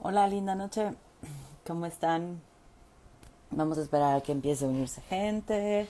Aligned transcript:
Hola, 0.00 0.28
linda 0.28 0.54
noche. 0.54 0.94
¿Cómo 1.66 1.84
están? 1.84 2.40
Vamos 3.50 3.78
a 3.78 3.82
esperar 3.82 4.16
a 4.16 4.20
que 4.20 4.30
empiece 4.30 4.64
a 4.64 4.68
unirse 4.68 5.00
gente 5.00 5.88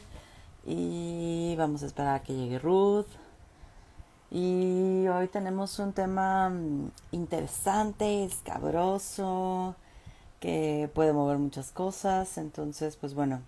y 0.64 1.54
vamos 1.58 1.82
a 1.82 1.86
esperar 1.86 2.14
a 2.14 2.22
que 2.22 2.32
llegue 2.32 2.58
Ruth. 2.58 3.06
Y 4.30 5.06
hoy 5.08 5.28
tenemos 5.28 5.78
un 5.78 5.92
tema 5.92 6.48
mm, 6.48 6.90
interesante, 7.12 8.24
escabroso, 8.24 9.74
que 10.40 10.90
puede 10.94 11.12
mover 11.12 11.36
muchas 11.36 11.70
cosas. 11.70 12.38
Entonces, 12.38 12.96
pues 12.96 13.12
bueno, 13.12 13.42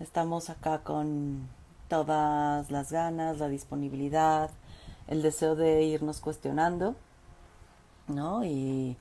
estamos 0.00 0.50
acá 0.50 0.80
con 0.80 1.48
todas 1.86 2.68
las 2.72 2.90
ganas, 2.90 3.38
la 3.38 3.48
disponibilidad, 3.48 4.50
el 5.06 5.22
deseo 5.22 5.54
de 5.54 5.84
irnos 5.84 6.18
cuestionando, 6.18 6.96
¿no? 8.08 8.44
Y 8.44 8.96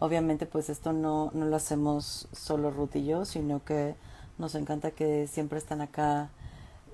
obviamente 0.00 0.46
pues 0.46 0.68
esto 0.68 0.92
no, 0.92 1.30
no 1.32 1.46
lo 1.46 1.54
hacemos 1.56 2.26
solo 2.32 2.70
Ruth 2.70 2.96
y 2.96 3.04
yo, 3.06 3.24
sino 3.24 3.64
que 3.64 3.94
nos 4.38 4.54
encanta 4.54 4.90
que 4.90 5.26
siempre 5.28 5.58
están 5.58 5.82
acá 5.82 6.30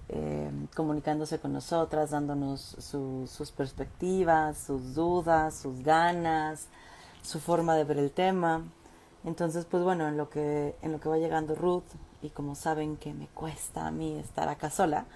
eh, 0.09 0.51
comunicándose 0.74 1.38
con 1.38 1.52
nosotras, 1.52 2.11
dándonos 2.11 2.77
su, 2.78 3.28
sus 3.33 3.50
perspectivas, 3.52 4.59
sus 4.59 4.95
dudas, 4.95 5.55
sus 5.55 5.83
ganas, 5.83 6.69
su 7.23 7.41
forma 7.41 7.74
de 7.74 7.84
ver 7.84 7.98
el 7.98 8.11
tema. 8.11 8.62
Entonces, 9.25 9.64
pues 9.64 9.83
bueno, 9.83 10.06
en 10.06 10.16
lo 10.16 10.28
que, 10.28 10.77
en 10.83 10.92
lo 10.92 11.00
que 11.00 11.09
va 11.09 11.19
llegando 11.19 11.55
Ruth, 11.55 11.84
y 12.23 12.30
como 12.30 12.55
saben 12.55 12.97
que 12.97 13.14
me 13.14 13.27
cuesta 13.28 13.86
a 13.86 13.91
mí 13.91 14.19
estar 14.19 14.48
acá 14.48 14.70
sola, 14.70 15.06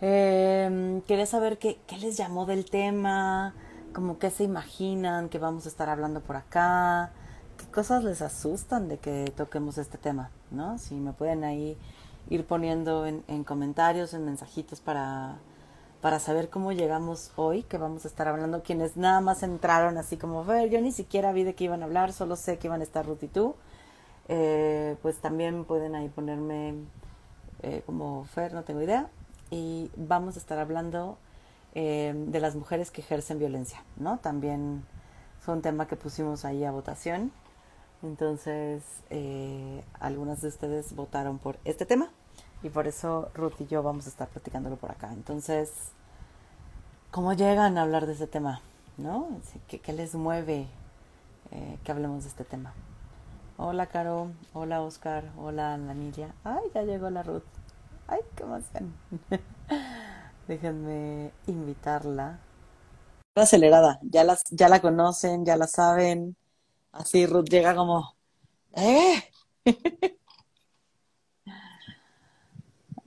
eh, 0.00 1.00
quería 1.06 1.26
saber 1.26 1.58
qué, 1.58 1.78
qué 1.86 1.96
les 1.98 2.16
llamó 2.16 2.46
del 2.46 2.64
tema, 2.64 3.54
como 3.98 4.20
qué 4.20 4.30
se 4.30 4.44
imaginan 4.44 5.28
que 5.28 5.40
vamos 5.40 5.66
a 5.66 5.68
estar 5.68 5.88
hablando 5.88 6.20
por 6.20 6.36
acá, 6.36 7.10
qué 7.56 7.66
cosas 7.72 8.04
les 8.04 8.22
asustan 8.22 8.88
de 8.88 8.98
que 8.98 9.32
toquemos 9.36 9.76
este 9.76 9.98
tema, 9.98 10.30
¿no? 10.52 10.78
Si 10.78 10.94
me 10.94 11.12
pueden 11.12 11.42
ahí 11.42 11.76
ir 12.30 12.46
poniendo 12.46 13.06
en, 13.06 13.24
en 13.26 13.42
comentarios, 13.42 14.14
en 14.14 14.24
mensajitos 14.24 14.80
para, 14.80 15.38
para 16.00 16.20
saber 16.20 16.48
cómo 16.48 16.70
llegamos 16.70 17.32
hoy, 17.34 17.64
que 17.64 17.76
vamos 17.76 18.04
a 18.04 18.08
estar 18.08 18.28
hablando, 18.28 18.62
quienes 18.62 18.96
nada 18.96 19.20
más 19.20 19.42
entraron 19.42 19.98
así 19.98 20.16
como, 20.16 20.44
ver, 20.44 20.70
yo 20.70 20.80
ni 20.80 20.92
siquiera 20.92 21.32
vi 21.32 21.42
de 21.42 21.56
qué 21.56 21.64
iban 21.64 21.82
a 21.82 21.86
hablar, 21.86 22.12
solo 22.12 22.36
sé 22.36 22.56
que 22.56 22.68
iban 22.68 22.82
a 22.82 22.84
estar 22.84 23.04
Ruth 23.04 23.24
y 23.24 23.26
tú, 23.26 23.56
eh, 24.28 24.94
pues 25.02 25.16
también 25.16 25.64
pueden 25.64 25.96
ahí 25.96 26.08
ponerme 26.08 26.74
eh, 27.64 27.82
como 27.84 28.26
Fer, 28.26 28.54
no 28.54 28.62
tengo 28.62 28.80
idea, 28.80 29.08
y 29.50 29.90
vamos 29.96 30.36
a 30.36 30.38
estar 30.38 30.60
hablando 30.60 31.18
eh, 31.74 32.14
de 32.14 32.40
las 32.40 32.56
mujeres 32.56 32.90
que 32.90 33.00
ejercen 33.00 33.38
violencia, 33.38 33.82
¿no? 33.96 34.18
También 34.18 34.84
fue 35.40 35.54
un 35.54 35.62
tema 35.62 35.86
que 35.86 35.96
pusimos 35.96 36.44
ahí 36.44 36.64
a 36.64 36.70
votación. 36.70 37.32
Entonces, 38.02 38.82
eh, 39.10 39.82
algunas 39.98 40.40
de 40.40 40.48
ustedes 40.48 40.94
votaron 40.94 41.38
por 41.38 41.58
este 41.64 41.84
tema 41.84 42.10
y 42.62 42.70
por 42.70 42.86
eso 42.86 43.30
Ruth 43.34 43.60
y 43.60 43.66
yo 43.66 43.82
vamos 43.82 44.06
a 44.06 44.08
estar 44.08 44.28
platicándolo 44.28 44.76
por 44.76 44.90
acá. 44.90 45.12
Entonces, 45.12 45.72
¿cómo 47.10 47.32
llegan 47.32 47.78
a 47.78 47.82
hablar 47.82 48.06
de 48.06 48.12
ese 48.12 48.26
tema? 48.26 48.60
¿No? 48.96 49.28
¿Qué, 49.68 49.92
les 49.92 50.14
mueve 50.14 50.66
eh, 51.50 51.78
que 51.84 51.92
hablemos 51.92 52.24
de 52.24 52.30
este 52.30 52.44
tema? 52.44 52.72
Hola, 53.56 53.86
Caro. 53.86 54.30
Hola, 54.54 54.82
Oscar. 54.82 55.24
Hola, 55.36 55.76
Lanilia. 55.76 56.32
Ay, 56.44 56.64
ya 56.74 56.82
llegó 56.82 57.10
la 57.10 57.22
Ruth. 57.22 57.42
Ay, 58.06 58.20
qué 58.36 58.44
emoción. 58.44 58.94
Déjenme 60.48 61.30
invitarla. 61.46 62.40
Acelerada, 63.34 64.00
ya, 64.02 64.24
las, 64.24 64.44
ya 64.50 64.68
la 64.68 64.80
conocen, 64.80 65.44
ya 65.44 65.56
la 65.56 65.66
saben. 65.66 66.36
Así 66.90 67.26
Ruth 67.26 67.48
llega 67.50 67.76
como, 67.76 68.16
¡eh! 68.74 69.22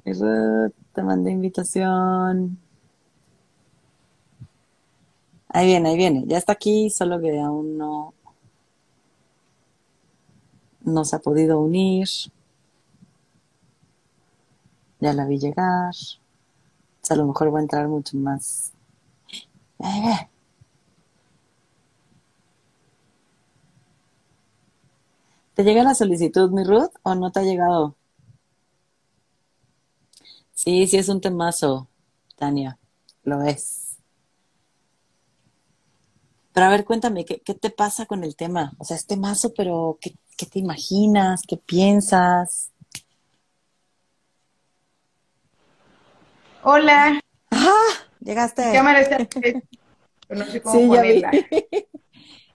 Ruth, 0.05 0.73
te 0.93 1.03
mandé 1.03 1.31
invitación. 1.31 2.59
Ahí 5.49 5.65
viene, 5.67 5.89
ahí 5.89 5.97
viene. 5.97 6.23
Ya 6.27 6.37
está 6.37 6.53
aquí, 6.53 6.89
solo 6.91 7.19
que 7.19 7.39
aún 7.39 7.77
no, 7.77 8.13
no 10.81 11.05
se 11.05 11.15
ha 11.15 11.19
podido 11.19 11.59
unir. 11.59 12.07
Ya 14.99 15.13
la 15.13 15.25
vi 15.25 15.39
llegar. 15.39 15.93
A 17.11 17.15
lo 17.15 17.27
mejor 17.27 17.53
va 17.53 17.59
a 17.59 17.61
entrar 17.61 17.87
mucho 17.87 18.17
más. 18.17 18.73
¿Te 25.53 25.63
llega 25.63 25.81
la 25.83 25.95
solicitud, 25.95 26.51
mi 26.51 26.65
Ruth, 26.65 26.91
o 27.03 27.15
no 27.15 27.31
te 27.31 27.39
ha 27.39 27.43
llegado? 27.43 27.95
Sí, 30.53 30.87
sí 30.87 30.97
es 30.97 31.09
un 31.09 31.21
temazo, 31.21 31.87
Tania, 32.37 32.77
lo 33.23 33.41
es. 33.43 33.97
Pero 36.53 36.65
a 36.65 36.69
ver, 36.69 36.85
cuéntame, 36.85 37.25
¿qué, 37.25 37.41
qué 37.41 37.53
te 37.53 37.69
pasa 37.69 38.05
con 38.05 38.23
el 38.23 38.35
tema? 38.35 38.73
O 38.77 38.83
sea, 38.83 38.97
es 38.97 39.05
temazo, 39.05 39.53
pero 39.53 39.97
¿qué, 40.01 40.15
qué 40.37 40.45
te 40.45 40.59
imaginas? 40.59 41.43
¿Qué 41.47 41.57
piensas? 41.57 42.71
Hola, 46.63 47.19
¡Ah! 47.51 47.69
Llegaste. 48.19 48.71
cámara 48.73 49.01
está. 49.01 49.17
No 50.29 50.45
sé 50.45 50.61
cómo 50.61 50.79
Sí, 50.79 50.89
ya 50.89 51.01
vi. 51.01 51.21
ponerla. 51.21 51.31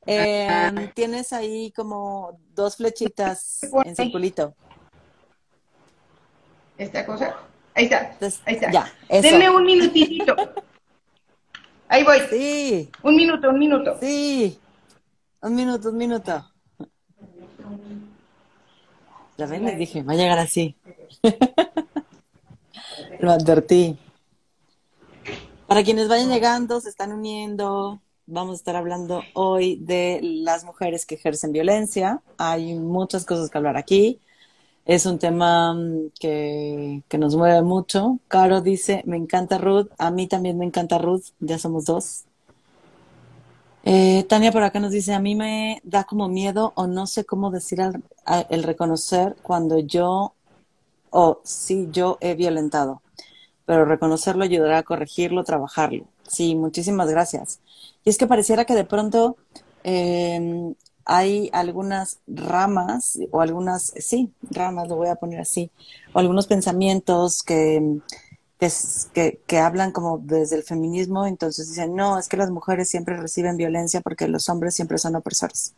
Eh, 0.09 0.93
tienes 0.95 1.33
ahí 1.33 1.73
como 1.73 2.39
dos 2.55 2.77
flechitas 2.77 3.59
en 3.85 3.97
circulito. 3.97 4.55
Esta 6.79 7.05
cosa. 7.05 7.35
Ahí 7.75 7.87
está, 7.87 8.13
Entonces, 8.13 8.41
ahí 8.47 8.55
está. 8.55 8.71
ya. 8.71 8.93
Denme 9.09 9.51
un 9.51 9.65
minutito. 9.67 10.37
Ahí 11.89 12.05
voy. 12.05 12.21
Sí, 12.31 12.89
Un 13.03 13.17
minuto, 13.17 13.51
un 13.51 13.59
minuto. 13.59 13.97
sí. 14.01 14.61
Un 15.43 15.55
minuto, 15.57 15.89
un 15.91 15.97
minuto. 15.97 16.53
Ya 19.37 19.47
ven, 19.47 19.65
les 19.65 19.77
dije, 19.77 20.05
va 20.05 20.13
a 20.13 20.17
llegar 20.17 20.39
así. 20.39 20.77
Lo 23.27 23.33
advertí. 23.33 23.99
Para 25.67 25.83
quienes 25.83 26.07
vayan 26.07 26.29
llegando, 26.29 26.81
se 26.81 26.89
están 26.89 27.13
uniendo, 27.13 28.01
vamos 28.25 28.53
a 28.53 28.57
estar 28.59 28.77
hablando 28.77 29.21
hoy 29.35 29.79
de 29.83 30.21
las 30.23 30.63
mujeres 30.63 31.07
que 31.07 31.17
ejercen 31.17 31.51
violencia. 31.51 32.23
Hay 32.39 32.77
muchas 32.77 33.25
cosas 33.25 33.51
que 33.51 33.59
hablar 33.59 33.77
aquí. 33.77 34.21
Es 34.85 35.07
un 35.07 35.19
tema 35.19 35.75
mm, 35.75 36.13
que, 36.21 37.03
que 37.09 37.19
nos 37.19 37.35
mueve 37.35 37.63
mucho. 37.63 38.21
Caro 38.29 38.61
dice, 38.61 39.03
me 39.07 39.17
encanta 39.17 39.59
Ruth. 39.59 39.89
A 39.99 40.13
mí 40.13 40.29
también 40.29 40.57
me 40.57 40.65
encanta 40.65 40.99
Ruth. 40.99 41.25
Ya 41.41 41.59
somos 41.59 41.87
dos. 41.87 42.27
Eh, 43.83 44.25
Tania 44.29 44.53
por 44.53 44.63
acá 44.63 44.79
nos 44.79 44.93
dice, 44.93 45.15
a 45.15 45.19
mí 45.19 45.35
me 45.35 45.81
da 45.83 46.05
como 46.05 46.29
miedo 46.29 46.73
o 46.77 46.87
no 46.87 47.09
sé 47.09 47.25
cómo 47.25 47.51
decir 47.51 47.81
el 48.51 48.63
reconocer 48.63 49.35
cuando 49.43 49.81
yo 49.81 50.37
o 51.11 51.41
si 51.45 51.89
yo 51.91 52.19
he 52.21 52.35
violentado, 52.35 53.01
pero 53.67 53.85
reconocerlo 53.85 54.45
ayudará 54.45 54.79
a 54.79 54.83
corregirlo, 54.83 55.45
trabajarlo. 55.45 56.05
Sí, 56.27 56.55
muchísimas 56.55 57.11
gracias. 57.11 57.61
Y 58.05 58.11
es 58.11 58.19
que 58.19 58.27
pareciera 58.27 58.65
que 58.65 58.75
de 58.75 58.85
pronto 58.85 59.37
eh, 59.85 60.75
hay 61.05 61.51
algunas 61.53 62.19
ramas 62.27 63.19
o 63.31 63.41
algunas, 63.41 63.93
sí, 63.99 64.33
ramas, 64.51 64.89
lo 64.89 64.97
voy 64.97 65.09
a 65.09 65.15
poner 65.15 65.41
así, 65.41 65.71
o 66.13 66.19
algunos 66.19 66.49
pensamientos 66.49 67.43
que, 67.45 68.01
que, 68.59 69.41
que 69.47 69.59
hablan 69.59 69.93
como 69.93 70.19
desde 70.19 70.57
el 70.57 70.65
feminismo, 70.65 71.27
entonces 71.27 71.69
dicen, 71.69 71.95
no, 71.95 72.19
es 72.19 72.29
que 72.29 72.37
las 72.37 72.51
mujeres 72.51 72.89
siempre 72.89 73.17
reciben 73.17 73.57
violencia 73.57 74.01
porque 74.01 74.27
los 74.27 74.49
hombres 74.49 74.75
siempre 74.75 74.99
son 74.99 75.15
opresores. 75.15 75.75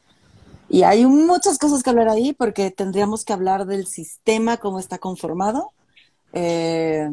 Y 0.71 0.83
hay 0.83 1.05
muchas 1.07 1.59
cosas 1.59 1.83
que 1.83 1.91
hablar 1.91 2.09
ahí 2.09 2.33
porque 2.33 2.71
tendríamos 2.71 3.25
que 3.25 3.33
hablar 3.35 3.67
del 3.67 3.87
sistema, 3.87 4.57
cómo 4.59 4.79
está 4.79 4.99
conformado, 4.99 5.73
eh, 6.33 7.09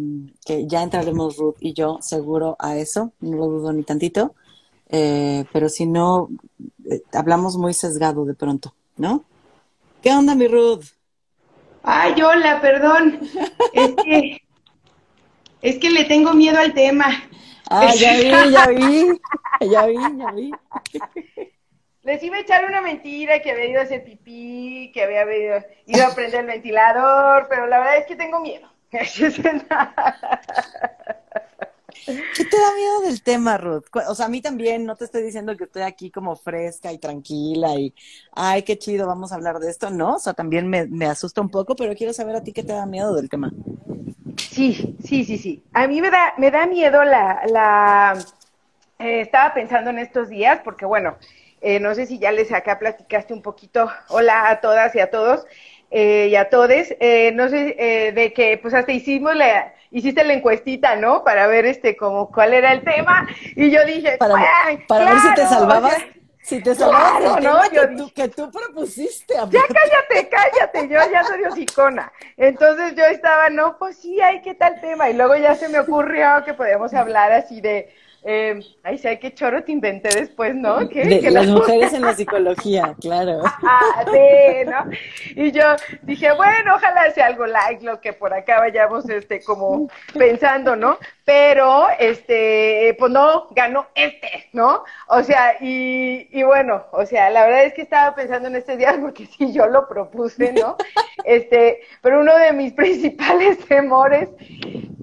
que 0.45 0.67
ya 0.67 0.83
entraremos 0.83 1.37
Ruth 1.37 1.57
y 1.59 1.73
yo 1.73 1.99
seguro 2.01 2.55
a 2.59 2.77
eso, 2.77 3.13
no 3.21 3.37
lo 3.37 3.47
dudo 3.47 3.73
ni 3.73 3.83
tantito, 3.83 4.35
eh, 4.89 5.45
pero 5.51 5.69
si 5.69 5.85
no, 5.85 6.29
eh, 6.89 7.01
hablamos 7.13 7.57
muy 7.57 7.73
sesgado 7.73 8.25
de 8.25 8.33
pronto, 8.33 8.73
¿no? 8.97 9.23
¿Qué 10.01 10.11
onda, 10.11 10.35
mi 10.35 10.47
Ruth? 10.47 10.85
Ay, 11.83 12.21
hola, 12.21 12.61
perdón. 12.61 13.19
Es 13.73 13.95
que, 14.03 14.41
es 15.61 15.77
que 15.77 15.89
le 15.89 16.05
tengo 16.05 16.33
miedo 16.33 16.57
al 16.57 16.73
tema. 16.73 17.07
Ah, 17.69 17.93
ya 17.95 18.13
vi, 18.17 18.51
ya 18.51 18.67
vi, 18.67 19.19
ya 19.71 19.85
vi, 19.85 19.95
ya 19.95 20.31
vi. 20.31 20.51
Les 22.03 22.21
iba 22.21 22.37
a 22.37 22.41
echar 22.41 22.65
una 22.65 22.81
mentira 22.81 23.39
que 23.39 23.51
había 23.51 23.65
ido 23.65 23.79
a 23.79 23.83
hacer 23.83 24.03
pipí, 24.03 24.91
que 24.93 25.03
había 25.03 25.23
ido, 25.35 25.65
ido 25.87 26.05
a 26.05 26.13
prender 26.13 26.41
el 26.41 26.45
ventilador, 26.45 27.47
pero 27.49 27.65
la 27.65 27.79
verdad 27.79 27.97
es 27.97 28.05
que 28.05 28.15
tengo 28.15 28.39
miedo. 28.39 28.74
¿Qué 32.05 32.45
te 32.45 32.57
da 32.57 32.75
miedo 32.75 33.01
del 33.01 33.23
tema, 33.23 33.57
Ruth? 33.57 33.85
O 34.07 34.15
sea, 34.15 34.27
a 34.27 34.29
mí 34.29 34.41
también, 34.41 34.85
no 34.85 34.95
te 34.95 35.05
estoy 35.05 35.23
diciendo 35.23 35.57
que 35.57 35.63
estoy 35.63 35.81
aquí 35.81 36.11
como 36.11 36.35
fresca 36.35 36.91
y 36.91 36.99
tranquila 36.99 37.75
y, 37.75 37.93
ay, 38.33 38.63
qué 38.63 38.77
chido, 38.77 39.07
vamos 39.07 39.31
a 39.31 39.35
hablar 39.35 39.59
de 39.59 39.69
esto, 39.69 39.89
¿no? 39.89 40.15
O 40.15 40.19
sea, 40.19 40.33
también 40.33 40.67
me, 40.69 40.85
me 40.87 41.05
asusta 41.07 41.41
un 41.41 41.49
poco, 41.49 41.75
pero 41.75 41.95
quiero 41.95 42.13
saber 42.13 42.35
a 42.35 42.43
ti 42.43 42.53
qué 42.53 42.63
te 42.63 42.73
da 42.73 42.85
miedo 42.85 43.15
del 43.15 43.29
tema. 43.29 43.51
Sí, 44.37 44.95
sí, 45.03 45.25
sí, 45.25 45.37
sí. 45.37 45.63
A 45.73 45.87
mí 45.87 46.01
me 46.01 46.11
da, 46.11 46.33
me 46.37 46.51
da 46.51 46.67
miedo 46.67 47.03
la, 47.03 47.41
la, 47.47 48.17
eh, 48.99 49.21
estaba 49.21 49.53
pensando 49.53 49.89
en 49.89 49.99
estos 49.99 50.29
días, 50.29 50.61
porque 50.63 50.85
bueno, 50.85 51.17
eh, 51.61 51.79
no 51.79 51.95
sé 51.95 52.05
si 52.05 52.19
ya 52.19 52.31
les 52.31 52.51
acá 52.51 52.77
platicaste 52.77 53.33
un 53.33 53.41
poquito, 53.41 53.89
hola 54.09 54.49
a 54.49 54.61
todas 54.61 54.95
y 54.95 54.99
a 54.99 55.09
todos, 55.09 55.45
eh, 55.91 56.27
y 56.31 56.35
a 56.35 56.49
todes, 56.49 56.95
eh, 56.99 57.31
no 57.33 57.49
sé, 57.49 57.75
eh, 57.77 58.11
de 58.11 58.33
que 58.33 58.57
pues 58.57 58.73
hasta 58.73 58.91
hicimos 58.91 59.35
la, 59.35 59.73
hiciste 59.91 60.23
la 60.23 60.33
encuestita, 60.33 60.95
¿no? 60.95 61.23
Para 61.23 61.47
ver 61.47 61.65
este 61.65 61.95
como 61.95 62.31
cuál 62.31 62.53
era 62.53 62.73
el 62.73 62.83
tema, 62.83 63.27
y 63.55 63.71
yo 63.71 63.85
dije, 63.85 64.17
para, 64.17 64.33
para 64.87 65.05
ver 65.11 65.19
si 65.19 65.33
te 65.35 65.45
salvabas. 65.45 65.97
si 66.41 66.61
te 66.61 66.75
salvabas 66.75 67.23
del 67.23 67.43
¿no? 67.43 67.61
tema 67.61 67.69
que, 67.69 67.95
tú, 67.95 68.13
que 68.13 68.27
tú 68.29 68.51
propusiste. 68.51 69.33
Ya 69.33 69.61
cállate, 69.61 70.29
cállate, 70.29 70.87
yo 70.89 70.99
ya 71.11 71.23
soy 71.23 71.43
hocicona. 71.43 72.11
Entonces 72.37 72.95
yo 72.95 73.05
estaba, 73.05 73.49
no, 73.49 73.77
pues 73.77 73.97
sí, 73.97 74.19
hay 74.21 74.41
que 74.41 74.53
tal 74.53 74.81
tema. 74.81 75.09
Y 75.09 75.13
luego 75.13 75.35
ya 75.35 75.55
se 75.55 75.69
me 75.69 75.79
ocurrió 75.79 76.43
que 76.45 76.53
podíamos 76.53 76.93
hablar 76.93 77.31
así 77.31 77.61
de 77.61 77.93
eh, 78.27 78.59
ay, 78.81 78.97
sé 78.97 79.19
qué 79.19 79.35
choro 79.35 79.63
te 79.63 79.71
inventé 79.71 80.09
después, 80.09 80.55
¿no? 80.55 80.89
¿Qué? 80.89 81.05
De, 81.05 81.29
las 81.29 81.45
mujeres 81.45 81.93
en 81.93 82.01
la 82.01 82.15
psicología, 82.15 82.95
claro. 82.99 83.43
Ah, 83.67 84.03
sí, 84.11 84.65
¿no? 84.65 85.43
Y 85.43 85.51
yo 85.51 85.63
dije, 86.01 86.31
bueno, 86.33 86.73
ojalá 86.75 87.11
sea 87.11 87.27
algo 87.27 87.45
like 87.45 87.85
lo 87.85 88.01
que 88.01 88.13
por 88.13 88.33
acá 88.33 88.59
vayamos, 88.59 89.07
este, 89.09 89.43
como 89.43 89.87
pensando, 90.17 90.75
¿no? 90.75 90.97
Pero, 91.23 91.87
este, 91.99 92.95
pues 92.97 93.11
no, 93.11 93.47
ganó 93.51 93.87
este, 93.93 94.49
¿no? 94.53 94.83
O 95.07 95.21
sea, 95.21 95.57
y, 95.61 96.27
y 96.31 96.41
bueno, 96.41 96.83
o 96.93 97.05
sea, 97.05 97.29
la 97.29 97.45
verdad 97.45 97.65
es 97.65 97.73
que 97.73 97.83
estaba 97.83 98.15
pensando 98.15 98.47
en 98.47 98.55
este 98.55 98.75
día 98.75 98.97
porque 99.01 99.27
sí, 99.27 99.53
yo 99.53 99.67
lo 99.67 99.87
propuse, 99.87 100.51
¿no? 100.51 100.77
Este, 101.25 101.81
pero 102.01 102.21
uno 102.21 102.35
de 102.37 102.53
mis 102.53 102.73
principales 102.73 103.59
temores, 103.67 104.29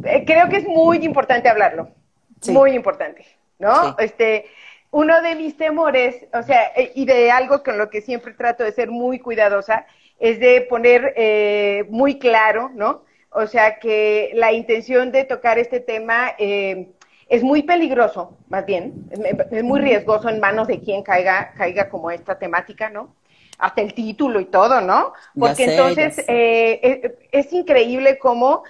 eh, 0.05 0.25
creo 0.27 0.49
que 0.49 0.57
es 0.57 0.67
muy 0.67 1.05
importante 1.05 1.49
hablarlo 1.49 2.02
muy 2.49 2.73
importante, 2.73 3.27
¿no? 3.59 3.97
Este, 3.99 4.47
uno 4.93 5.23
de 5.23 5.35
mis 5.35 5.57
temores, 5.57 6.27
o 6.35 6.43
sea, 6.43 6.71
eh, 6.77 6.93
y 6.95 7.07
de 7.07 7.31
algo 7.31 7.63
con 7.63 7.79
lo 7.79 7.89
que 7.91 8.03
siempre 8.03 8.35
trato 8.35 8.63
de 8.63 8.73
ser 8.73 8.91
muy 8.91 9.19
cuidadosa, 9.19 9.87
es 10.21 10.39
de 10.39 10.61
poner 10.69 11.15
eh, 11.17 11.87
muy 11.89 12.19
claro, 12.19 12.71
¿no? 12.75 13.05
O 13.31 13.47
sea, 13.47 13.79
que 13.79 14.31
la 14.35 14.53
intención 14.53 15.11
de 15.11 15.25
tocar 15.25 15.59
este 15.59 15.81
tema 15.81 16.35
eh, 16.39 16.91
es 17.29 17.43
muy 17.43 17.63
peligroso, 17.63 18.37
más 18.51 18.67
bien, 18.67 19.09
es, 19.51 19.65
muy 19.65 19.81
riesgoso 19.81 20.29
en 20.29 20.39
manos 20.39 20.69
de 20.69 20.81
quien 20.81 21.03
caiga, 21.03 21.55
caiga 21.57 21.89
como 21.89 22.11
esta 22.11 22.39
temática, 22.39 22.91
¿no? 22.91 23.17
Hasta 23.57 23.81
el 23.81 23.95
título 23.95 24.41
y 24.41 24.45
todo, 24.45 24.83
¿no? 24.83 25.15
Porque 25.39 25.65
entonces 25.65 26.23
es, 26.29 27.53
increíble 27.53 28.19
cómo 28.19 28.65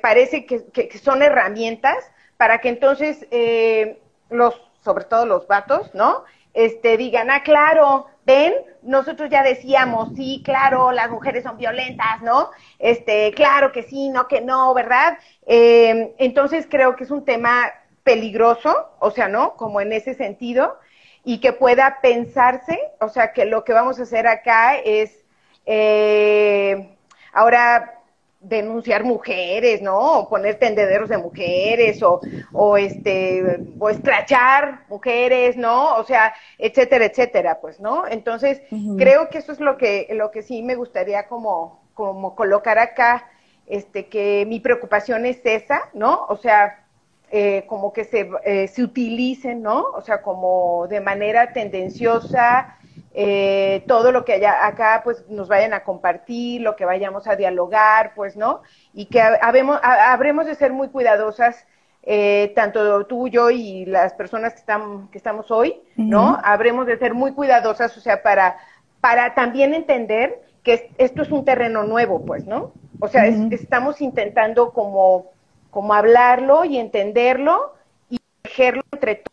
parece 0.00 0.46
que, 0.46 0.64
que 0.70 0.96
son 0.96 1.22
herramientas 1.22 2.11
para 2.42 2.58
que 2.58 2.70
entonces 2.70 3.24
eh, 3.30 4.02
los, 4.28 4.60
sobre 4.80 5.04
todo 5.04 5.26
los 5.26 5.46
vatos, 5.46 5.94
¿no? 5.94 6.24
Este, 6.54 6.96
digan, 6.96 7.30
ah, 7.30 7.44
claro, 7.44 8.08
ven, 8.26 8.52
nosotros 8.82 9.30
ya 9.30 9.44
decíamos, 9.44 10.08
sí, 10.16 10.42
claro, 10.44 10.90
las 10.90 11.08
mujeres 11.08 11.44
son 11.44 11.56
violentas, 11.56 12.20
¿no? 12.20 12.50
Este, 12.80 13.32
claro 13.34 13.70
que 13.70 13.84
sí, 13.84 14.08
no 14.08 14.26
que 14.26 14.40
no, 14.40 14.74
¿verdad? 14.74 15.18
Eh, 15.46 16.16
entonces 16.18 16.66
creo 16.68 16.96
que 16.96 17.04
es 17.04 17.12
un 17.12 17.24
tema 17.24 17.70
peligroso, 18.02 18.90
o 18.98 19.12
sea, 19.12 19.28
¿no? 19.28 19.54
Como 19.54 19.80
en 19.80 19.92
ese 19.92 20.14
sentido, 20.14 20.80
y 21.22 21.38
que 21.38 21.52
pueda 21.52 22.00
pensarse, 22.02 22.76
o 22.98 23.08
sea, 23.08 23.32
que 23.32 23.44
lo 23.44 23.62
que 23.62 23.72
vamos 23.72 24.00
a 24.00 24.02
hacer 24.02 24.26
acá 24.26 24.78
es, 24.78 25.24
eh, 25.64 26.96
ahora 27.32 28.01
denunciar 28.42 29.04
mujeres, 29.04 29.82
¿no? 29.82 30.18
O 30.18 30.28
poner 30.28 30.58
tendederos 30.58 31.08
de 31.08 31.18
mujeres 31.18 32.02
o, 32.02 32.20
o 32.52 32.76
este 32.76 33.60
o 33.78 33.88
escrachar 33.88 34.84
mujeres, 34.88 35.56
¿no? 35.56 35.94
O 35.96 36.04
sea, 36.04 36.34
etcétera, 36.58 37.06
etcétera, 37.06 37.60
pues, 37.60 37.80
¿no? 37.80 38.06
Entonces, 38.06 38.62
creo 38.98 39.28
que 39.30 39.38
eso 39.38 39.52
es 39.52 39.60
lo 39.60 39.76
que 39.76 40.08
lo 40.10 40.30
que 40.30 40.42
sí 40.42 40.62
me 40.62 40.74
gustaría 40.74 41.26
como 41.28 41.82
como 41.94 42.34
colocar 42.34 42.78
acá 42.78 43.28
este 43.66 44.06
que 44.06 44.44
mi 44.46 44.60
preocupación 44.60 45.24
es 45.24 45.40
esa, 45.44 45.88
¿no? 45.94 46.26
O 46.28 46.36
sea, 46.36 46.84
eh, 47.30 47.64
como 47.66 47.92
que 47.92 48.04
se, 48.04 48.28
eh, 48.44 48.68
se 48.68 48.82
utilicen, 48.82 49.62
¿no? 49.62 49.84
O 49.94 50.02
sea, 50.02 50.20
como 50.20 50.86
de 50.88 51.00
manera 51.00 51.52
tendenciosa, 51.54 52.76
eh, 53.14 53.84
todo 53.86 54.10
lo 54.10 54.24
que 54.24 54.34
haya 54.34 54.66
acá, 54.66 55.02
pues 55.04 55.28
nos 55.28 55.48
vayan 55.48 55.74
a 55.74 55.84
compartir, 55.84 56.62
lo 56.62 56.76
que 56.76 56.86
vayamos 56.86 57.26
a 57.26 57.36
dialogar, 57.36 58.12
pues, 58.14 58.36
¿no? 58.36 58.62
Y 58.94 59.06
que 59.06 59.20
habemos, 59.20 59.78
habremos 59.82 60.46
de 60.46 60.54
ser 60.54 60.72
muy 60.72 60.88
cuidadosas, 60.88 61.66
eh, 62.04 62.52
tanto 62.56 63.04
tú, 63.06 63.28
yo 63.28 63.50
y 63.50 63.84
las 63.84 64.14
personas 64.14 64.54
que, 64.54 64.60
están, 64.60 65.08
que 65.08 65.18
estamos 65.18 65.50
hoy, 65.50 65.82
¿no? 65.96 66.38
Habremos 66.42 66.86
de 66.86 66.98
ser 66.98 67.12
muy 67.12 67.32
cuidadosas, 67.32 67.96
o 67.96 68.00
sea, 68.00 68.22
para, 68.22 68.56
para 69.00 69.34
también 69.34 69.74
entender 69.74 70.40
que 70.62 70.90
esto 70.96 71.22
es 71.22 71.30
un 71.30 71.44
terreno 71.44 71.84
nuevo, 71.84 72.24
pues, 72.24 72.46
¿no? 72.46 72.72
O 72.98 73.08
sea, 73.08 73.26
estamos 73.26 74.00
intentando 74.00 74.72
como, 74.72 75.32
como 75.70 75.92
hablarlo 75.92 76.64
y 76.64 76.78
entenderlo 76.78 77.74
y 78.08 78.18
ejercerlo 78.44 78.82
entre 78.92 79.16
todos 79.16 79.32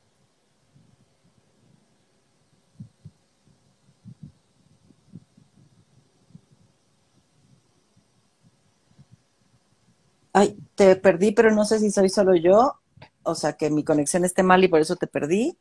Ay, 10.34 10.58
te 10.80 10.96
perdí, 10.96 11.34
pero 11.34 11.52
no 11.52 11.66
sé 11.66 11.78
si 11.78 11.92
soy 11.92 12.08
solo 12.08 12.36
yo. 12.36 12.80
O 13.24 13.36
sea, 13.36 13.58
que 13.58 13.70
mi 13.70 13.84
conexión 13.84 14.24
esté 14.24 14.44
mal 14.44 14.64
y 14.64 14.70
por 14.70 14.80
eso 14.80 14.96
te 14.96 15.08
perdí. 15.08 15.58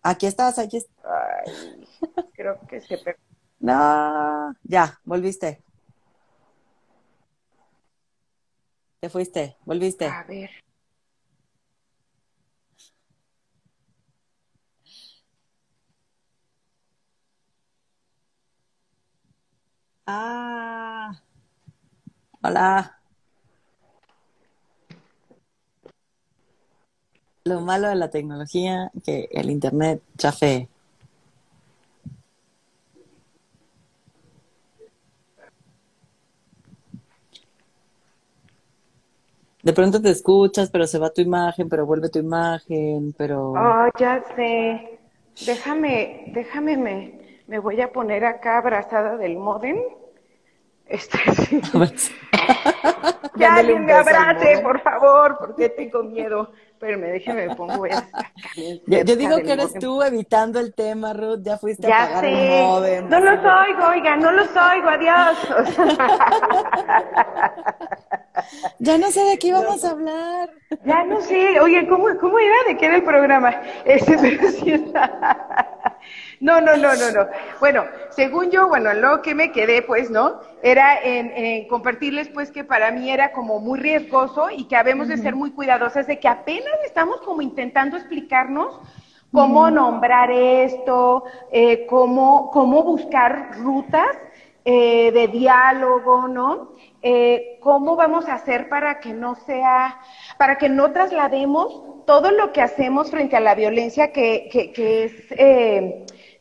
Aquí 0.00 0.24
estás, 0.26 0.58
aquí 0.58 0.78
estás. 0.78 0.96
Ay, 1.04 1.86
creo 2.34 2.58
que 2.66 2.80
se 2.80 2.96
perdió. 2.96 3.22
No, 3.60 4.54
ya, 4.64 4.98
volviste. 5.04 5.62
Te 9.00 9.10
fuiste, 9.10 9.58
volviste. 9.66 10.06
A 10.06 10.24
ver. 10.24 10.50
Ah. 20.06 21.12
Hola. 22.42 23.01
Lo 27.44 27.60
malo 27.60 27.88
de 27.88 27.96
la 27.96 28.08
tecnología, 28.08 28.90
que 29.04 29.28
el 29.32 29.50
internet 29.50 30.00
chafe. 30.16 30.68
De 39.62 39.72
pronto 39.72 40.00
te 40.02 40.10
escuchas, 40.10 40.70
pero 40.70 40.86
se 40.86 40.98
va 40.98 41.10
tu 41.10 41.20
imagen, 41.20 41.68
pero 41.68 41.86
vuelve 41.86 42.08
tu 42.10 42.18
imagen, 42.18 43.12
pero... 43.16 43.52
Oh, 43.52 43.88
ya 43.98 44.22
sé. 44.36 44.98
Déjame, 45.46 46.32
déjame, 46.34 46.76
me, 46.76 47.42
me 47.46 47.58
voy 47.58 47.80
a 47.80 47.92
poner 47.92 48.24
acá 48.24 48.58
abrazada 48.58 49.16
del 49.16 49.36
modem. 49.36 49.78
Este, 50.86 51.18
sí. 51.34 51.60
ya 53.36 53.54
alguien 53.54 53.84
me 53.84 53.92
abrace, 53.92 54.58
por 54.62 54.80
favor, 54.80 55.38
porque 55.38 55.68
tengo 55.70 56.02
miedo. 56.02 56.52
Espérame, 56.82 57.12
déjeme, 57.12 57.54
pongo 57.54 57.86
yo, 57.86 59.04
yo 59.04 59.14
digo 59.14 59.36
que 59.36 59.52
eres 59.52 59.72
tú 59.74 60.02
evitando 60.02 60.58
el 60.58 60.74
tema, 60.74 61.12
Ruth. 61.12 61.38
Ya 61.44 61.56
fuiste 61.56 61.86
a 61.86 62.02
apagar 62.06 62.24
el 62.24 62.64
modem. 62.64 63.08
No 63.08 63.20
los 63.20 63.38
oigo, 63.38 63.86
oiga, 63.88 64.16
no 64.16 64.32
los 64.32 64.48
oigo, 64.48 64.88
adiós. 64.88 65.38
ya 68.80 68.98
no 68.98 69.12
sé 69.12 69.22
de 69.22 69.38
qué 69.38 69.46
íbamos 69.46 69.84
a 69.84 69.90
hablar. 69.90 70.50
Ya 70.84 71.04
no 71.04 71.20
sé, 71.20 71.60
oye, 71.60 71.86
¿cómo, 71.86 72.06
cómo 72.20 72.36
era? 72.40 72.56
¿De 72.66 72.76
qué 72.76 72.86
era 72.86 72.96
el 72.96 73.04
programa? 73.04 73.50
Ese, 73.84 74.18
pero 74.18 74.50
sí. 74.50 74.92
No, 76.42 76.60
no, 76.60 76.76
no, 76.76 76.92
no, 76.96 77.10
no. 77.12 77.28
Bueno, 77.60 77.84
según 78.10 78.50
yo, 78.50 78.66
bueno, 78.66 78.92
lo 78.94 79.22
que 79.22 79.32
me 79.32 79.52
quedé, 79.52 79.80
pues, 79.80 80.10
¿no? 80.10 80.40
Era 80.60 81.00
en, 81.00 81.68
compartirles, 81.68 82.30
pues, 82.30 82.50
que 82.50 82.64
para 82.64 82.90
mí 82.90 83.12
era 83.12 83.30
como 83.30 83.60
muy 83.60 83.78
riesgoso 83.78 84.50
y 84.50 84.64
que 84.64 84.74
habemos 84.74 85.06
de 85.06 85.18
ser 85.18 85.36
muy 85.36 85.52
cuidadosas 85.52 86.08
de 86.08 86.18
que 86.18 86.26
apenas 86.26 86.74
estamos 86.84 87.20
como 87.20 87.42
intentando 87.42 87.96
explicarnos 87.96 88.76
cómo 89.30 89.70
nombrar 89.70 90.32
esto, 90.32 91.22
eh, 91.52 91.86
cómo, 91.86 92.50
cómo 92.50 92.82
buscar 92.82 93.56
rutas 93.58 94.18
eh, 94.64 95.12
de 95.12 95.28
diálogo, 95.28 96.26
¿no? 96.26 96.72
Eh, 97.02 97.60
¿Cómo 97.60 97.94
vamos 97.94 98.28
a 98.28 98.34
hacer 98.34 98.68
para 98.68 98.98
que 98.98 99.12
no 99.12 99.36
sea, 99.36 100.00
para 100.38 100.58
que 100.58 100.68
no 100.68 100.90
traslademos 100.90 102.04
todo 102.04 102.32
lo 102.32 102.52
que 102.52 102.62
hacemos 102.62 103.12
frente 103.12 103.36
a 103.36 103.40
la 103.40 103.54
violencia 103.54 104.10
que, 104.12 104.48
que, 104.50 104.72
que 104.72 105.04
es 105.04 105.30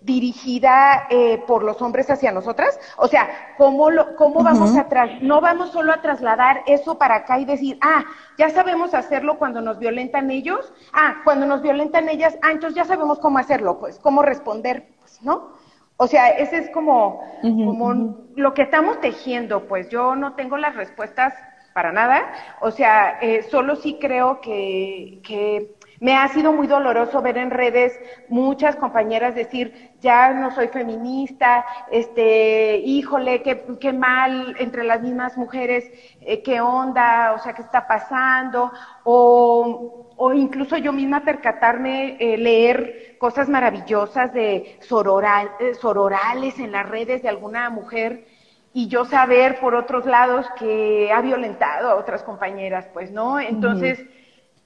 dirigida 0.02 1.08
eh, 1.10 1.44
por 1.48 1.64
los 1.64 1.82
hombres 1.82 2.10
hacia 2.10 2.32
nosotras? 2.32 2.80
O 2.98 3.08
sea, 3.08 3.30
¿cómo, 3.58 3.92
lo, 3.92 4.16
cómo 4.16 4.44
vamos 4.44 4.76
a 4.76 4.88
tras 4.90 5.22
no 5.22 5.42
vamos 5.42 5.72
solo 5.72 5.94
a 5.94 6.02
trasladar 6.02 6.64
eso 6.66 6.98
para 6.98 7.16
acá 7.18 7.40
y 7.40 7.46
decir, 7.46 7.78
ah, 7.82 8.04
ya 8.38 8.50
sabemos 8.50 8.94
hacerlo 8.94 9.38
cuando 9.38 9.62
nos 9.62 9.80
violentan 9.80 10.32
ellos, 10.32 10.74
ah, 10.94 11.22
cuando 11.24 11.46
nos 11.46 11.62
violentan 11.62 12.10
ellas, 12.10 12.38
ah, 12.42 12.52
entonces 12.52 12.76
ya 12.76 12.86
sabemos 12.86 13.20
cómo 13.20 13.38
hacerlo, 13.38 13.80
pues, 13.80 14.00
cómo 14.00 14.22
responder, 14.22 14.90
pues, 15.00 15.22
¿no? 15.22 15.54
O 15.98 16.08
sea, 16.08 16.30
ese 16.30 16.58
es 16.58 16.70
como, 16.72 17.22
como 17.44 18.18
lo 18.36 18.56
que 18.56 18.64
estamos 18.64 19.00
tejiendo, 19.02 19.68
pues 19.68 19.88
yo 19.90 20.16
no 20.16 20.34
tengo 20.34 20.58
las 20.58 20.76
respuestas 20.76 21.32
para 21.74 21.92
nada, 21.92 22.34
o 22.60 22.72
sea, 22.72 23.20
eh, 23.22 23.44
solo 23.44 23.76
sí 23.76 24.00
creo 24.02 24.42
que, 24.42 25.22
que 25.24 25.76
me 26.02 26.18
ha 26.18 26.28
sido 26.30 26.52
muy 26.52 26.66
doloroso 26.66 27.22
ver 27.22 27.38
en 27.38 27.52
redes 27.52 27.98
muchas 28.28 28.76
compañeras 28.76 29.36
decir, 29.36 29.92
ya 30.02 30.34
no 30.34 30.50
soy 30.50 30.68
feminista, 30.68 31.64
este, 31.92 32.78
híjole, 32.78 33.44
qué, 33.44 33.64
qué 33.80 33.94
mal 33.94 34.56
entre 34.58 34.84
las 34.84 35.04
mismas 35.04 35.38
mujeres, 35.38 35.86
eh, 36.22 36.42
qué 36.42 36.60
onda, 36.60 37.34
o 37.34 37.38
sea, 37.38 37.54
qué 37.54 37.62
está 37.62 37.88
pasando, 37.88 38.72
o, 39.04 40.12
o 40.18 40.34
incluso 40.34 40.76
yo 40.78 40.92
misma 40.92 41.24
percatarme, 41.24 42.18
eh, 42.20 42.36
leer 42.36 43.16
cosas 43.20 43.48
maravillosas 43.48 44.34
de 44.34 44.80
sororal, 44.82 45.52
eh, 45.60 45.76
sororales 45.76 46.58
en 46.58 46.72
las 46.72 46.90
redes 46.90 47.22
de 47.22 47.30
alguna 47.30 47.70
mujer 47.70 48.26
y 48.74 48.88
yo 48.88 49.06
saber 49.06 49.60
por 49.60 49.76
otros 49.76 50.08
lados 50.08 50.48
que 50.58 51.12
ha 51.14 51.22
violentado 51.22 51.92
a 51.92 51.96
otras 51.96 52.24
compañeras, 52.24 52.88
pues, 52.92 53.12
¿no? 53.12 53.40
Entonces, 53.40 54.04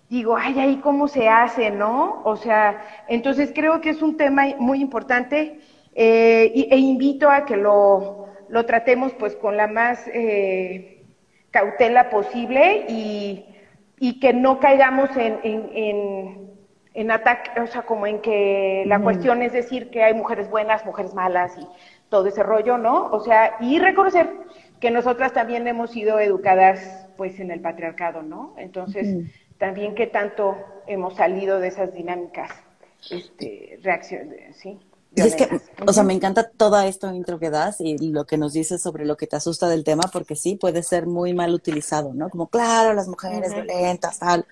digo, 0.10 0.38
ay, 0.38 0.60
ahí 0.60 0.78
cómo 0.78 1.08
se 1.08 1.28
hace, 1.30 1.72
¿no? 1.72 2.22
O 2.24 2.36
sea, 2.36 2.84
entonces 3.08 3.52
creo 3.54 3.82
que 3.82 3.90
es 3.90 4.02
un 4.02 4.18
tema 4.18 4.44
muy 4.60 4.82
importante 4.82 5.60
eh, 5.96 6.68
e 6.70 6.78
invito 6.78 7.30
a 7.30 7.46
que 7.46 7.58
lo, 7.58 8.28
lo 8.50 8.66
tratemos 8.66 9.14
pues 9.14 9.36
con 9.36 9.58
la 9.58 9.68
más 9.68 10.08
eh, 10.14 11.04
cautela 11.52 12.10
posible 12.10 12.86
y, 12.90 13.46
y 14.00 14.20
que 14.20 14.34
no 14.34 14.60
caigamos 14.60 15.16
en, 15.18 15.40
en, 15.44 15.70
en, 15.74 16.50
en 16.94 17.12
ataque, 17.12 17.60
o 17.60 17.68
sea, 17.68 17.84
como 17.84 18.08
en 18.08 18.22
que 18.22 18.84
la 18.88 19.00
cuestión 19.00 19.42
es 19.42 19.54
decir 19.54 19.90
que 19.90 20.04
hay 20.04 20.14
mujeres 20.14 20.50
buenas, 20.50 20.86
mujeres 20.86 21.14
malas 21.14 21.58
y 21.58 21.68
todo 22.10 22.28
ese 22.28 22.44
rollo, 22.44 22.78
¿no? 22.78 23.08
O 23.08 23.20
sea, 23.22 23.56
y 23.60 23.80
reconocer 23.80 24.30
que 24.80 24.92
nosotras 24.92 25.34
también 25.34 25.68
hemos 25.68 25.92
sido 25.92 26.20
educadas 26.20 27.08
pues 27.18 27.40
en 27.40 27.52
el 27.52 27.62
patriarcado, 27.62 28.22
¿no? 28.22 28.54
Entonces, 28.58 29.18
también 29.58 29.96
qué 29.96 30.08
tanto 30.08 30.58
hemos 30.88 31.16
salido 31.16 31.60
de 31.60 31.70
esas 31.70 31.94
dinámicas, 31.94 32.52
este, 33.10 33.80
reacciones, 33.82 34.58
¿sí? 34.58 34.80
Y 35.16 35.22
es 35.22 35.36
que, 35.36 35.48
o 35.88 35.94
sea, 35.94 36.04
me 36.04 36.14
encanta 36.14 36.50
toda 36.50 36.88
esta 36.88 37.16
intro 37.16 37.40
que 37.40 37.50
das 37.50 37.80
y 37.80 37.98
lo 38.10 38.26
que 38.26 38.38
nos 38.38 38.52
dices 38.52 38.82
sobre 38.82 39.06
lo 39.06 39.16
que 39.16 39.28
te 39.28 39.38
asusta 39.38 39.70
del 39.70 39.86
tema, 39.86 40.04
porque 40.12 40.36
sí, 40.36 40.56
puede 40.56 40.84
ser 40.84 41.08
muy 41.08 41.34
mal 41.34 41.54
utilizado, 41.54 42.14
¿no? 42.14 42.30
Como, 42.30 42.48
claro, 42.48 42.94
las 42.94 43.08
mujeres 43.08 43.54
violentas, 43.54 44.20
tal. 44.20 44.46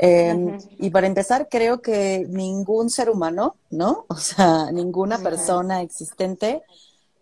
Eh, 0.00 0.34
Ujú. 0.34 0.68
Y 0.78 0.90
para 0.90 1.06
empezar, 1.06 1.48
creo 1.48 1.80
que 1.80 2.26
ningún 2.28 2.90
ser 2.90 3.08
humano, 3.08 3.54
¿no? 3.70 4.06
O 4.08 4.16
sea, 4.16 4.72
ninguna 4.72 5.18
persona 5.18 5.82
existente 5.82 6.62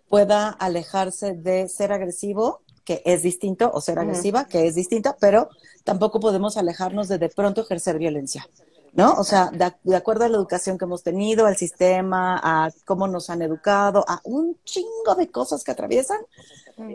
pueda 0.09 0.49
alejarse 0.49 1.35
de 1.35 1.69
ser 1.69 1.93
agresivo, 1.93 2.63
que 2.89 3.03
es 3.05 3.23
distinto, 3.23 3.71
o 3.75 3.83
ser 3.83 3.99
agresiva, 3.99 4.47
que 4.47 4.67
es 4.67 4.75
distinta, 4.75 5.15
pero 5.21 5.51
tampoco 5.85 6.21
podemos 6.21 6.57
alejarnos 6.57 7.07
de 7.07 7.19
de 7.19 7.29
pronto 7.29 7.61
ejercer 7.61 7.99
violencia, 7.99 8.49
¿no? 8.95 9.13
O 9.19 9.25
sea, 9.25 9.51
de, 9.51 9.75
de 9.85 9.95
acuerdo 9.95 10.25
a 10.25 10.31
la 10.31 10.39
educación 10.39 10.79
que 10.79 10.87
hemos 10.87 11.03
tenido, 11.03 11.45
al 11.45 11.59
sistema, 11.59 12.41
a 12.43 12.71
cómo 12.87 13.07
nos 13.07 13.29
han 13.29 13.43
educado, 13.43 14.07
a 14.09 14.23
un 14.25 14.57
chingo 14.65 15.15
de 15.19 15.31
cosas 15.31 15.65
que 15.65 15.71
atraviesan, 15.71 16.17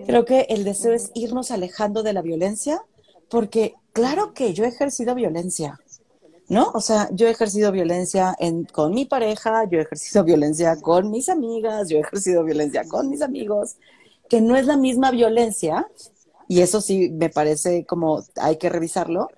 creo 0.08 0.26
que 0.26 0.48
el 0.50 0.64
deseo 0.64 0.94
es 0.94 1.12
irnos 1.14 1.52
alejando 1.52 2.02
de 2.02 2.14
la 2.14 2.24
violencia, 2.24 2.82
porque 3.30 3.76
claro 3.92 4.34
que 4.34 4.56
yo 4.56 4.66
he 4.66 4.70
ejercido 4.70 5.14
violencia, 5.14 5.80
¿no? 6.50 6.72
O 6.74 6.82
sea, 6.82 7.08
yo 7.12 7.28
he 7.28 7.30
ejercido 7.30 7.72
violencia 7.72 8.36
en, 8.40 8.64
con 8.64 8.96
mi 8.96 9.06
pareja, 9.06 9.66
yo 9.70 9.78
he 9.78 9.84
ejercido 9.84 10.24
violencia 10.24 10.76
con 10.82 11.12
mis 11.12 11.30
amigas, 11.30 11.88
yo 11.88 11.98
he 11.98 12.02
ejercido 12.02 12.44
violencia 12.44 12.84
con 12.88 13.12
mis 13.12 13.22
amigos, 13.22 13.76
que 14.34 14.42
no 14.42 14.56
es 14.56 14.66
la 14.66 14.78
misma 14.78 15.12
violencia, 15.12 15.88
y 16.48 16.62
eso 16.62 16.82
sí 16.82 17.12
me 17.12 17.30
parece 17.30 17.86
como 17.86 18.24
hay 18.38 18.58
que 18.58 18.68
revisarlo, 18.68 19.30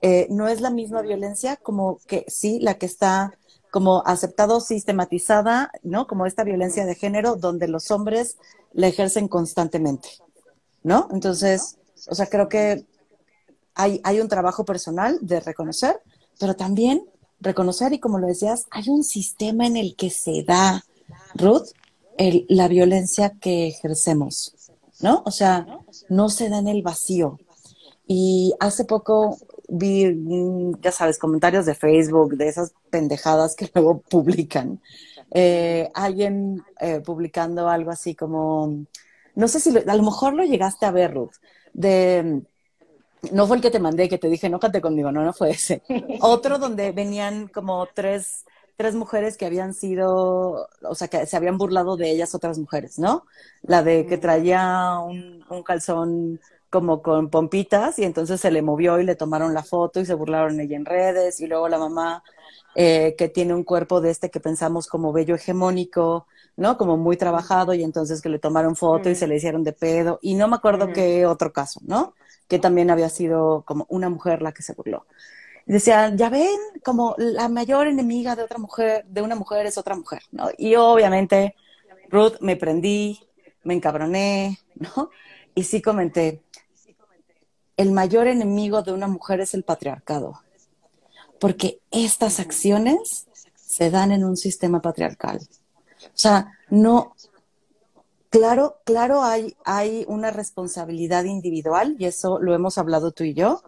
eh, 0.00 0.28
no 0.30 0.46
es 0.46 0.60
la 0.60 0.70
misma 0.70 1.02
violencia 1.02 1.56
como 1.56 1.98
que 2.06 2.24
sí, 2.28 2.60
la 2.60 2.74
que 2.74 2.86
está 2.86 3.36
como 3.72 4.04
aceptado, 4.06 4.60
sistematizada, 4.60 5.72
¿no? 5.82 6.06
Como 6.06 6.24
esta 6.24 6.44
violencia 6.44 6.86
de 6.86 6.94
género 6.94 7.34
donde 7.34 7.66
los 7.66 7.90
hombres 7.90 8.36
la 8.72 8.86
ejercen 8.86 9.26
constantemente, 9.26 10.08
¿no? 10.84 11.08
Entonces, 11.10 11.76
o 12.08 12.14
sea, 12.14 12.26
creo 12.26 12.48
que 12.48 12.86
hay, 13.74 14.00
hay 14.04 14.20
un 14.20 14.28
trabajo 14.28 14.64
personal 14.64 15.18
de 15.20 15.40
reconocer, 15.40 16.00
pero 16.38 16.54
también 16.54 17.04
reconocer, 17.40 17.92
y 17.92 17.98
como 17.98 18.20
lo 18.20 18.28
decías, 18.28 18.66
hay 18.70 18.88
un 18.88 19.02
sistema 19.02 19.66
en 19.66 19.76
el 19.76 19.96
que 19.96 20.10
se 20.10 20.44
da, 20.44 20.84
Ruth, 21.34 21.70
la 22.48 22.68
violencia 22.68 23.34
que 23.40 23.68
ejercemos, 23.68 24.54
¿no? 25.00 25.22
O 25.26 25.30
sea, 25.30 25.66
no 26.08 26.28
se 26.28 26.48
da 26.48 26.58
en 26.58 26.68
el 26.68 26.82
vacío. 26.82 27.38
Y 28.06 28.54
hace 28.60 28.84
poco 28.84 29.38
vi, 29.68 30.06
mm, 30.14 30.80
ya 30.82 30.92
sabes, 30.92 31.18
comentarios 31.18 31.66
de 31.66 31.74
Facebook, 31.74 32.36
de 32.36 32.48
esas 32.48 32.72
pendejadas 32.90 33.54
que 33.56 33.70
luego 33.74 34.00
publican. 34.02 34.80
Eh, 35.32 35.90
alguien 35.94 36.62
eh, 36.80 37.00
publicando 37.00 37.68
algo 37.68 37.90
así 37.90 38.14
como, 38.14 38.84
no 39.34 39.48
sé 39.48 39.58
si 39.60 39.72
lo- 39.72 39.80
a 39.90 39.96
lo 39.96 40.02
mejor 40.02 40.34
lo 40.34 40.44
llegaste 40.44 40.86
a 40.86 40.92
ver, 40.92 41.14
Ruth, 41.14 41.32
no 43.32 43.46
fue 43.46 43.56
el 43.56 43.62
que 43.62 43.70
te 43.70 43.78
mandé, 43.78 44.08
que 44.08 44.18
te 44.18 44.28
dije, 44.28 44.48
no 44.48 44.60
cante 44.60 44.80
conmigo, 44.80 45.10
no, 45.10 45.24
no 45.24 45.32
fue 45.32 45.50
ese. 45.50 45.82
Otro 46.20 46.58
donde 46.58 46.92
venían 46.92 47.48
como 47.48 47.86
tres, 47.94 48.44
tres 48.76 48.94
mujeres 48.94 49.36
que 49.36 49.46
habían 49.46 49.74
sido, 49.74 50.68
o 50.82 50.94
sea, 50.94 51.08
que 51.08 51.26
se 51.26 51.36
habían 51.36 51.58
burlado 51.58 51.96
de 51.96 52.10
ellas 52.10 52.34
otras 52.34 52.58
mujeres, 52.58 52.98
¿no? 52.98 53.24
La 53.62 53.82
de 53.82 54.06
que 54.06 54.18
traía 54.18 54.98
un, 55.00 55.44
un 55.48 55.62
calzón 55.62 56.40
como 56.70 57.02
con 57.02 57.30
pompitas 57.30 57.98
y 58.00 58.04
entonces 58.04 58.40
se 58.40 58.50
le 58.50 58.62
movió 58.62 58.98
y 59.00 59.04
le 59.04 59.14
tomaron 59.16 59.54
la 59.54 59.62
foto 59.62 60.00
y 60.00 60.06
se 60.06 60.14
burlaron 60.14 60.56
de 60.56 60.64
ella 60.64 60.76
en 60.76 60.84
redes 60.86 61.40
y 61.40 61.46
luego 61.46 61.68
la 61.68 61.78
mamá 61.78 62.24
eh, 62.74 63.14
que 63.16 63.28
tiene 63.28 63.54
un 63.54 63.64
cuerpo 63.64 64.00
de 64.00 64.10
este 64.10 64.30
que 64.30 64.40
pensamos 64.40 64.88
como 64.88 65.12
bello 65.12 65.34
hegemónico, 65.36 66.26
¿no? 66.56 66.76
Como 66.76 66.96
muy 66.96 67.16
trabajado 67.16 67.74
y 67.74 67.82
entonces 67.84 68.20
que 68.20 68.28
le 68.28 68.38
tomaron 68.40 68.74
foto 68.76 69.10
y 69.10 69.14
se 69.14 69.26
le 69.28 69.36
hicieron 69.36 69.62
de 69.64 69.72
pedo 69.72 70.18
y 70.22 70.34
no 70.34 70.48
me 70.48 70.56
acuerdo 70.56 70.92
qué 70.92 71.26
otro 71.26 71.52
caso, 71.52 71.80
¿no? 71.84 72.14
Que 72.48 72.58
también 72.58 72.90
había 72.90 73.08
sido 73.08 73.62
como 73.66 73.86
una 73.88 74.08
mujer 74.10 74.42
la 74.42 74.52
que 74.52 74.62
se 74.62 74.74
burló. 74.74 75.06
Decía, 75.66 76.14
ya 76.14 76.28
ven, 76.28 76.58
como 76.84 77.14
la 77.16 77.48
mayor 77.48 77.86
enemiga 77.86 78.36
de 78.36 78.42
otra 78.42 78.58
mujer, 78.58 79.06
de 79.06 79.22
una 79.22 79.34
mujer 79.34 79.64
es 79.66 79.78
otra 79.78 79.96
mujer, 79.96 80.22
¿no? 80.30 80.50
Y 80.58 80.74
obviamente, 80.74 81.54
Ruth, 82.10 82.34
me 82.40 82.56
prendí, 82.56 83.18
me 83.62 83.74
encabroné, 83.74 84.58
¿no? 84.74 85.10
Y 85.54 85.64
sí 85.64 85.80
comenté, 85.80 86.42
el 87.76 87.92
mayor 87.92 88.26
enemigo 88.26 88.82
de 88.82 88.92
una 88.92 89.08
mujer 89.08 89.40
es 89.40 89.54
el 89.54 89.64
patriarcado, 89.64 90.40
porque 91.40 91.80
estas 91.90 92.40
acciones 92.40 93.26
se 93.54 93.90
dan 93.90 94.12
en 94.12 94.24
un 94.24 94.36
sistema 94.36 94.80
patriarcal. 94.80 95.40
O 96.04 96.10
sea, 96.12 96.52
no, 96.70 97.14
claro, 98.30 98.76
claro 98.84 99.22
hay, 99.22 99.56
hay 99.64 100.04
una 100.08 100.30
responsabilidad 100.30 101.24
individual 101.24 101.96
y 101.98 102.04
eso 102.04 102.38
lo 102.38 102.54
hemos 102.54 102.78
hablado 102.78 103.12
tú 103.12 103.24
y 103.24 103.34
yo, 103.34 103.62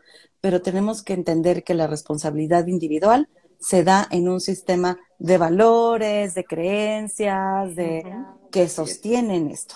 pero 0.46 0.62
tenemos 0.62 1.02
que 1.02 1.12
entender 1.12 1.64
que 1.64 1.74
la 1.74 1.88
responsabilidad 1.88 2.68
individual 2.68 3.28
se 3.58 3.82
da 3.82 4.06
en 4.12 4.28
un 4.28 4.40
sistema 4.40 4.96
de 5.18 5.38
valores, 5.38 6.36
de 6.36 6.44
creencias, 6.44 7.74
de 7.74 8.14
que 8.52 8.68
sostienen 8.68 9.50
esto. 9.50 9.74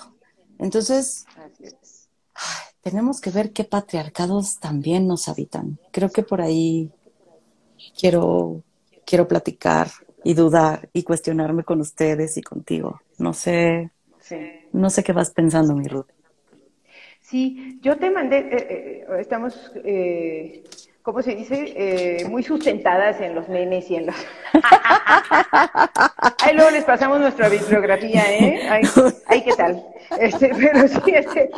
Entonces, 0.61 1.25
tenemos 2.83 3.21
que 3.21 3.31
ver 3.31 3.53
qué 3.53 3.65
patriarcados 3.65 4.61
también 4.61 5.09
nos 5.09 5.29
habitan. 5.29 5.81
Creo 5.91 6.11
que 6.13 6.23
por 6.23 6.41
ahí 6.41 6.93
quiero, 7.99 8.63
quiero 9.05 9.27
platicar 9.27 9.91
y 10.23 10.35
dudar 10.35 10.89
y 10.93 11.03
cuestionarme 11.03 11.65
con 11.65 11.81
ustedes 11.81 12.37
y 12.37 12.43
contigo. 12.43 13.01
No 13.19 13.33
sé, 13.33 13.91
Sí. 14.21 14.37
no 14.73 14.89
sé 14.89 15.03
qué 15.03 15.13
vas 15.13 15.33
pensando, 15.33 15.75
mi 15.75 15.89
Ruth. 15.89 16.07
Sí, 17.31 17.79
yo 17.81 17.97
te 17.97 18.11
mandé, 18.11 18.39
eh, 18.39 18.47
eh, 18.51 19.07
estamos 19.21 19.71
eh, 19.85 20.65
¿cómo 21.03 21.23
se 21.23 21.37
dice? 21.37 21.75
Eh, 21.77 22.25
muy 22.29 22.43
sustentadas 22.43 23.21
en 23.21 23.37
los 23.37 23.49
memes 23.49 23.89
y 23.89 23.97
en 23.97 24.07
los... 24.07 24.17
Ahí 26.43 26.55
luego 26.57 26.73
les 26.73 26.83
pasamos 26.83 27.21
nuestra 27.21 27.49
bibliografía, 27.49 28.23
¿eh? 28.33 28.69
Ay, 29.29 29.43
¿qué 29.43 29.53
tal? 29.57 29.87
Este, 30.19 30.51
pero 30.59 30.89
sí, 30.89 31.01
este, 31.15 31.51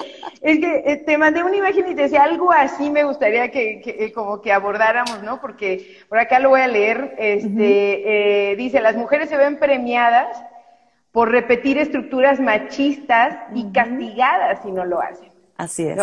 es 0.43 0.59
que 0.59 1.02
te 1.07 1.17
mandé 1.17 1.43
una 1.43 1.57
imagen 1.57 1.91
y 1.91 1.95
te 1.95 2.02
decía 2.02 2.25
algo 2.25 2.52
así 2.52 2.91
me 2.91 3.05
gustaría 3.05 3.50
que, 3.50 3.81
que 3.81 4.12
como 4.12 4.43
que 4.43 4.52
abordáramos, 4.52 5.23
¿no? 5.23 5.41
Porque 5.41 6.02
por 6.11 6.19
acá 6.19 6.38
lo 6.38 6.50
voy 6.50 6.61
a 6.61 6.69
leer. 6.69 7.14
Este, 7.17 8.55
dice, 8.59 8.83
las 8.83 8.97
mujeres 8.97 9.31
se 9.31 9.38
ven 9.38 9.59
premiadas 9.59 10.37
por 11.12 11.31
repetir 11.31 11.79
estructuras 11.79 12.41
machistas 12.41 13.38
y 13.55 13.73
castigadas 13.73 14.61
si 14.62 14.71
no 14.71 14.85
lo 14.85 15.00
hacen. 15.00 15.32
Así 15.57 15.87
es. 15.87 15.99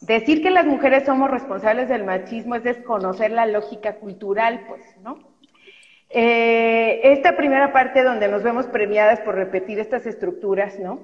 Decir 0.00 0.42
que 0.42 0.50
las 0.50 0.66
mujeres 0.66 1.04
somos 1.04 1.30
responsables 1.30 1.88
del 1.88 2.04
machismo 2.04 2.54
es 2.54 2.62
desconocer 2.62 3.30
la 3.30 3.46
lógica 3.46 3.96
cultural, 3.96 4.64
pues, 4.68 4.82
¿no? 5.02 5.18
Eh, 6.10 7.00
esta 7.02 7.36
primera 7.36 7.72
parte 7.72 8.04
donde 8.04 8.28
nos 8.28 8.42
vemos 8.42 8.66
premiadas 8.66 9.20
por 9.20 9.34
repetir 9.34 9.80
estas 9.80 10.06
estructuras, 10.06 10.78
¿no? 10.78 11.00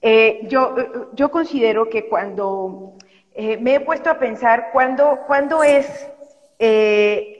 Eh, 0.00 0.40
yo, 0.48 0.74
yo 1.12 1.30
considero 1.30 1.90
que 1.90 2.08
cuando 2.08 2.94
eh, 3.34 3.58
me 3.58 3.74
he 3.74 3.80
puesto 3.80 4.08
a 4.08 4.18
pensar 4.18 4.70
cuándo, 4.72 5.20
cuándo 5.26 5.62
es, 5.62 6.08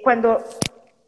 cuando 0.05 0.45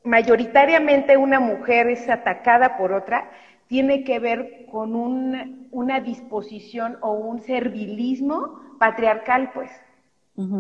mayoritariamente 0.03 1.17
una 1.17 1.39
mujer 1.39 1.89
es 1.89 2.09
atacada 2.09 2.77
por 2.77 2.93
otra, 2.93 3.31
tiene 3.71 4.03
que 4.03 4.19
ver 4.19 4.67
con 4.69 4.97
un, 4.97 5.69
una 5.71 6.01
disposición 6.01 6.99
o 7.03 7.13
un 7.13 7.39
servilismo 7.39 8.59
patriarcal, 8.81 9.53
pues, 9.55 9.71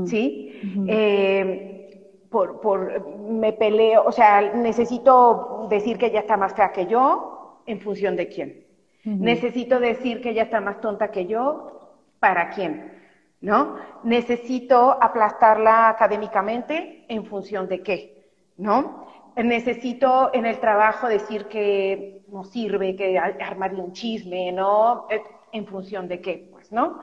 ¿sí? 0.04 0.52
Eh, 0.86 2.06
por, 2.30 2.60
por, 2.60 3.04
me 3.18 3.52
peleo, 3.52 4.04
o 4.06 4.12
sea, 4.12 4.52
necesito 4.54 5.66
decir 5.68 5.98
que 5.98 6.06
ella 6.06 6.20
está 6.20 6.36
más 6.36 6.54
fea 6.54 6.70
que 6.70 6.86
yo, 6.86 7.62
¿en 7.66 7.80
función 7.80 8.14
de 8.14 8.28
quién? 8.28 8.64
Necesito 9.02 9.80
decir 9.80 10.20
que 10.20 10.30
ella 10.30 10.44
está 10.44 10.60
más 10.60 10.80
tonta 10.80 11.10
que 11.10 11.26
yo, 11.26 11.96
¿para 12.20 12.50
quién? 12.50 12.92
¿No? 13.40 13.74
Necesito 14.04 14.96
aplastarla 15.02 15.88
académicamente, 15.88 17.06
¿en 17.08 17.24
función 17.26 17.66
de 17.66 17.82
qué? 17.82 18.30
¿No? 18.56 19.09
Necesito 19.36 20.30
en 20.32 20.46
el 20.46 20.58
trabajo 20.58 21.08
decir 21.08 21.46
que 21.46 22.22
no 22.28 22.44
sirve, 22.44 22.96
que 22.96 23.18
armarle 23.18 23.80
un 23.80 23.92
chisme, 23.92 24.52
¿no? 24.52 25.06
Eh, 25.10 25.22
¿En 25.52 25.66
función 25.66 26.08
de 26.08 26.20
qué? 26.20 26.48
Pues, 26.50 26.70
¿no? 26.72 27.00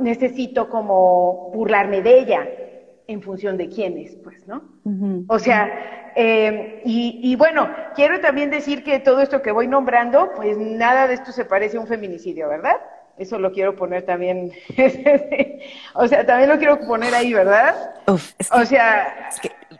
necesito 0.00 0.68
como 0.68 1.50
burlarme 1.54 2.02
de 2.02 2.18
ella 2.18 2.48
en 3.06 3.22
función 3.22 3.56
de 3.56 3.68
quiénes, 3.68 4.16
pues, 4.24 4.46
¿no? 4.48 4.62
O 5.28 5.38
sea, 5.38 6.12
em, 6.16 6.80
y, 6.84 7.20
y, 7.22 7.36
bueno, 7.36 7.70
quiero 7.94 8.20
también 8.20 8.50
decir 8.50 8.82
que 8.82 8.98
todo 8.98 9.20
esto 9.20 9.40
que 9.40 9.52
voy 9.52 9.68
nombrando, 9.68 10.32
pues 10.34 10.58
nada 10.58 11.06
de 11.06 11.14
esto 11.14 11.30
se 11.30 11.44
parece 11.44 11.76
a 11.76 11.80
un 11.80 11.86
feminicidio, 11.86 12.48
¿verdad? 12.48 12.76
Eso 13.16 13.38
lo 13.38 13.52
quiero 13.52 13.74
poner 13.74 14.04
también, 14.04 14.52
o 15.94 16.06
sea, 16.06 16.26
también 16.26 16.50
lo 16.50 16.58
quiero 16.58 16.78
poner 16.80 17.14
ahí, 17.14 17.32
¿verdad? 17.32 17.94
o 18.06 18.64
sea, 18.64 19.30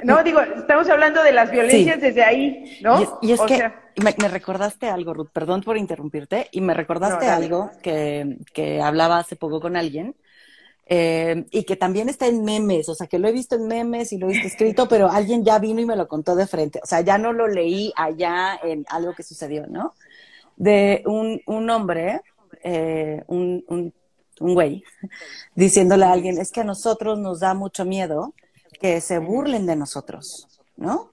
no, 0.05 0.23
digo, 0.23 0.41
estamos 0.41 0.89
hablando 0.89 1.23
de 1.23 1.33
las 1.33 1.51
violencias 1.51 2.01
desde 2.01 2.23
ahí, 2.23 2.79
¿no? 2.83 3.19
Y 3.21 3.33
es, 3.33 3.41
que 3.41 3.73
me, 3.97 4.29
recordaste 4.29 4.89
algo, 4.89 5.15
Ruth, 5.15 5.31
perdón 5.33 5.63
por 5.63 5.77
interrumpirte, 5.77 6.49
y 6.53 6.61
me 6.61 6.75
recordaste 6.75 7.27
algo 7.27 7.71
que, 7.83 8.39
que, 8.53 8.81
hablaba 8.81 9.19
hace 9.19 9.37
poco 9.37 9.61
con 9.61 9.77
alguien, 9.77 10.15
eh, 10.87 11.45
y 11.51 11.65
que 11.65 11.77
también 11.77 12.09
está 12.09 12.27
en 12.27 12.45
memes, 12.45 12.89
o 12.89 12.95
sea, 12.95 13.07
que 13.07 13.19
lo 13.19 13.29
he 13.29 13.33
visto 13.33 13.57
en 13.57 13.67
memes 13.67 14.13
y 14.13 14.19
lo 14.19 14.27
he 14.27 14.33
visto 14.33 14.47
escrito, 14.47 14.89
pero 14.89 15.11
alguien 15.11 15.45
ya 15.45 15.59
vino 15.59 15.81
y 15.81 15.87
me 15.87 15.97
lo 15.97 16.07
contó 16.09 16.37
de 16.37 16.47
frente, 16.47 16.81
o 16.83 16.87
sea, 16.87 17.01
ya 17.01 17.19
no 17.19 17.33
lo 17.33 17.49
leí 17.49 17.93
allá 17.97 18.59
en 18.63 18.87
algo 18.89 19.15
que 19.15 19.23
sucedió, 19.23 19.67
¿no? 19.67 19.95
De 20.57 21.03
un, 21.07 21.41
un 21.47 21.71
hombre, 21.71 22.21
eh, 22.63 23.23
un, 23.27 23.65
un, 23.69 23.93
un 24.41 24.55
güey, 24.55 24.85
diciéndole 25.55 26.05
a 26.05 26.13
alguien, 26.13 26.39
es 26.39 26.53
que 26.53 26.61
a 26.61 26.65
nosotros 26.65 27.19
nos 27.19 27.41
da 27.41 27.55
mucho 27.55 27.85
miedo 27.85 28.35
que 28.81 29.01
se 29.01 29.19
burlen 29.19 29.67
de 29.67 29.77
nosotros, 29.77 30.49
¿no? 30.77 31.13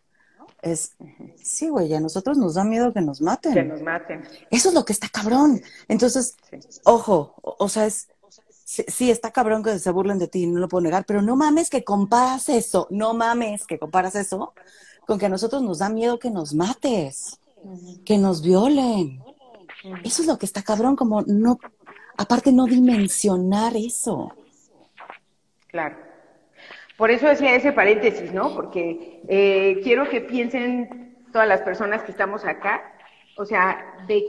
Es, 0.61 0.95
sí, 1.37 1.69
güey, 1.69 1.93
a 1.93 1.99
nosotros 1.99 2.37
nos 2.37 2.55
da 2.55 2.63
miedo 2.63 2.91
que 2.91 3.01
nos 3.01 3.21
maten. 3.21 3.53
Que 3.53 3.63
nos 3.63 3.81
maten. 3.81 4.23
Eso 4.49 4.69
es 4.69 4.75
lo 4.75 4.83
que 4.83 4.93
está 4.93 5.09
cabrón. 5.09 5.61
Entonces, 5.87 6.37
ojo, 6.83 7.35
o, 7.41 7.69
sea, 7.69 7.85
es, 7.85 8.07
sí, 8.65 9.11
está 9.11 9.31
cabrón 9.31 9.63
que 9.63 9.77
se 9.77 9.91
burlen 9.91 10.17
de 10.17 10.27
ti, 10.27 10.47
no 10.47 10.59
lo 10.59 10.67
puedo 10.67 10.81
negar, 10.81 11.05
pero 11.05 11.21
no 11.21 11.35
mames 11.35 11.69
que 11.69 11.83
comparas 11.83 12.49
eso, 12.49 12.87
no 12.89 13.13
mames 13.13 13.67
que 13.67 13.77
comparas 13.77 14.15
eso 14.15 14.53
con 15.05 15.19
que 15.19 15.27
a 15.27 15.29
nosotros 15.29 15.61
nos 15.61 15.79
da 15.79 15.89
miedo 15.89 16.19
que 16.19 16.31
nos 16.31 16.53
mates, 16.53 17.39
que 18.03 18.17
nos 18.17 18.41
violen. 18.41 19.21
Eso 20.03 20.23
es 20.23 20.27
lo 20.27 20.37
que 20.39 20.47
está 20.47 20.63
cabrón, 20.63 20.95
como 20.95 21.21
no, 21.21 21.59
aparte 22.17 22.51
no 22.51 22.65
dimensionar 22.65 23.75
eso. 23.77 24.33
Claro. 25.67 26.04
Por 26.97 27.11
eso 27.11 27.27
hacía 27.27 27.55
ese 27.55 27.73
paréntesis, 27.73 28.31
¿no? 28.31 28.53
Porque 28.55 29.21
eh, 29.27 29.81
quiero 29.83 30.07
que 30.09 30.21
piensen 30.21 31.17
todas 31.31 31.47
las 31.47 31.61
personas 31.61 32.03
que 32.03 32.11
estamos 32.11 32.45
acá, 32.45 32.93
o 33.35 33.45
sea, 33.45 33.95
de, 34.07 34.23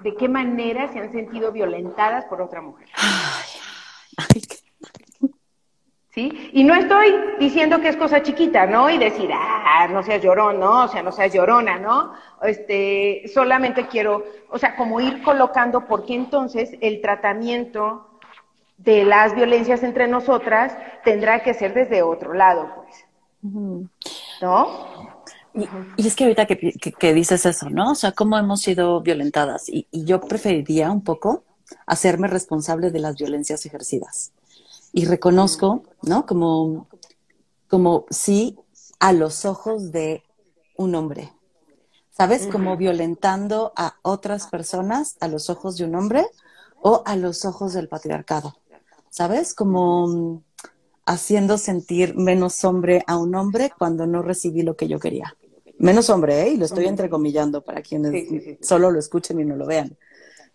de 0.00 0.14
qué 0.14 0.28
manera 0.28 0.92
se 0.92 1.00
han 1.00 1.10
sentido 1.10 1.50
violentadas 1.50 2.24
por 2.26 2.40
otra 2.40 2.60
mujer. 2.60 2.88
¿Sí? 6.10 6.50
Y 6.52 6.62
no 6.62 6.76
estoy 6.76 7.12
diciendo 7.40 7.80
que 7.80 7.88
es 7.88 7.96
cosa 7.96 8.22
chiquita, 8.22 8.66
¿no? 8.66 8.88
Y 8.88 8.98
decir, 8.98 9.28
ah, 9.34 9.88
no 9.90 10.00
seas 10.04 10.22
llorón, 10.22 10.60
¿no? 10.60 10.84
O 10.84 10.88
sea, 10.88 11.02
no 11.02 11.10
seas 11.10 11.34
llorona, 11.34 11.80
¿no? 11.80 12.12
Este, 12.42 13.24
solamente 13.34 13.88
quiero, 13.88 14.24
o 14.48 14.56
sea, 14.56 14.76
como 14.76 15.00
ir 15.00 15.24
colocando, 15.24 15.86
porque 15.88 16.14
entonces 16.14 16.76
el 16.80 17.00
tratamiento 17.00 18.13
de 18.76 19.04
las 19.04 19.34
violencias 19.34 19.82
entre 19.82 20.08
nosotras 20.08 20.76
tendrá 21.04 21.42
que 21.42 21.54
ser 21.54 21.74
desde 21.74 22.02
otro 22.02 22.34
lado, 22.34 22.72
pues. 22.76 23.04
¿No? 24.40 25.14
Y, 25.54 26.06
es 26.06 26.16
que 26.16 26.24
ahorita 26.24 26.46
que, 26.46 27.14
dices 27.14 27.46
eso, 27.46 27.70
¿no? 27.70 27.92
O 27.92 27.94
sea, 27.94 28.12
cómo 28.12 28.36
hemos 28.38 28.60
sido 28.60 29.00
violentadas. 29.00 29.68
Y, 29.68 29.86
yo 29.92 30.20
preferiría 30.20 30.90
un 30.90 31.02
poco 31.02 31.44
hacerme 31.86 32.28
responsable 32.28 32.90
de 32.90 32.98
las 32.98 33.16
violencias 33.16 33.64
ejercidas. 33.64 34.32
Y 34.92 35.06
reconozco, 35.06 35.84
¿no? 36.02 36.26
Como, 36.26 36.88
como 37.68 38.06
sí 38.10 38.58
a 38.98 39.12
los 39.12 39.44
ojos 39.44 39.92
de 39.92 40.24
un 40.76 40.94
hombre. 40.94 41.32
¿Sabes? 42.10 42.46
Como 42.46 42.76
violentando 42.76 43.72
a 43.76 43.96
otras 44.02 44.46
personas 44.46 45.16
a 45.20 45.26
los 45.26 45.50
ojos 45.50 45.76
de 45.76 45.84
un 45.84 45.96
hombre 45.96 46.24
o 46.80 47.02
a 47.06 47.16
los 47.16 47.44
ojos 47.44 47.72
del 47.72 47.88
patriarcado. 47.88 48.56
¿Sabes? 49.14 49.54
Como 49.54 50.42
haciendo 51.06 51.56
sentir 51.56 52.16
menos 52.16 52.64
hombre 52.64 53.04
a 53.06 53.16
un 53.16 53.36
hombre 53.36 53.70
cuando 53.78 54.08
no 54.08 54.22
recibí 54.22 54.62
lo 54.62 54.76
que 54.76 54.88
yo 54.88 54.98
quería. 54.98 55.36
Menos 55.78 56.10
hombre, 56.10 56.42
¿eh? 56.42 56.48
Y 56.50 56.56
lo 56.56 56.64
estoy 56.64 56.86
entrecomillando 56.86 57.62
para 57.62 57.80
quienes 57.80 58.58
solo 58.60 58.90
lo 58.90 58.98
escuchen 58.98 59.38
y 59.38 59.44
no 59.44 59.54
lo 59.54 59.66
vean. 59.66 59.96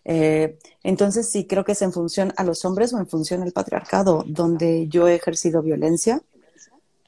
Eh, 0.04 0.58
entonces 0.82 1.30
sí, 1.30 1.46
creo 1.46 1.64
que 1.64 1.72
es 1.72 1.80
en 1.80 1.94
función 1.94 2.34
a 2.36 2.44
los 2.44 2.66
hombres 2.66 2.92
o 2.92 2.98
en 2.98 3.06
función 3.06 3.42
al 3.42 3.52
patriarcado, 3.52 4.24
donde 4.26 4.88
yo 4.88 5.08
he 5.08 5.14
ejercido 5.14 5.62
violencia. 5.62 6.20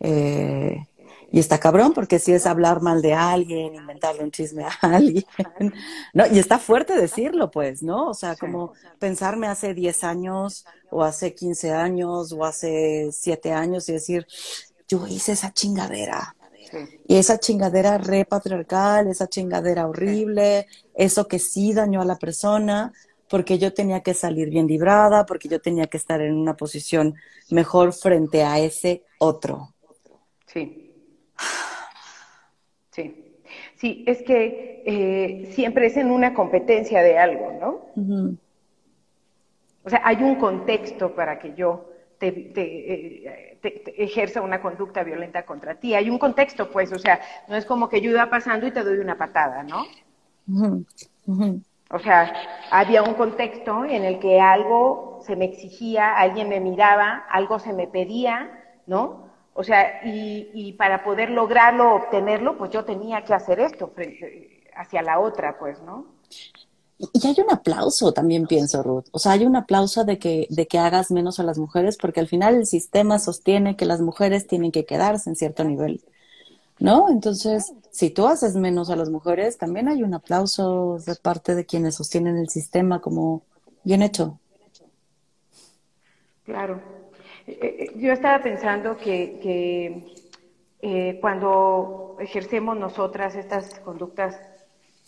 Eh, 0.01 0.87
y 1.33 1.38
está 1.38 1.59
cabrón 1.59 1.95
porque 1.95 2.18
si 2.18 2.33
es 2.33 2.47
hablar 2.47 2.83
mal 2.83 3.01
de 3.01 3.14
alguien, 3.14 3.75
inventarle 3.75 4.23
un 4.23 4.31
chisme 4.31 4.64
a 4.64 4.73
alguien, 4.83 5.25
¿no? 6.12 6.27
Y 6.27 6.38
está 6.38 6.59
fuerte 6.59 6.95
decirlo, 6.95 7.51
pues, 7.51 7.83
¿no? 7.83 8.11
O 8.11 8.14
sea, 8.14 8.37
como 8.37 8.75
pensarme 8.99 9.47
hace 9.47 9.73
10 9.73 10.05
años 10.05 10.66
o 10.90 11.03
hace 11.03 11.35
15 11.35 11.73
años 11.73 12.33
o 12.33 12.45
hace 12.45 13.09
7 13.12 13.51
años 13.51 13.88
y 13.88 13.95
decir, 13.95 14.27
yo 14.87 15.07
hice 15.07 15.33
esa 15.33 15.53
chingadera. 15.55 16.37
Y 17.07 17.16
esa 17.16 17.38
chingadera 17.38 17.99
re 17.99 18.25
patriarcal, 18.25 19.07
esa 19.09 19.27
chingadera 19.27 19.87
horrible, 19.87 20.66
eso 20.95 21.29
que 21.29 21.38
sí 21.38 21.73
dañó 21.73 22.03
a 22.03 22.07
la 22.07 22.16
persona, 22.16 22.92
porque 23.29 23.59
yo 23.59 23.73
tenía 23.73 24.01
que 24.01 24.14
salir 24.14 24.51
bien 24.51 24.66
librada, 24.66 25.25
porque 25.25 25.49
yo 25.49 25.61
tenía 25.61 25.87
que 25.87 25.97
estar 25.97 26.21
en 26.21 26.35
una 26.35 26.57
posición 26.57 27.14
mejor 27.51 27.95
frente 27.95 28.42
a 28.42 28.59
ese 28.59 29.05
otro. 29.18 29.75
Sí. 30.47 30.82
Sí, 32.90 33.38
sí, 33.76 34.05
es 34.07 34.22
que 34.22 34.83
eh, 34.85 35.50
siempre 35.52 35.87
es 35.87 35.96
en 35.96 36.11
una 36.11 36.35
competencia 36.35 37.02
de 37.02 37.18
algo, 37.18 37.52
¿no? 37.61 38.28
O 39.85 39.90
sea, 39.90 40.02
hay 40.05 40.22
un 40.22 40.37
contexto 40.37 41.14
para 41.14 41.38
que 41.38 41.55
yo 41.55 41.92
eh, 42.20 43.59
te, 43.61 44.02
ejerza 44.05 44.42
una 44.42 44.61
conducta 44.61 45.02
violenta 45.02 45.44
contra 45.44 45.74
ti. 45.74 45.94
Hay 45.94 46.09
un 46.09 46.18
contexto, 46.18 46.70
pues, 46.70 46.92
o 46.92 46.98
sea, 46.98 47.20
no 47.48 47.57
es 47.57 47.66
como 47.66 47.88
que 47.88 48.00
yo 48.00 48.11
iba 48.11 48.31
pasando 48.31 48.66
y 48.66 48.70
te 48.70 48.85
doy 48.85 48.98
una 48.98 49.18
patada, 49.18 49.64
¿no? 49.64 49.85
O 51.90 51.98
sea, 51.98 52.33
había 52.70 53.02
un 53.02 53.14
contexto 53.14 53.85
en 53.85 54.05
el 54.05 54.18
que 54.18 54.40
algo 54.40 55.20
se 55.22 55.35
me 55.37 55.46
exigía, 55.46 56.16
alguien 56.16 56.48
me 56.48 56.61
miraba, 56.61 57.24
algo 57.28 57.59
se 57.59 57.72
me 57.72 57.87
pedía, 57.87 58.50
¿no? 58.87 59.32
O 59.55 59.62
sea, 59.62 60.01
y, 60.05 60.51
y 60.55 60.73
para 60.73 61.05
poder 61.05 61.31
lograrlo, 61.31 61.95
obtenerlo, 61.95 62.57
pues 62.57 62.71
yo 62.71 62.85
tenía 62.85 63.23
que 63.25 63.35
hacer 63.35 63.61
esto 63.61 63.88
frente, 63.88 64.62
hacia 64.75 65.03
la 65.03 65.19
otra, 65.19 65.59
pues, 65.59 65.81
¿no? 65.83 66.07
Y 67.12 67.27
hay 67.27 67.35
un 67.45 67.51
aplauso 67.51 68.12
también, 68.12 68.47
pienso, 68.47 68.83
Ruth. 68.83 69.07
O 69.11 69.19
sea, 69.19 69.33
hay 69.33 69.45
un 69.45 69.57
aplauso 69.57 70.05
de 70.05 70.19
que, 70.19 70.47
de 70.51 70.69
que 70.69 70.79
hagas 70.79 71.11
menos 71.11 71.41
a 71.41 71.43
las 71.43 71.59
mujeres, 71.59 71.97
porque 71.97 72.21
al 72.21 72.29
final 72.29 72.55
el 72.55 72.67
sistema 72.67 73.19
sostiene 73.19 73.77
que 73.77 73.87
las 73.87 74.01
mujeres 74.01 74.47
tienen 74.47 74.71
que 74.71 74.85
quedarse 74.85 75.29
en 75.29 75.37
cierto 75.37 75.65
nivel. 75.65 76.03
¿No? 76.79 77.09
Entonces, 77.11 77.73
si 77.91 78.11
tú 78.11 78.27
haces 78.27 78.55
menos 78.55 78.88
a 78.91 78.97
las 78.97 79.11
mujeres, 79.11 79.59
también 79.59 79.88
hay 79.88 80.03
un 80.03 80.15
aplauso 80.15 80.99
de 81.05 81.15
parte 81.17 81.55
de 81.55 81.67
quienes 81.67 81.97
sostienen 81.97 82.37
el 82.38 82.49
sistema 82.49 83.01
como 83.01 83.43
bien 83.85 84.03
hecho. 84.03 84.38
Claro. 86.45 86.81
Eh, 87.61 87.93
yo 87.97 88.12
estaba 88.12 88.43
pensando 88.43 88.97
que, 88.97 90.05
eh, 90.81 91.19
cuando 91.21 92.17
ejercemos 92.21 92.77
nosotras 92.77 93.35
estas 93.35 93.79
conductas 93.81 94.41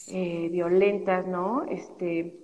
eh, 0.09 0.49
violentas, 0.51 1.27
¿no? 1.27 1.65
Este, 1.65 2.41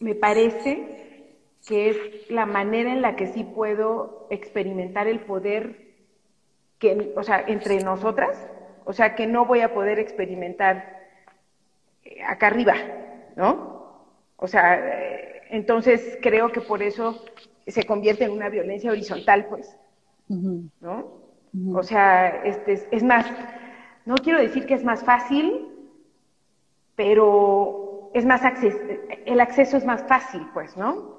me 0.00 0.14
parece 0.14 1.36
que 1.66 1.90
es 1.90 2.30
la 2.30 2.46
manera 2.46 2.92
en 2.92 3.02
la 3.02 3.14
que 3.14 3.26
sí 3.26 3.44
puedo 3.44 4.26
experimentar 4.30 5.06
el 5.06 5.20
poder 5.20 5.88
que, 6.78 7.12
o 7.16 7.22
sea, 7.22 7.44
entre 7.46 7.80
nosotras, 7.82 8.48
o 8.84 8.92
sea, 8.92 9.14
que 9.14 9.26
no 9.26 9.44
voy 9.44 9.60
a 9.60 9.74
poder 9.74 9.98
experimentar 9.98 10.98
acá 12.26 12.46
arriba, 12.46 12.74
¿no? 13.36 13.78
O 14.36 14.46
sea, 14.46 14.80
entonces 15.50 16.18
creo 16.22 16.50
que 16.52 16.60
por 16.60 16.82
eso 16.82 17.24
se 17.68 17.84
convierte 17.84 18.24
en 18.24 18.32
una 18.32 18.48
violencia 18.48 18.90
horizontal, 18.90 19.46
pues, 19.46 19.76
¿no? 20.28 21.18
O 21.74 21.82
sea, 21.82 22.44
este, 22.44 22.86
es 22.90 23.02
más, 23.02 23.26
no 24.04 24.14
quiero 24.16 24.40
decir 24.40 24.66
que 24.66 24.74
es 24.74 24.84
más 24.84 25.02
fácil, 25.02 25.66
pero 26.94 28.10
es 28.14 28.24
más 28.24 28.42
el 29.26 29.40
acceso 29.40 29.76
es 29.76 29.84
más 29.84 30.02
fácil, 30.04 30.46
pues, 30.52 30.76
¿no? 30.76 31.18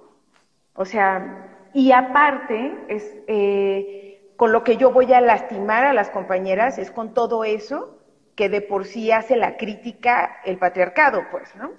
O 0.76 0.86
sea, 0.86 1.70
y 1.74 1.92
aparte, 1.92 2.74
es, 2.88 3.18
eh, 3.28 4.34
con 4.36 4.52
lo 4.52 4.64
que 4.64 4.78
yo 4.78 4.92
voy 4.92 5.12
a 5.14 5.22
lastimar 5.22 5.86
a 5.86 5.94
las 5.94 6.10
compañeras 6.10 6.78
es 6.78 6.92
con 6.92 7.14
todo 7.14 7.44
eso 7.44 7.98
que 8.36 8.50
de 8.50 8.62
por 8.62 8.86
sí 8.86 9.12
hace 9.12 9.36
la 9.36 9.58
crítica 9.58 10.38
el 10.46 10.58
patriarcado, 10.58 11.24
pues, 11.32 11.54
¿no? 11.56 11.72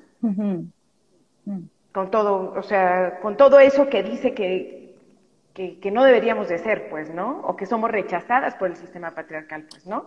Con 1.92 2.10
todo, 2.10 2.52
o 2.56 2.62
sea, 2.62 3.18
con 3.20 3.36
todo 3.36 3.58
eso 3.58 3.88
que 3.88 4.02
dice 4.02 4.32
que, 4.32 4.96
que, 5.54 5.80
que 5.80 5.90
no 5.90 6.04
deberíamos 6.04 6.48
de 6.48 6.58
ser, 6.58 6.88
pues, 6.88 7.12
¿no? 7.12 7.40
O 7.40 7.56
que 7.56 7.66
somos 7.66 7.90
rechazadas 7.90 8.54
por 8.54 8.70
el 8.70 8.76
sistema 8.76 9.10
patriarcal, 9.10 9.66
pues, 9.68 9.86
¿no? 9.86 10.06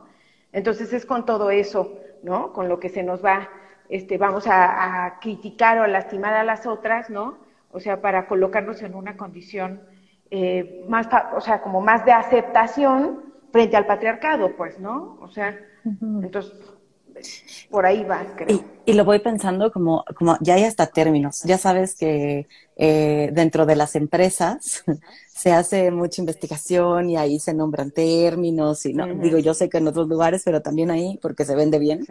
Entonces 0.54 0.94
es 0.94 1.06
con 1.06 1.26
todo 1.26 1.50
eso, 1.50 2.00
¿no? 2.22 2.54
Con 2.54 2.70
lo 2.70 2.80
que 2.80 2.90
se 2.90 3.04
nos 3.04 3.26
va, 3.26 3.50
este, 3.90 4.18
vamos 4.18 4.46
a, 4.48 5.18
criticar 5.20 5.80
o 5.80 5.84
a 5.84 5.88
lastimar 5.88 6.34
a 6.34 6.44
las 6.44 6.66
otras, 6.66 7.10
¿no? 7.10 7.38
O 7.72 7.80
sea, 7.80 8.02
para 8.02 8.28
colocarnos 8.28 8.82
en 8.84 8.96
una 8.96 9.18
condición 9.18 9.82
eh, 10.30 10.86
más, 10.88 11.10
o 11.36 11.42
sea, 11.42 11.62
como 11.62 11.82
más 11.82 12.06
de 12.06 12.12
aceptación 12.12 13.34
frente 13.52 13.76
al 13.76 13.86
patriarcado, 13.86 14.56
pues, 14.56 14.80
¿no? 14.80 15.18
O 15.22 15.28
sea, 15.28 15.60
entonces 15.86 16.54
por 17.70 17.86
ahí 17.86 18.04
va, 18.04 18.26
creo. 18.36 18.64
Y, 18.86 18.94
lo 18.94 19.06
voy 19.06 19.20
pensando 19.20 19.72
como, 19.72 20.04
como 20.16 20.38
ya 20.42 20.56
hay 20.56 20.64
hasta 20.64 20.88
términos. 20.88 21.42
Ya 21.44 21.58
sabes 21.58 21.96
que 21.96 22.48
eh, 22.76 23.30
dentro 23.34 23.66
de 23.66 23.76
las 23.76 23.96
empresas 23.96 24.84
se 25.28 25.52
hace 25.52 25.92
mucha 25.92 26.22
investigación 26.22 27.10
y 27.10 27.18
ahí 27.18 27.40
se 27.40 27.54
nombran 27.54 27.92
términos 27.92 28.86
y 28.86 28.94
no, 28.94 29.08
digo, 29.16 29.40
yo 29.40 29.54
sé 29.54 29.70
que 29.70 29.78
en 29.78 29.88
otros 29.88 30.08
lugares, 30.08 30.44
pero 30.46 30.62
también 30.62 30.92
ahí 30.92 31.20
porque 31.22 31.46
se 31.46 31.56
vende 31.56 31.80
bien. 31.80 32.06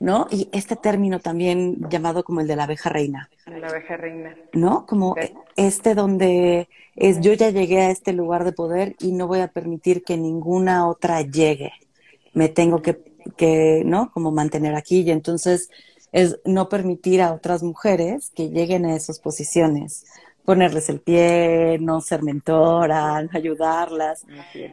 ¿No? 0.00 0.28
Y 0.30 0.48
este 0.52 0.76
término 0.76 1.18
también 1.18 1.88
llamado 1.90 2.22
como 2.22 2.40
el 2.40 2.46
de 2.46 2.54
la 2.54 2.64
abeja 2.64 2.88
reina. 2.88 3.28
La 3.46 3.66
abeja 3.66 3.96
reina. 3.96 4.36
¿No? 4.52 4.86
Como 4.86 5.16
este 5.56 5.96
donde 5.96 6.68
es 6.94 7.20
yo 7.20 7.32
ya 7.32 7.50
llegué 7.50 7.80
a 7.80 7.90
este 7.90 8.12
lugar 8.12 8.44
de 8.44 8.52
poder 8.52 8.96
y 9.00 9.12
no 9.12 9.26
voy 9.26 9.40
a 9.40 9.48
permitir 9.48 10.02
que 10.02 10.16
ninguna 10.16 10.88
otra 10.88 11.22
llegue. 11.22 11.72
Me 12.32 12.48
tengo 12.48 12.82
que, 12.82 12.98
que 13.36 13.82
¿no? 13.84 14.10
Como 14.12 14.30
mantener 14.32 14.74
aquí 14.74 15.00
y 15.00 15.10
entonces 15.10 15.70
es 16.12 16.40
no 16.44 16.68
permitir 16.68 17.20
a 17.20 17.32
otras 17.32 17.62
mujeres 17.62 18.30
que 18.34 18.48
lleguen 18.48 18.86
a 18.86 18.96
esas 18.96 19.20
posiciones 19.20 20.04
ponerles 20.48 20.88
el 20.88 21.02
pie, 21.02 21.76
no 21.78 22.00
ser 22.00 22.22
mentora, 22.22 23.16
ayudarlas. 23.34 24.24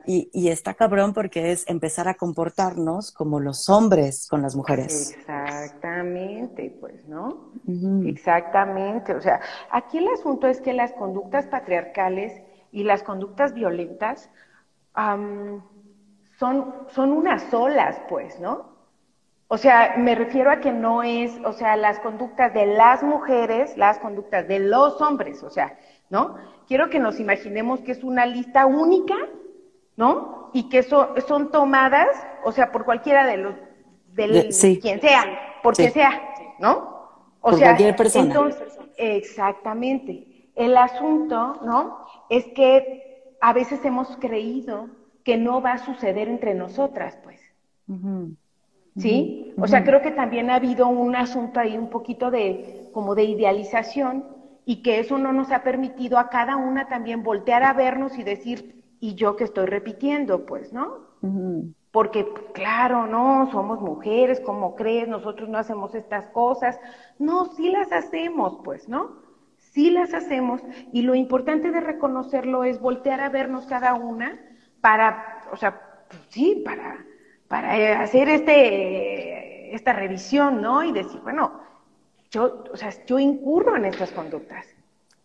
Y, 0.06 0.30
y, 0.32 0.48
está 0.48 0.74
cabrón 0.74 1.14
porque 1.14 1.52
es 1.52 1.68
empezar 1.68 2.08
a 2.08 2.14
comportarnos 2.14 3.12
como 3.12 3.42
los 3.42 3.68
hombres 3.68 4.30
con 4.30 4.42
las 4.42 4.56
mujeres. 4.56 5.12
Exactamente, 5.18 6.74
pues, 6.80 7.06
¿no? 7.10 7.52
Exactamente. 8.06 9.16
O 9.16 9.22
sea, 9.22 9.42
aquí 9.70 9.98
el 9.98 10.08
asunto 10.08 10.48
es 10.48 10.62
que 10.62 10.72
las 10.72 10.94
conductas 10.94 11.46
patriarcales 11.48 12.42
y 12.72 12.86
las 12.86 13.04
conductas 13.04 13.54
violentas 13.54 14.30
son, 16.40 16.74
son 16.90 17.12
unas 17.12 17.44
solas, 17.44 18.00
pues, 18.10 18.40
¿no? 18.40 18.76
O 19.48 19.58
sea, 19.58 19.96
me 19.98 20.16
refiero 20.16 20.50
a 20.50 20.60
que 20.60 20.72
no 20.72 21.04
es, 21.04 21.32
o 21.46 21.54
sea, 21.54 21.76
las 21.76 22.00
conductas 22.00 22.54
de 22.54 22.66
las 22.66 23.04
mujeres, 23.04 23.78
las 23.78 24.00
conductas 24.00 24.48
de 24.48 24.60
los 24.60 25.00
hombres, 25.02 25.44
o 25.44 25.50
sea, 25.50 25.78
¿no? 26.10 26.36
Quiero 26.68 26.90
que 26.90 27.00
nos 27.00 27.20
imaginemos 27.20 27.82
que 27.82 27.92
es 27.92 28.04
una 28.04 28.26
lista 28.26 28.66
única, 28.66 29.16
¿no? 29.98 30.50
Y 30.54 30.68
que 30.70 30.82
son 30.82 31.52
tomadas, 31.52 32.08
o 32.44 32.52
sea, 32.52 32.72
por 32.72 32.86
cualquiera 32.86 33.26
de 33.28 33.38
los, 33.38 33.56
del, 34.14 34.50
quien 34.82 35.00
sea, 35.00 35.24
por 35.62 35.76
quien 35.76 35.92
sea, 35.92 36.22
¿no? 36.60 36.96
O 37.42 37.54
sea, 37.54 37.68
cualquier 37.68 37.96
persona. 37.96 38.26
Entonces, 38.26 38.80
exactamente. 38.98 40.50
El 40.56 40.76
asunto, 40.76 41.60
¿no? 41.64 42.06
Es 42.30 42.46
que 42.56 43.36
a 43.42 43.54
veces 43.54 43.86
hemos 43.86 44.18
creído 44.18 44.88
que 45.26 45.38
no 45.38 45.60
va 45.60 45.74
a 45.74 45.78
suceder 45.80 46.30
entre 46.30 46.54
nosotras, 46.54 47.18
pues. 47.24 47.42
¿sí? 48.96 49.54
O 49.58 49.68
sea, 49.68 49.84
creo 49.84 50.02
que 50.02 50.12
también 50.12 50.52
ha 50.52 50.56
habido 50.56 50.88
un 50.88 51.16
asunto 51.16 51.60
ahí 51.60 51.78
un 51.78 51.90
poquito 51.90 52.30
de 52.32 52.90
como 52.94 53.16
de 53.16 53.24
idealización 53.24 54.24
y 54.66 54.84
que 54.84 55.00
eso 55.00 55.18
no 55.18 55.34
nos 55.34 55.52
ha 55.52 55.64
permitido 55.64 56.20
a 56.20 56.30
cada 56.30 56.56
una 56.56 56.88
también 56.88 57.24
voltear 57.24 57.64
a 57.64 57.74
vernos 57.74 58.18
y 58.20 58.24
decir, 58.24 58.84
¿y 59.00 59.16
yo 59.16 59.36
qué 59.36 59.46
estoy 59.46 59.66
repitiendo? 59.66 60.46
Pues, 60.46 60.72
¿no? 60.72 61.00
Porque, 61.92 62.28
claro, 62.54 63.08
no, 63.08 63.50
somos 63.52 63.82
mujeres, 63.82 64.40
¿cómo 64.40 64.76
crees? 64.76 65.08
Nosotros 65.08 65.50
no 65.50 65.58
hacemos 65.58 65.96
estas 65.96 66.28
cosas. 66.28 66.80
No, 67.18 67.46
sí 67.54 67.70
las 67.70 67.92
hacemos, 67.92 68.60
pues, 68.64 68.88
¿no? 68.88 69.24
Sí 69.58 69.90
las 69.90 70.14
hacemos 70.14 70.62
y 70.94 71.02
lo 71.02 71.16
importante 71.16 71.72
de 71.72 71.82
reconocerlo 71.82 72.64
es 72.64 72.80
voltear 72.80 73.22
a 73.22 73.30
vernos 73.30 73.66
cada 73.66 73.96
una 73.96 74.40
para, 74.86 75.42
o 75.52 75.58
sea, 75.58 75.82
sí, 76.30 76.62
para 76.64 77.06
para 77.48 78.02
hacer 78.02 78.30
este, 78.30 79.76
esta 79.76 79.94
revisión, 79.94 80.62
¿no? 80.62 80.84
Y 80.84 80.92
decir, 80.92 81.20
bueno, 81.22 81.54
yo, 82.32 82.64
o 82.72 82.78
sea, 82.78 82.94
yo 83.06 83.20
incurro 83.20 83.76
en 83.76 83.86
estas 83.86 84.12
conductas. 84.12 84.66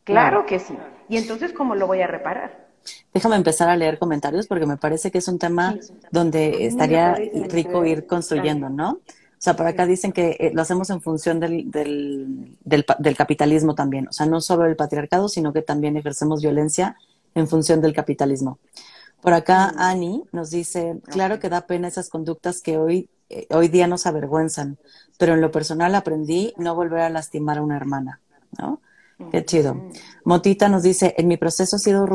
Claro, 0.04 0.46
que 0.46 0.58
sí. 0.58 0.76
Y 1.08 1.16
entonces, 1.16 1.52
¿cómo 1.52 1.74
lo 1.74 1.86
voy 1.86 2.02
a 2.02 2.06
reparar? 2.06 2.68
Déjame 3.12 3.36
empezar 3.36 3.68
a 3.68 3.76
leer 3.76 3.98
comentarios 3.98 4.46
porque 4.46 4.66
me 4.66 4.76
parece 4.76 5.10
que 5.10 5.18
es 5.18 5.28
un 5.28 5.38
tema 5.38 5.76
donde 6.10 6.66
estaría 6.66 7.14
rico 7.48 7.84
ir 7.84 8.06
construyendo, 8.06 8.70
¿no? 8.70 8.92
O 8.92 9.42
sea, 9.42 9.56
por 9.56 9.66
acá 9.66 9.86
dicen 9.86 10.12
que 10.12 10.36
eh, 10.38 10.50
lo 10.54 10.62
hacemos 10.62 10.90
en 10.90 11.00
función 11.00 11.40
del, 11.40 11.70
del, 11.70 12.46
del, 12.64 13.16
capitalismo 13.16 13.74
también. 13.74 14.08
O 14.08 14.12
sea, 14.12 14.26
no 14.26 14.40
solo 14.40 14.66
el 14.66 14.76
patriarcado, 14.76 15.28
sino 15.28 15.52
que 15.52 15.62
también 15.62 15.96
ejercemos 15.96 16.42
violencia 16.42 16.96
en 17.34 17.48
función 17.48 17.80
del 17.80 17.94
capitalismo. 17.94 18.58
Por 19.22 19.34
acá 19.34 19.72
Ani 19.76 20.24
nos 20.32 20.50
dice, 20.50 21.00
claro 21.04 21.38
que 21.38 21.48
da 21.48 21.66
pena 21.66 21.88
esas 21.88 22.08
conductas 22.08 22.60
que 22.60 22.78
hoy, 22.78 23.10
eh, 23.28 23.46
hoy 23.50 23.68
día 23.68 23.86
nos 23.86 24.06
avergüenzan, 24.06 24.78
pero 25.18 25.34
en 25.34 25.40
lo 25.40 25.50
personal 25.50 25.94
aprendí 25.94 26.54
no 26.56 26.74
volver 26.74 27.00
a 27.00 27.10
lastimar 27.10 27.58
a 27.58 27.62
una 27.62 27.76
hermana, 27.76 28.20
¿no? 28.58 28.80
Qué 29.30 29.44
chido. 29.44 29.76
Motita 30.24 30.70
nos 30.70 30.82
dice, 30.82 31.14
en 31.18 31.28
mi 31.28 31.36
proceso 31.36 31.76
ha 31.76 31.78
sido 31.78 32.06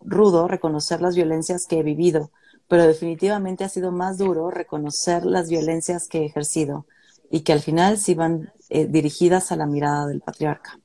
rudo 0.00 0.46
reconocer 0.46 1.00
las 1.00 1.16
violencias 1.16 1.66
que 1.66 1.80
he 1.80 1.82
vivido, 1.82 2.30
pero 2.68 2.86
definitivamente 2.86 3.64
ha 3.64 3.68
sido 3.68 3.90
más 3.90 4.16
duro 4.16 4.50
reconocer 4.50 5.26
las 5.26 5.48
violencias 5.48 6.06
que 6.06 6.20
he 6.20 6.26
ejercido 6.26 6.86
y 7.30 7.40
que 7.40 7.52
al 7.52 7.60
final 7.60 7.98
sí 7.98 8.14
van 8.14 8.52
eh, 8.68 8.86
dirigidas 8.86 9.50
a 9.50 9.56
la 9.56 9.66
mirada 9.66 10.06
del 10.06 10.20
patriarca. 10.20 10.78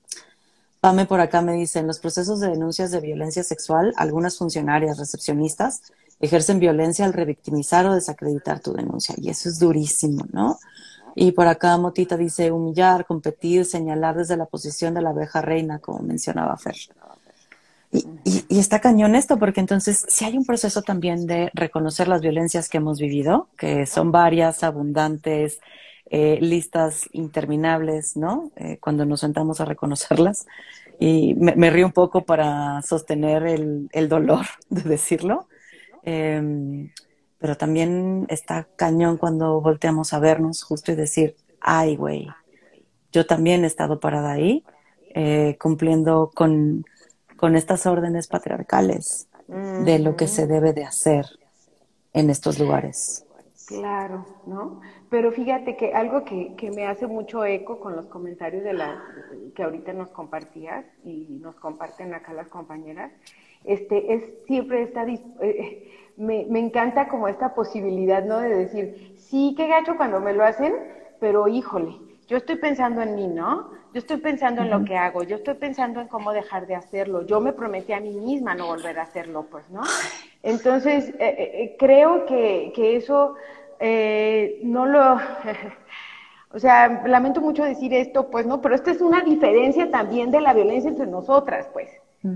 Pame 0.82 1.06
por 1.06 1.22
acá 1.22 1.44
me 1.44 1.54
dice, 1.54 1.78
en 1.78 1.86
los 1.86 2.00
procesos 2.00 2.40
de 2.40 2.50
denuncias 2.50 2.90
de 2.90 3.00
violencia 3.00 3.44
sexual, 3.44 3.94
algunas 3.98 4.40
funcionarias 4.40 4.98
recepcionistas 4.98 5.84
ejercen 6.20 6.60
violencia 6.60 7.06
al 7.06 7.14
revictimizar 7.14 7.86
o 7.86 7.94
desacreditar 7.94 8.62
tu 8.62 8.74
denuncia. 8.74 9.14
Y 9.18 9.30
eso 9.30 9.48
es 9.48 9.60
durísimo, 9.60 10.26
¿no? 10.32 10.58
Y 11.14 11.34
por 11.34 11.48
acá 11.48 11.78
Motita 11.78 12.18
dice 12.18 12.52
humillar, 12.52 13.06
competir, 13.06 13.66
señalar 13.66 14.16
desde 14.16 14.38
la 14.38 14.48
posición 14.48 14.96
de 14.96 15.04
la 15.04 15.12
abeja 15.12 15.42
reina, 15.42 15.78
como 15.78 16.00
mencionaba 16.00 16.58
Fer. 16.58 16.76
Y, 17.92 18.06
y, 18.50 18.58
está 18.58 18.80
cañón 18.80 19.16
esto, 19.16 19.38
porque 19.38 19.60
entonces 19.60 20.06
si 20.08 20.26
hay 20.26 20.36
un 20.36 20.46
proceso 20.46 20.82
también 20.82 21.28
de 21.28 21.52
reconocer 21.54 22.08
las 22.08 22.22
violencias 22.22 22.70
que 22.70 22.78
hemos 22.78 23.00
vivido, 23.00 23.50
que 23.58 23.86
son 23.86 24.12
varias, 24.12 24.64
abundantes, 24.64 25.60
eh, 26.12 26.38
listas 26.42 27.10
interminables, 27.14 28.16
¿no? 28.16 28.52
Eh, 28.56 28.78
cuando 28.80 29.06
nos 29.06 29.22
sentamos 29.22 29.62
a 29.62 29.66
reconocerlas. 29.66 30.46
Y 31.00 31.34
me, 31.34 31.72
río 31.72 31.88
un 31.88 31.94
poco 31.94 32.26
para 32.26 32.82
sostener 32.84 33.48
el, 33.48 33.90
el 33.92 34.08
dolor 34.08 34.46
de 34.70 34.84
decirlo. 34.84 35.48
Em, 36.04 36.92
pero 37.40 37.58
también 37.58 38.28
está 38.30 38.68
cañón 38.76 39.18
cuando 39.18 39.62
volteamos 39.62 40.14
a 40.14 40.20
vernos 40.20 40.62
justo 40.62 40.92
y 40.92 40.96
decir, 40.96 41.36
ay, 41.60 41.96
güey, 41.96 42.28
yo 43.12 43.26
también 43.26 43.64
he 43.64 43.68
estado 43.68 44.00
parada 44.00 44.32
ahí, 44.32 44.64
eh, 45.16 45.58
cumpliendo 45.60 46.30
con 46.36 46.86
con 47.42 47.56
estas 47.56 47.88
órdenes 47.88 48.28
patriarcales 48.28 49.28
de 49.48 49.98
lo 49.98 50.16
que 50.16 50.28
se 50.28 50.46
debe 50.46 50.74
de 50.74 50.86
hacer 50.86 51.26
en 52.14 52.30
estos 52.30 52.60
lugares. 52.60 53.26
Claro, 53.66 54.28
¿no? 54.46 54.80
Pero 55.12 55.34
fíjate 55.34 55.76
que 55.76 55.94
algo 55.94 56.24
que, 56.24 56.72
me 56.74 56.88
hace 56.88 57.06
mucho 57.06 57.44
eco 57.44 57.82
con 57.82 57.98
los 57.98 58.06
comentarios 58.06 58.64
de 58.64 58.72
la 58.72 59.04
que 59.54 59.62
ahorita 59.62 59.92
nos 59.92 60.08
compartías 60.08 60.86
y 61.04 61.38
nos 61.42 61.54
comparten 61.58 62.14
acá 62.14 62.32
las 62.32 62.48
compañeras, 62.48 63.12
este 63.66 64.14
es 64.14 64.24
siempre 64.48 64.84
esta 64.84 65.06
eh, 65.06 65.92
me, 66.16 66.46
me 66.50 66.60
encanta 66.60 67.10
como 67.10 67.28
esta 67.28 67.54
posibilidad, 67.54 68.24
¿no? 68.24 68.40
De 68.40 68.56
decir, 68.56 69.16
sí, 69.18 69.54
qué 69.58 69.68
gacho 69.68 69.98
cuando 69.98 70.22
me 70.22 70.32
lo 70.32 70.46
hacen, 70.46 70.74
pero 71.20 71.46
híjole, 71.50 71.98
yo 72.28 72.38
estoy 72.38 72.56
pensando 72.56 73.02
en 73.02 73.14
mí, 73.14 73.28
¿no? 73.28 73.70
Yo 73.94 74.00
estoy 74.00 74.16
pensando 74.16 74.62
en 74.62 74.70
lo 74.70 74.86
que 74.86 74.96
hago, 74.96 75.24
yo 75.24 75.36
estoy 75.36 75.56
pensando 75.56 76.00
en 76.00 76.08
cómo 76.08 76.32
dejar 76.32 76.66
de 76.66 76.76
hacerlo. 76.76 77.26
Yo 77.26 77.42
me 77.42 77.52
prometí 77.52 77.92
a 77.92 78.00
mí 78.00 78.14
misma 78.14 78.56
no 78.56 78.68
volver 78.68 78.98
a 78.98 79.02
hacerlo, 79.02 79.48
pues, 79.52 79.70
¿no? 79.70 79.82
Entonces, 80.42 81.10
eh, 81.10 81.16
eh, 81.20 81.52
eh, 81.54 81.76
creo 81.78 82.26
que, 82.26 82.72
que 82.74 82.96
eso 82.96 83.36
no 84.64 84.86
lo... 84.86 85.16
o 86.54 86.60
sea, 86.60 87.04
lamento 87.06 87.42
mucho 87.42 87.64
decir 87.64 87.94
esto, 87.94 88.30
pues, 88.30 88.46
¿no? 88.46 88.62
Pero 88.62 88.76
esta 88.76 88.92
es 88.92 89.02
una 89.02 89.22
diferencia 89.22 89.90
también 89.90 90.32
de 90.32 90.42
la 90.42 90.54
violencia 90.54 90.90
entre 90.90 91.08
nosotras, 91.08 91.68
pues. 91.74 91.90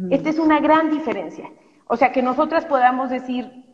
Esta 0.09 0.29
es 0.29 0.39
una 0.39 0.59
gran 0.59 0.89
diferencia. 0.89 1.51
O 1.87 1.95
sea, 1.95 2.11
que 2.11 2.23
nosotras 2.23 2.65
podamos 2.65 3.11
decir, 3.11 3.65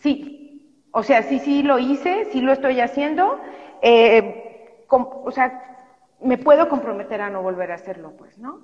sí, 0.00 0.80
o 0.90 1.02
sea, 1.02 1.22
sí, 1.22 1.38
sí 1.38 1.62
lo 1.62 1.78
hice, 1.78 2.28
sí 2.32 2.40
lo 2.40 2.52
estoy 2.52 2.80
haciendo, 2.80 3.38
o 4.88 5.30
sea, 5.30 5.76
me 6.22 6.38
puedo 6.38 6.68
comprometer 6.68 7.20
a 7.20 7.30
no 7.30 7.42
volver 7.42 7.72
a 7.72 7.74
hacerlo, 7.74 8.12
pues, 8.16 8.38
¿no? 8.38 8.60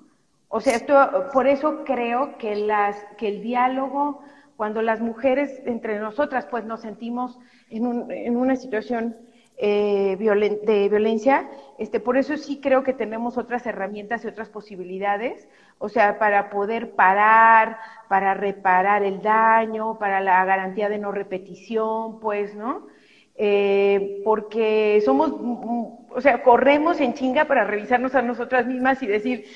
O 0.49 0.61
sea, 0.61 0.75
esto, 0.75 1.29
por 1.33 1.47
eso 1.47 1.85
creo 1.85 2.39
que, 2.39 2.57
las, 2.57 2.97
que 3.19 3.29
el 3.29 3.43
diálogo, 3.43 4.23
cuando 4.61 4.83
las 4.83 5.01
mujeres 5.01 5.63
entre 5.65 5.99
nosotras, 5.99 6.47
pues 6.51 6.67
nos 6.67 6.83
sentimos 6.83 7.39
en, 7.71 7.87
un, 7.87 8.13
en 8.13 8.37
una 8.37 8.57
situación 8.57 9.17
eh, 9.57 10.19
de 10.19 10.89
violencia, 10.91 11.49
este, 11.79 11.99
por 11.99 12.19
eso 12.19 12.37
sí 12.37 12.61
creo 12.61 12.83
que 12.83 12.93
tenemos 12.93 13.39
otras 13.39 13.65
herramientas 13.65 14.23
y 14.23 14.29
otras 14.29 14.51
posibilidades, 14.51 15.49
o 15.79 15.89
sea, 15.89 16.19
para 16.19 16.51
poder 16.51 16.91
parar, 16.91 17.79
para 18.11 18.35
reparar 18.35 19.03
el 19.03 19.23
daño, 19.23 19.99
para 19.99 20.21
la 20.21 20.45
garantía 20.45 20.91
de 20.91 20.99
no 20.99 21.11
repetición, 21.11 22.21
pues, 22.21 22.55
¿no? 22.55 22.87
Eh, 23.37 24.21
porque 24.27 25.01
somos, 25.07 25.33
o 26.11 26.21
sea, 26.21 26.43
corremos 26.43 27.01
en 27.01 27.15
chinga 27.15 27.47
para 27.47 27.65
revisarnos 27.65 28.15
a 28.15 28.21
nosotras 28.21 28.67
mismas 28.67 29.03
y 29.03 29.07
decir, 29.07 29.47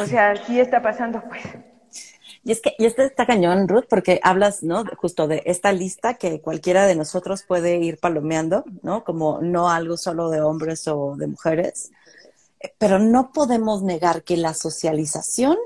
o 0.00 0.06
sea, 0.06 0.34
sí 0.34 0.58
está 0.58 0.82
pasando, 0.82 1.22
pues. 1.28 1.69
Y 2.42 2.52
es 2.52 2.60
que, 2.60 2.74
y 2.78 2.86
este 2.86 3.04
está 3.04 3.26
cañón, 3.26 3.68
Ruth, 3.68 3.84
porque 3.88 4.18
hablas, 4.22 4.62
¿no? 4.62 4.84
Justo 4.96 5.28
de 5.28 5.42
esta 5.44 5.72
lista 5.72 6.14
que 6.14 6.40
cualquiera 6.40 6.86
de 6.86 6.94
nosotros 6.94 7.42
puede 7.42 7.76
ir 7.76 7.98
palomeando, 7.98 8.64
¿no? 8.82 9.04
Como 9.04 9.40
no 9.42 9.70
algo 9.70 9.96
solo 9.96 10.30
de 10.30 10.40
hombres 10.40 10.88
o 10.88 11.16
de 11.16 11.26
mujeres. 11.26 11.90
Pero 12.78 12.98
no 12.98 13.32
podemos 13.32 13.82
negar 13.82 14.22
que 14.22 14.36
la 14.36 14.54
socialización 14.54 15.56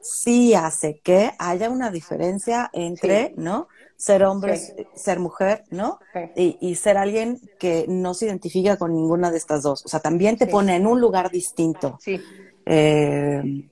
sí 0.00 0.54
hace 0.54 1.00
que 1.00 1.32
haya 1.38 1.70
una 1.70 1.90
diferencia 1.90 2.70
entre, 2.72 3.34
¿no? 3.36 3.68
ser 3.96 4.24
hombre, 4.24 4.60
ser 4.94 5.18
mujer, 5.18 5.64
¿no? 5.70 5.98
Y, 6.36 6.74
ser 6.74 6.98
alguien 6.98 7.40
que 7.58 7.86
no 7.88 8.14
se 8.14 8.26
identifica 8.26 8.76
con 8.76 8.94
ninguna 8.94 9.30
de 9.30 9.38
estas 9.38 9.62
dos. 9.62 9.84
O 9.84 9.88
sea, 9.88 10.00
también 10.00 10.36
te 10.36 10.46
pone 10.46 10.76
en 10.76 10.86
un 10.86 11.00
lugar 11.00 11.30
distinto. 11.30 11.98
Sí. 12.00 12.20
Eh, 12.66 13.68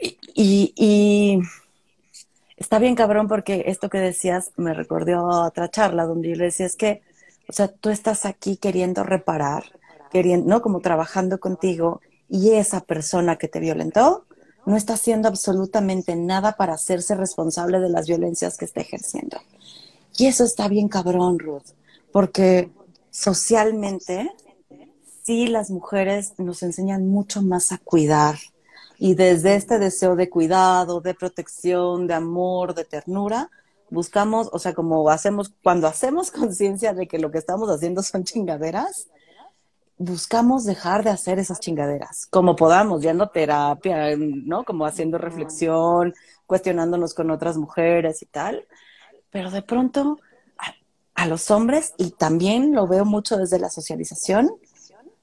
y, 0.00 1.40
está 2.56 2.78
bien 2.78 2.94
cabrón 2.94 3.28
porque 3.28 3.64
esto 3.66 3.88
que 3.88 3.98
decías 3.98 4.52
me 4.56 4.74
recordó 4.74 5.30
a 5.30 5.46
otra 5.46 5.70
charla 5.70 6.04
donde 6.04 6.30
yo 6.30 6.36
le 6.36 6.44
decía 6.44 6.66
es 6.66 6.76
que, 6.76 7.02
o 7.48 7.52
sea, 7.52 7.68
tú 7.68 7.90
estás 7.90 8.26
aquí 8.26 8.56
queriendo 8.56 9.02
reparar, 9.02 9.64
queriendo, 10.10 10.48
¿no? 10.48 10.62
Como 10.62 10.80
trabajando 10.80 11.40
contigo 11.40 12.00
y 12.28 12.52
esa 12.52 12.80
persona 12.80 13.36
que 13.36 13.48
te 13.48 13.60
violentó 13.60 14.24
no 14.66 14.76
está 14.76 14.94
haciendo 14.94 15.28
absolutamente 15.28 16.16
nada 16.16 16.52
para 16.52 16.74
hacerse 16.74 17.14
responsable 17.14 17.80
de 17.80 17.88
las 17.88 18.06
violencias 18.06 18.56
que 18.56 18.66
está 18.66 18.80
ejerciendo. 18.80 19.38
Y 20.16 20.26
eso 20.26 20.44
está 20.44 20.68
bien 20.68 20.88
cabrón, 20.88 21.38
Ruth, 21.38 21.72
porque 22.12 22.70
socialmente 23.10 24.30
sí 25.24 25.46
las 25.46 25.70
mujeres 25.70 26.34
nos 26.38 26.62
enseñan 26.62 27.08
mucho 27.08 27.42
más 27.42 27.72
a 27.72 27.78
cuidar. 27.78 28.36
Y 29.02 29.14
desde 29.14 29.54
este 29.54 29.78
deseo 29.78 30.14
de 30.14 30.28
cuidado, 30.28 31.00
de 31.00 31.14
protección, 31.14 32.06
de 32.06 32.12
amor, 32.12 32.74
de 32.74 32.84
ternura, 32.84 33.50
buscamos, 33.88 34.50
o 34.52 34.58
sea, 34.58 34.74
como 34.74 35.08
hacemos, 35.08 35.54
cuando 35.62 35.86
hacemos 35.86 36.30
conciencia 36.30 36.92
de 36.92 37.08
que 37.08 37.18
lo 37.18 37.30
que 37.30 37.38
estamos 37.38 37.70
haciendo 37.70 38.02
son 38.02 38.24
chingaderas, 38.24 39.08
buscamos 39.96 40.64
dejar 40.66 41.02
de 41.02 41.08
hacer 41.08 41.38
esas 41.38 41.60
chingaderas, 41.60 42.26
como 42.26 42.56
podamos, 42.56 43.00
yendo 43.00 43.24
a 43.24 43.32
terapia, 43.32 44.14
¿no? 44.18 44.64
Como 44.64 44.84
haciendo 44.84 45.16
reflexión, 45.16 46.12
cuestionándonos 46.46 47.14
con 47.14 47.30
otras 47.30 47.56
mujeres 47.56 48.20
y 48.20 48.26
tal. 48.26 48.66
Pero 49.30 49.50
de 49.50 49.62
pronto 49.62 50.18
a, 51.14 51.26
los 51.26 51.50
hombres, 51.50 51.94
y 51.96 52.10
también 52.10 52.74
lo 52.74 52.86
veo 52.86 53.06
mucho 53.06 53.38
desde 53.38 53.58
la 53.58 53.70
socialización, 53.70 54.50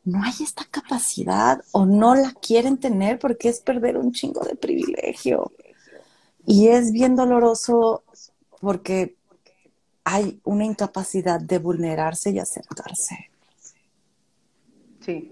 no 0.08 0.24
hay 0.24 0.32
esta 0.42 0.64
capacidad 0.64 1.62
o 1.74 1.86
no 1.86 2.16
la 2.16 2.32
quieren 2.42 2.78
tener 2.78 3.20
porque 3.20 3.50
es 3.50 3.60
perder 3.60 3.98
un 3.98 4.14
chingo 4.14 4.40
de 4.40 4.56
privilegio. 4.56 5.52
Y 6.46 6.70
es 6.70 6.94
bien 6.94 7.18
doloroso 7.18 8.04
porque 8.62 9.18
hay 10.06 10.40
una 10.46 10.64
incapacidad 10.64 11.42
de 11.42 11.60
vulnerarse 11.60 12.32
y 12.32 12.40
aceptarse. 12.40 13.30
Sí. 15.02 15.30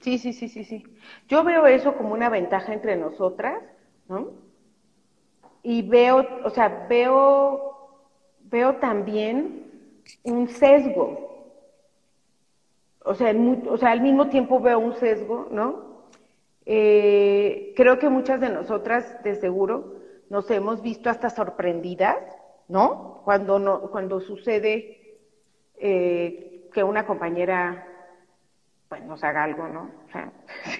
Sí, 0.00 0.18
sí, 0.18 0.32
sí, 0.32 0.48
sí, 0.48 0.64
sí. 0.64 0.82
Yo 1.28 1.44
veo 1.44 1.66
eso 1.66 1.96
como 1.96 2.14
una 2.14 2.28
ventaja 2.28 2.74
entre 2.74 2.96
nosotras, 2.96 3.62
¿no? 4.08 4.30
Y 5.62 5.82
veo, 5.82 6.26
o 6.44 6.50
sea, 6.50 6.86
veo, 6.88 8.00
veo 8.40 8.76
también 8.76 9.70
un 10.24 10.48
sesgo. 10.48 11.25
O 13.06 13.14
sea, 13.14 13.32
o 13.68 13.76
sea, 13.76 13.92
al 13.92 14.00
mismo 14.00 14.28
tiempo 14.28 14.60
veo 14.60 14.80
un 14.80 14.94
sesgo, 14.94 15.46
¿no? 15.50 15.86
Eh, 16.66 17.72
creo 17.76 18.00
que 18.00 18.08
muchas 18.08 18.40
de 18.40 18.50
nosotras, 18.50 19.22
de 19.22 19.36
seguro, 19.36 19.94
nos 20.28 20.50
hemos 20.50 20.82
visto 20.82 21.08
hasta 21.08 21.30
sorprendidas, 21.30 22.18
¿no? 22.66 23.22
Cuando, 23.24 23.60
no, 23.60 23.82
cuando 23.92 24.20
sucede 24.20 25.18
eh, 25.76 26.68
que 26.72 26.82
una 26.82 27.06
compañera 27.06 27.86
pues 28.88 29.04
nos 29.04 29.22
haga 29.22 29.44
algo, 29.44 29.68
¿no? 29.68 29.90
O 30.06 30.10
sea, 30.10 30.32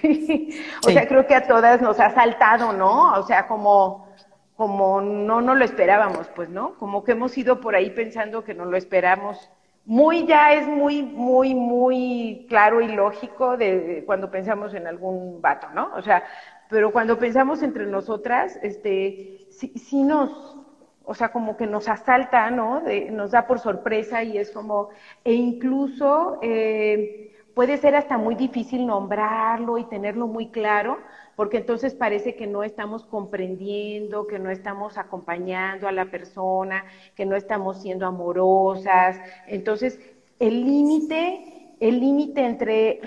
o 0.86 0.90
sea, 0.90 1.06
creo 1.06 1.26
que 1.26 1.34
a 1.34 1.46
todas 1.46 1.80
nos 1.80 2.00
ha 2.00 2.10
saltado, 2.10 2.72
¿no? 2.72 3.12
O 3.14 3.22
sea, 3.22 3.46
como, 3.46 4.08
como 4.56 5.00
no 5.00 5.40
no 5.40 5.54
lo 5.54 5.64
esperábamos, 5.64 6.28
pues, 6.34 6.48
¿no? 6.48 6.74
Como 6.74 7.04
que 7.04 7.12
hemos 7.12 7.38
ido 7.38 7.60
por 7.60 7.76
ahí 7.76 7.90
pensando 7.90 8.42
que 8.42 8.54
no 8.54 8.64
lo 8.64 8.76
esperamos. 8.76 9.50
Muy 9.86 10.26
ya 10.26 10.52
es 10.52 10.66
muy, 10.66 11.02
muy, 11.02 11.54
muy 11.54 12.44
claro 12.48 12.80
y 12.80 12.88
lógico 12.88 13.56
de, 13.56 14.02
cuando 14.04 14.30
pensamos 14.32 14.74
en 14.74 14.86
algún 14.88 15.40
vato, 15.40 15.68
¿no? 15.72 15.92
O 15.94 16.02
sea, 16.02 16.24
pero 16.68 16.90
cuando 16.92 17.18
pensamos 17.20 17.62
entre 17.62 17.86
nosotras, 17.86 18.58
este, 18.62 19.46
sí, 19.50 19.72
sí 19.76 20.02
nos, 20.02 20.56
o 21.04 21.14
sea, 21.14 21.30
como 21.30 21.56
que 21.56 21.68
nos 21.68 21.88
asalta, 21.88 22.50
¿no? 22.50 22.80
De, 22.80 23.12
nos 23.12 23.30
da 23.30 23.46
por 23.46 23.60
sorpresa 23.60 24.24
y 24.24 24.38
es 24.38 24.50
como, 24.50 24.88
e 25.22 25.34
incluso, 25.34 26.40
eh, 26.42 27.32
puede 27.54 27.76
ser 27.78 27.94
hasta 27.94 28.18
muy 28.18 28.34
difícil 28.34 28.86
nombrarlo 28.86 29.78
y 29.78 29.84
tenerlo 29.84 30.26
muy 30.26 30.50
claro, 30.50 30.98
porque 31.36 31.58
entonces 31.58 31.94
parece 31.94 32.34
que 32.34 32.46
no 32.46 32.64
estamos 32.64 33.04
comprendiendo, 33.04 34.26
que 34.26 34.38
no 34.38 34.50
estamos 34.50 34.98
acompañando 34.98 35.86
a 35.86 35.92
la 35.92 36.06
persona, 36.06 36.84
que 37.14 37.26
no 37.26 37.36
estamos 37.36 37.82
siendo 37.82 38.06
amorosas. 38.06 39.20
Entonces, 39.46 40.00
el 40.40 40.64
límite, 40.64 41.76
el 41.78 42.00
límite 42.00 42.44
entre 42.44 43.00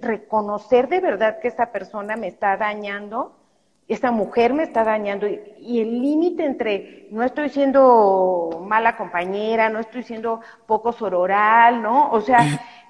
reconocer 0.00 0.88
de 0.88 1.00
verdad 1.00 1.40
que 1.40 1.48
esta 1.48 1.72
persona 1.72 2.16
me 2.16 2.28
está 2.28 2.56
dañando 2.56 3.34
esta 3.86 4.10
mujer 4.10 4.54
me 4.54 4.62
está 4.62 4.82
dañando 4.82 5.26
y, 5.28 5.80
el 5.80 6.00
límite 6.00 6.44
entre 6.44 7.06
no 7.10 7.22
estoy 7.22 7.50
siendo 7.50 8.64
mala 8.66 8.96
compañera, 8.96 9.68
no 9.68 9.78
estoy 9.78 10.02
siendo 10.02 10.40
poco 10.66 10.92
sororal, 10.92 11.82
¿no? 11.82 12.10
O 12.10 12.20
sea, 12.20 12.38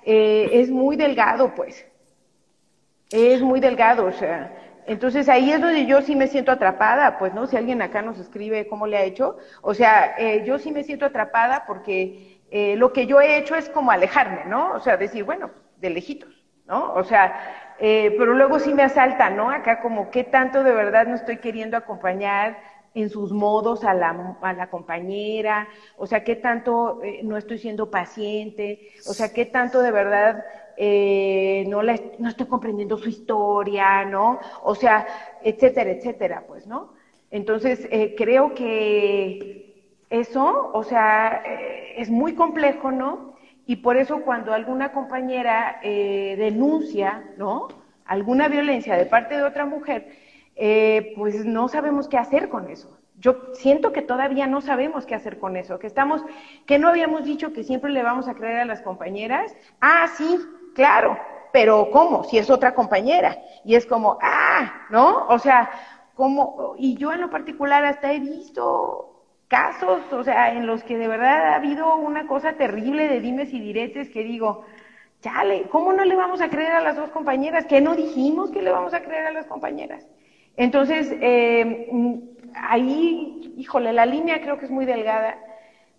eh, 0.04 0.48
es 0.52 0.70
muy 0.70 0.96
delgado, 0.96 1.54
pues. 1.54 1.84
Es 3.10 3.42
muy 3.42 3.60
delgado, 3.60 4.06
o 4.06 4.12
sea. 4.12 4.52
Entonces 4.86 5.28
ahí 5.28 5.50
es 5.50 5.60
donde 5.60 5.86
yo 5.86 6.02
sí 6.02 6.14
me 6.14 6.26
siento 6.26 6.52
atrapada, 6.52 7.18
pues, 7.18 7.32
¿no? 7.32 7.46
Si 7.46 7.56
alguien 7.56 7.80
acá 7.82 8.02
nos 8.02 8.18
escribe 8.18 8.66
cómo 8.66 8.86
le 8.86 8.96
ha 8.98 9.02
hecho, 9.02 9.36
o 9.62 9.74
sea, 9.74 10.14
eh, 10.18 10.44
yo 10.46 10.58
sí 10.58 10.72
me 10.72 10.84
siento 10.84 11.06
atrapada 11.06 11.64
porque 11.66 12.40
eh, 12.50 12.76
lo 12.76 12.92
que 12.92 13.06
yo 13.06 13.20
he 13.20 13.38
hecho 13.38 13.54
es 13.54 13.68
como 13.70 13.90
alejarme, 13.90 14.44
¿no? 14.46 14.72
O 14.72 14.80
sea, 14.80 14.96
decir, 14.96 15.24
bueno, 15.24 15.50
de 15.78 15.90
lejitos, 15.90 16.44
¿no? 16.66 16.92
O 16.94 17.02
sea, 17.04 17.74
eh, 17.78 18.14
pero 18.18 18.34
luego 18.34 18.58
sí 18.58 18.74
me 18.74 18.82
asalta, 18.82 19.30
¿no? 19.30 19.50
Acá 19.50 19.80
como 19.80 20.10
qué 20.10 20.24
tanto 20.24 20.62
de 20.62 20.72
verdad 20.72 21.06
no 21.06 21.14
estoy 21.14 21.38
queriendo 21.38 21.76
acompañar 21.76 22.58
en 22.94 23.10
sus 23.10 23.32
modos 23.32 23.84
a 23.84 23.94
la, 23.94 24.36
a 24.40 24.52
la 24.52 24.70
compañera, 24.70 25.66
o 25.96 26.06
sea, 26.06 26.22
qué 26.22 26.36
tanto 26.36 27.00
no 27.24 27.36
estoy 27.36 27.58
siendo 27.58 27.90
paciente, 27.90 28.92
o 29.08 29.14
sea, 29.14 29.32
qué 29.32 29.46
tanto 29.46 29.82
de 29.82 29.90
verdad 29.90 30.44
eh, 30.76 31.64
no, 31.68 31.82
la, 31.82 31.98
no 32.18 32.28
estoy 32.28 32.46
comprendiendo 32.46 32.96
su 32.98 33.08
historia, 33.08 34.04
¿no? 34.04 34.38
O 34.62 34.74
sea, 34.74 35.06
etcétera, 35.42 35.90
etcétera, 35.90 36.44
pues, 36.46 36.66
¿no? 36.66 36.92
Entonces, 37.30 37.86
eh, 37.90 38.14
creo 38.16 38.54
que 38.54 39.98
eso, 40.10 40.70
o 40.72 40.82
sea, 40.82 41.42
eh, 41.44 41.94
es 41.96 42.10
muy 42.10 42.34
complejo, 42.34 42.90
¿no? 42.90 43.34
Y 43.66 43.76
por 43.76 43.96
eso 43.96 44.20
cuando 44.22 44.52
alguna 44.52 44.92
compañera 44.92 45.80
denuncia, 45.82 47.24
¿no? 47.38 47.68
Alguna 48.04 48.48
violencia 48.48 48.94
de 48.96 49.06
parte 49.06 49.36
de 49.36 49.42
otra 49.42 49.64
mujer, 49.64 50.06
pues 51.16 51.46
no 51.46 51.68
sabemos 51.68 52.06
qué 52.06 52.18
hacer 52.18 52.50
con 52.50 52.68
eso. 52.68 52.98
Yo 53.18 53.54
siento 53.54 53.92
que 53.92 54.02
todavía 54.02 54.46
no 54.46 54.60
sabemos 54.60 55.06
qué 55.06 55.14
hacer 55.14 55.38
con 55.38 55.56
eso, 55.56 55.78
que 55.78 55.86
estamos, 55.86 56.22
que 56.66 56.78
no 56.78 56.88
habíamos 56.88 57.24
dicho 57.24 57.52
que 57.52 57.62
siempre 57.62 57.90
le 57.90 58.02
vamos 58.02 58.28
a 58.28 58.34
creer 58.34 58.58
a 58.58 58.64
las 58.64 58.82
compañeras. 58.82 59.56
Ah, 59.80 60.08
sí, 60.16 60.38
claro, 60.74 61.18
pero 61.52 61.90
¿cómo? 61.90 62.24
Si 62.24 62.38
es 62.38 62.50
otra 62.50 62.74
compañera. 62.74 63.38
Y 63.64 63.76
es 63.76 63.86
como, 63.86 64.18
ah, 64.20 64.86
¿no? 64.90 65.26
O 65.28 65.38
sea, 65.38 65.70
como, 66.14 66.74
y 66.78 66.96
yo 66.96 67.12
en 67.12 67.20
lo 67.20 67.30
particular 67.30 67.84
hasta 67.84 68.12
he 68.12 68.18
visto 68.18 69.10
casos, 69.48 70.00
o 70.12 70.24
sea, 70.24 70.52
en 70.52 70.66
los 70.66 70.82
que 70.82 70.98
de 70.98 71.08
verdad 71.08 71.52
ha 71.52 71.54
habido 71.56 71.96
una 71.96 72.26
cosa 72.26 72.54
terrible 72.54 73.08
de 73.08 73.20
dimes 73.20 73.52
y 73.52 73.60
diretes 73.60 74.10
que 74.10 74.24
digo, 74.24 74.64
chale, 75.20 75.68
¿cómo 75.70 75.92
no 75.92 76.04
le 76.04 76.16
vamos 76.16 76.40
a 76.40 76.50
creer 76.50 76.72
a 76.72 76.80
las 76.80 76.96
dos 76.96 77.10
compañeras? 77.10 77.66
¿Qué 77.66 77.80
no 77.80 77.94
dijimos 77.94 78.50
que 78.50 78.62
le 78.62 78.70
vamos 78.70 78.92
a 78.94 79.02
creer 79.02 79.26
a 79.26 79.32
las 79.32 79.46
compañeras? 79.46 80.06
Entonces, 80.56 81.08
eh, 81.20 81.88
ahí, 82.54 83.54
híjole, 83.56 83.92
la 83.92 84.06
línea 84.06 84.40
creo 84.40 84.58
que 84.58 84.66
es 84.66 84.70
muy 84.70 84.84
delgada 84.84 85.38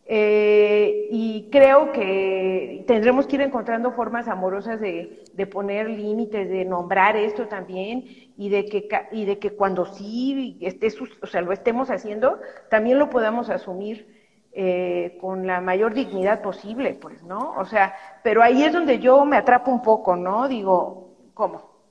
eh, 0.07 1.07
y 1.09 1.49
creo 1.51 1.91
que 1.91 2.83
tendremos 2.85 3.25
que 3.25 3.37
ir 3.37 3.41
encontrando 3.41 3.91
formas 3.91 4.27
amorosas 4.27 4.79
de, 4.79 5.25
poner 5.51 5.89
límites, 5.89 6.47
de 6.47 6.63
nombrar 6.63 7.17
esto 7.17 7.47
también 7.47 8.05
y 8.37 8.49
de 8.49 8.65
que, 8.65 8.87
y 9.11 9.25
de 9.25 9.39
que 9.39 9.51
cuando 9.51 9.85
sí 9.85 10.57
esté, 10.61 10.89
o 11.21 11.27
sea, 11.27 11.41
lo 11.41 11.51
estemos 11.51 11.89
haciendo, 11.89 12.39
también 12.69 12.99
lo 12.99 13.09
podamos 13.09 13.49
asumir 13.49 14.13
eh, 14.51 15.17
con 15.19 15.47
la 15.47 15.59
mayor 15.59 15.93
dignidad 15.93 16.41
posible, 16.41 16.93
pues, 16.93 17.23
¿no? 17.23 17.55
O 17.57 17.65
sea, 17.65 17.95
pero 18.23 18.43
ahí 18.43 18.63
es 18.63 18.73
donde 18.73 18.99
yo 18.99 19.25
me 19.25 19.37
atrapo 19.37 19.71
un 19.71 19.81
poco, 19.81 20.15
¿no? 20.15 20.47
Digo, 20.47 21.15
¿cómo? 21.33 21.81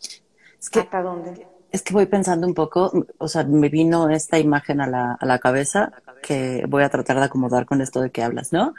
Es 0.58 0.70
que, 0.70 0.80
¿Hasta 0.80 1.02
dónde? 1.02 1.46
Es 1.74 1.82
que 1.82 1.92
voy 1.92 2.06
pensando 2.06 2.46
un 2.46 2.54
poco, 2.54 2.92
o 3.18 3.26
sea, 3.26 3.42
me 3.42 3.68
vino 3.68 4.08
esta 4.08 4.38
imagen 4.38 4.80
a 4.80 4.86
la, 4.86 5.18
a 5.18 5.26
la 5.26 5.40
cabeza 5.40 5.90
que 6.22 6.64
voy 6.68 6.84
a 6.84 6.88
tratar 6.88 7.16
de 7.18 7.24
acomodar 7.24 7.66
con 7.66 7.80
esto 7.80 8.00
de 8.00 8.12
que 8.12 8.22
hablas, 8.22 8.52
¿no? 8.52 8.74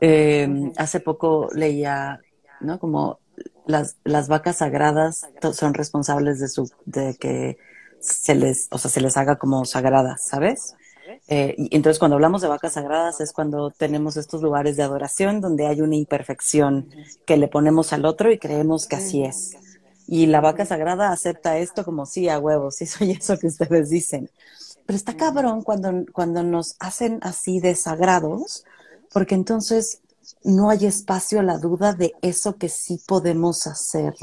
Eh, 0.00 0.72
hace 0.76 0.98
poco 0.98 1.48
leía, 1.54 2.20
¿no? 2.58 2.80
Como 2.80 3.20
las, 3.64 3.96
las 4.02 4.26
vacas 4.26 4.56
sagradas 4.56 5.24
son 5.52 5.72
responsables 5.72 6.40
de 6.40 6.48
su, 6.48 6.68
de 6.84 7.14
que 7.14 7.58
se 8.00 8.34
les, 8.34 8.66
o 8.72 8.78
sea, 8.78 8.90
se 8.90 9.00
les 9.00 9.16
haga 9.16 9.36
como 9.36 9.64
sagradas, 9.64 10.26
¿sabes? 10.26 10.74
Eh, 11.28 11.54
y 11.56 11.76
entonces 11.76 12.00
cuando 12.00 12.16
hablamos 12.16 12.42
de 12.42 12.48
vacas 12.48 12.72
sagradas 12.72 13.20
es 13.20 13.32
cuando 13.32 13.70
tenemos 13.70 14.16
estos 14.16 14.42
lugares 14.42 14.76
de 14.76 14.82
adoración 14.82 15.40
donde 15.40 15.68
hay 15.68 15.80
una 15.80 15.94
imperfección 15.94 16.90
que 17.24 17.36
le 17.36 17.46
ponemos 17.46 17.92
al 17.92 18.04
otro 18.04 18.32
y 18.32 18.38
creemos 18.40 18.88
que 18.88 18.96
así 18.96 19.22
es. 19.22 19.52
Y 20.14 20.26
la 20.26 20.42
vaca 20.42 20.66
sagrada 20.66 21.10
acepta 21.10 21.56
esto 21.56 21.86
como 21.86 22.04
sí, 22.04 22.28
a 22.28 22.38
huevos, 22.38 22.74
sí 22.74 22.84
soy 22.84 23.12
eso 23.12 23.38
que 23.38 23.46
ustedes 23.46 23.88
dicen. 23.88 24.28
Pero 24.84 24.94
está 24.94 25.16
cabrón 25.16 25.62
cuando, 25.62 26.04
cuando 26.12 26.42
nos 26.42 26.76
hacen 26.80 27.18
así 27.22 27.60
desagrados, 27.60 28.66
porque 29.10 29.34
entonces 29.34 30.02
no 30.44 30.68
hay 30.68 30.84
espacio 30.84 31.40
a 31.40 31.42
la 31.42 31.56
duda 31.56 31.94
de 31.94 32.12
eso 32.20 32.56
que 32.56 32.68
sí 32.68 33.00
podemos 33.06 33.66
hacer. 33.66 34.14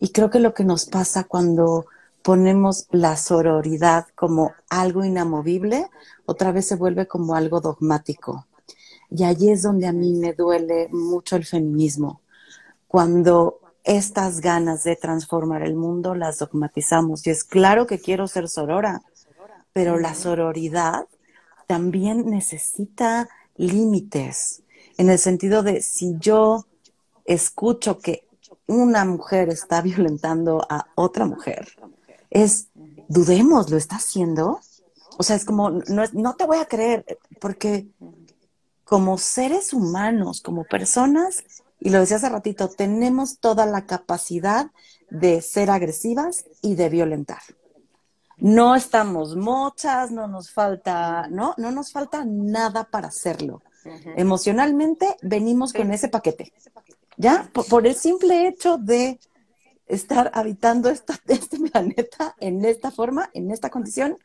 Y 0.00 0.08
creo 0.08 0.30
que 0.30 0.40
lo 0.40 0.52
que 0.52 0.64
nos 0.64 0.86
pasa 0.86 1.22
cuando 1.22 1.86
ponemos 2.22 2.88
la 2.90 3.16
sororidad 3.16 4.08
como 4.16 4.50
algo 4.68 5.04
inamovible, 5.04 5.90
otra 6.26 6.50
vez 6.50 6.66
se 6.66 6.74
vuelve 6.74 7.06
como 7.06 7.36
algo 7.36 7.60
dogmático. 7.60 8.48
Y 9.10 9.22
allí 9.22 9.52
es 9.52 9.62
donde 9.62 9.86
a 9.86 9.92
mí 9.92 10.12
me 10.14 10.32
duele 10.32 10.88
mucho 10.90 11.36
el 11.36 11.44
feminismo, 11.44 12.20
cuando 12.88 13.61
estas 13.84 14.40
ganas 14.40 14.84
de 14.84 14.96
transformar 14.96 15.62
el 15.62 15.74
mundo 15.74 16.14
las 16.14 16.38
dogmatizamos. 16.38 17.26
Y 17.26 17.30
es 17.30 17.44
claro 17.44 17.86
que 17.86 17.98
quiero 17.98 18.28
ser 18.28 18.48
sorora, 18.48 19.02
pero 19.72 19.98
la 19.98 20.14
sororidad 20.14 21.06
también 21.66 22.28
necesita 22.28 23.28
límites, 23.56 24.62
en 24.98 25.10
el 25.10 25.18
sentido 25.18 25.62
de 25.62 25.82
si 25.82 26.16
yo 26.18 26.66
escucho 27.24 27.98
que 27.98 28.26
una 28.66 29.04
mujer 29.04 29.48
está 29.48 29.80
violentando 29.82 30.64
a 30.68 30.86
otra 30.94 31.24
mujer, 31.26 31.68
es, 32.30 32.68
dudemos, 33.08 33.70
¿lo 33.70 33.76
está 33.76 33.96
haciendo? 33.96 34.60
O 35.18 35.22
sea, 35.22 35.36
es 35.36 35.44
como, 35.44 35.70
no, 35.70 36.04
no 36.12 36.34
te 36.36 36.46
voy 36.46 36.58
a 36.58 36.66
creer, 36.66 37.18
porque 37.40 37.88
como 38.84 39.18
seres 39.18 39.72
humanos, 39.72 40.40
como 40.40 40.64
personas, 40.64 41.44
y 41.82 41.90
lo 41.90 42.00
decía 42.00 42.16
hace 42.16 42.28
ratito, 42.28 42.68
tenemos 42.68 43.38
toda 43.38 43.66
la 43.66 43.86
capacidad 43.86 44.70
de 45.10 45.42
ser 45.42 45.70
agresivas 45.70 46.44
y 46.62 46.74
de 46.74 46.88
violentar 46.88 47.42
no 48.42 48.74
estamos 48.74 49.36
mochas, 49.36 50.10
no 50.10 50.26
nos 50.26 50.50
falta, 50.50 51.28
¿no? 51.30 51.54
No 51.58 51.70
nos 51.70 51.92
falta 51.92 52.24
nada 52.26 52.82
para 52.82 53.06
hacerlo. 53.06 53.62
Emocionalmente 54.16 55.16
venimos 55.22 55.72
con 55.72 55.92
ese 55.92 56.08
paquete. 56.08 56.52
¿Ya? 57.16 57.48
Por, 57.52 57.86
el 57.86 57.94
simple 57.94 58.48
hecho 58.48 58.78
de 58.78 59.20
estar 59.86 60.32
habitando 60.34 60.90
esta, 60.90 61.14
este 61.28 61.58
planeta 61.58 62.34
en 62.40 62.64
esta 62.64 62.90
forma, 62.90 63.30
en 63.32 63.52
esta 63.52 63.70
condición, 63.70 64.18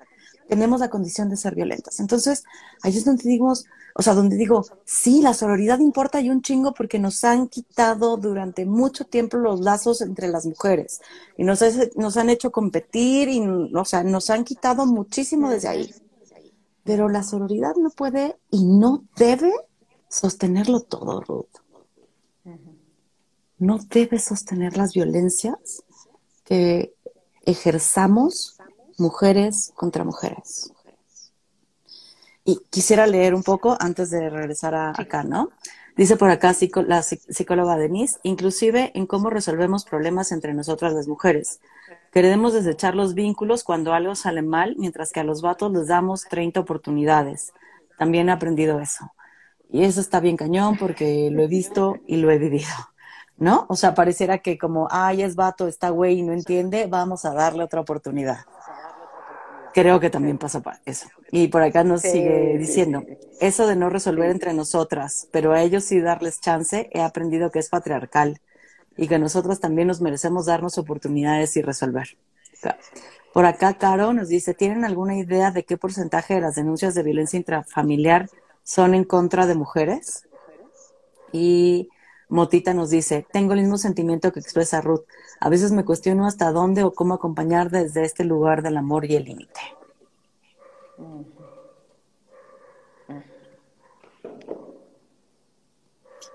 tenemos 0.48 0.80
la 0.80 0.90
condición 0.90 1.30
de 1.30 1.38
ser 1.38 1.56
violentas. 1.56 2.00
Entonces, 2.00 2.44
ahí 2.82 2.96
es 2.96 3.06
donde 3.06 3.28
digo, 3.28 3.54
o 4.00 4.02
sea, 4.02 4.14
donde 4.14 4.36
digo, 4.36 4.66
sí, 4.86 5.22
la 5.22 5.34
sororidad 5.34 5.80
importa 5.80 6.22
y 6.22 6.30
un 6.30 6.42
chingo 6.42 6.74
porque 6.74 7.00
nos 7.00 7.24
han 7.24 7.48
quitado 7.48 8.18
durante 8.18 8.66
mucho 8.66 9.06
tiempo 9.06 9.38
los 9.38 9.62
lazos 9.62 10.02
entre 10.02 10.28
las 10.28 10.46
mujeres 10.46 11.02
y 11.36 11.44
nos, 11.44 11.64
nos 11.96 12.18
han 12.18 12.30
hecho 12.30 12.52
competir 12.52 13.30
y, 13.30 13.40
o 13.42 13.86
sea, 13.86 14.04
nos 14.04 14.30
han 14.30 14.44
quitado 14.44 14.86
muchísimo 14.86 15.50
desde 15.50 15.68
ahí. 15.68 15.94
Pero 16.84 17.10
la 17.10 17.24
sororidad 17.24 17.76
no 17.76 17.90
puede 17.90 18.38
y 18.50 18.66
no 18.66 19.04
debe 19.18 19.52
sostenerlo 20.10 20.82
todo, 20.82 21.22
Ruth. 21.22 21.48
No 23.58 23.80
debe 23.90 24.20
sostener 24.20 24.78
las 24.78 24.94
violencias 24.94 25.84
que 26.44 26.94
ejerzamos 27.44 28.57
mujeres 28.98 29.72
contra 29.76 30.04
mujeres. 30.04 30.74
Y 32.44 32.62
quisiera 32.70 33.08
leer 33.08 33.36
un 33.36 33.44
poco 33.44 33.78
antes 33.80 34.10
de 34.10 34.30
regresar 34.30 34.74
a, 34.74 34.94
acá, 34.96 35.24
¿no? 35.24 35.50
Dice 35.96 36.16
por 36.16 36.30
acá 36.30 36.56
la 36.86 37.02
psicóloga 37.02 37.76
Denise, 37.76 38.20
inclusive 38.24 38.92
en 38.94 39.08
cómo 39.08 39.30
resolvemos 39.30 39.84
problemas 39.84 40.32
entre 40.32 40.54
nosotras 40.54 40.94
las 40.94 41.08
mujeres. 41.08 41.60
Queremos 42.12 42.54
desechar 42.54 42.96
los 42.96 43.16
vínculos 43.16 43.64
cuando 43.64 43.94
algo 43.94 44.16
sale 44.16 44.44
mal, 44.44 44.76
mientras 44.78 45.12
que 45.12 45.20
a 45.20 45.24
los 45.24 45.42
vatos 45.42 45.72
les 45.72 45.88
damos 45.88 46.24
30 46.30 46.60
oportunidades. 46.60 47.52
También 47.98 48.30
he 48.30 48.32
aprendido 48.32 48.80
eso. 48.80 49.12
Y 49.70 49.84
eso 49.84 50.00
está 50.00 50.20
bien 50.20 50.38
cañón 50.38 50.78
porque 50.78 51.30
lo 51.32 51.42
he 51.42 51.48
visto 51.48 51.98
y 52.06 52.18
lo 52.18 52.32
he 52.32 52.38
vivido. 52.38 52.70
¿No? 53.38 53.66
O 53.70 53.76
sea, 53.76 53.94
pareciera 53.94 54.40
que 54.40 54.58
como, 54.58 54.88
ay, 54.90 55.22
es 55.22 55.36
vato, 55.36 55.68
está 55.68 55.90
güey 55.90 56.20
y 56.20 56.24
no 56.24 56.34
entiende, 56.34 56.88
vamos 56.88 57.26
a 57.26 57.34
darle 57.34 57.64
otra 57.64 57.82
oportunidad 57.82 58.38
creo 59.78 60.00
que 60.00 60.10
también 60.10 60.40
pasa 60.40 60.62
para 60.62 60.82
eso. 60.86 61.08
Y 61.32 61.50
por 61.50 61.62
acá 61.62 61.84
nos 61.84 62.02
sigue 62.02 62.58
diciendo, 62.58 63.06
eso 63.40 63.68
de 63.68 63.76
no 63.76 63.92
resolver 63.92 64.32
entre 64.32 64.52
nosotras, 64.56 65.28
pero 65.32 65.54
a 65.54 65.62
ellos 65.62 65.84
sí 65.84 66.02
darles 66.02 66.42
chance, 66.42 66.90
he 66.92 67.00
aprendido 67.00 67.52
que 67.52 67.60
es 67.60 67.70
patriarcal 67.70 68.42
y 68.98 69.08
que 69.08 69.20
nosotros 69.20 69.60
también 69.60 69.88
nos 69.88 70.02
merecemos 70.02 70.48
darnos 70.48 70.80
oportunidades 70.80 71.56
y 71.58 71.62
resolver. 71.62 72.18
Por 73.34 73.46
acá, 73.46 73.78
Caro 73.78 74.14
nos 74.14 74.30
dice, 74.30 74.56
¿tienen 74.56 74.84
alguna 74.84 75.16
idea 75.16 75.52
de 75.52 75.64
qué 75.64 75.78
porcentaje 75.78 76.34
de 76.34 76.42
las 76.42 76.56
denuncias 76.56 76.96
de 76.96 77.04
violencia 77.04 77.38
intrafamiliar 77.38 78.32
son 78.64 78.96
en 78.96 79.04
contra 79.04 79.46
de 79.46 79.54
mujeres? 79.54 80.28
Y 81.32 81.90
Motita 82.30 82.74
nos 82.74 82.90
dice, 82.90 83.28
tengo 83.32 83.54
el 83.54 83.60
mismo 83.60 83.78
sentimiento 83.78 84.34
que 84.34 84.40
expresa 84.40 84.82
Ruth. 84.82 85.06
A 85.40 85.50
veces 85.50 85.72
me 85.72 85.86
cuestiono 85.86 86.26
hasta 86.26 86.52
dónde 86.52 86.84
o 86.84 86.94
cómo 86.94 87.14
acompañar 87.14 87.70
desde 87.70 88.04
este 88.04 88.24
lugar 88.24 88.62
del 88.62 88.78
amor 88.78 89.06
y 89.06 89.16
el 89.16 89.26
límite. 89.26 89.60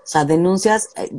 O 0.03 0.05
sea, 0.05 0.25
denuncias, 0.25 0.89
eh, 0.95 1.09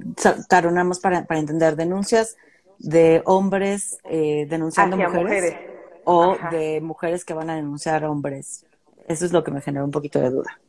nada 0.63 0.85
más 0.85 1.01
para, 1.01 1.27
entender, 1.31 1.75
denuncias 1.75 2.37
de 2.79 3.23
hombres 3.25 3.99
eh, 4.05 4.47
denunciando 4.49 4.97
mujeres, 4.97 5.57
o 6.05 6.37
de 6.51 6.81
mujeres 6.83 7.25
que 7.25 7.33
van 7.33 7.49
a 7.49 7.57
denunciar 7.57 8.05
a 8.05 8.11
hombres. 8.11 8.67
Eso 9.09 9.25
es 9.25 9.33
lo 9.33 9.43
que 9.43 9.51
me 9.51 9.61
genera 9.61 9.85
un 9.85 9.91
poquito 9.91 10.21
de 10.21 10.31
duda. 10.31 10.61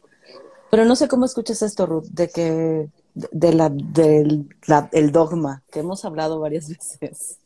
Pero 0.72 0.86
no 0.86 0.95
sé 0.95 1.07
cómo 1.07 1.26
escuchas 1.26 1.61
esto, 1.61 1.86
Ruth, 1.86 2.07
de 2.11 2.30
que 2.30 2.89
de 3.16 3.53
la, 3.53 3.70
del 3.70 4.47
el 4.91 5.11
dogma 5.11 5.63
que 5.72 5.80
hemos 5.80 6.05
hablado 6.05 6.39
varias 6.39 6.70
veces. 6.99 7.39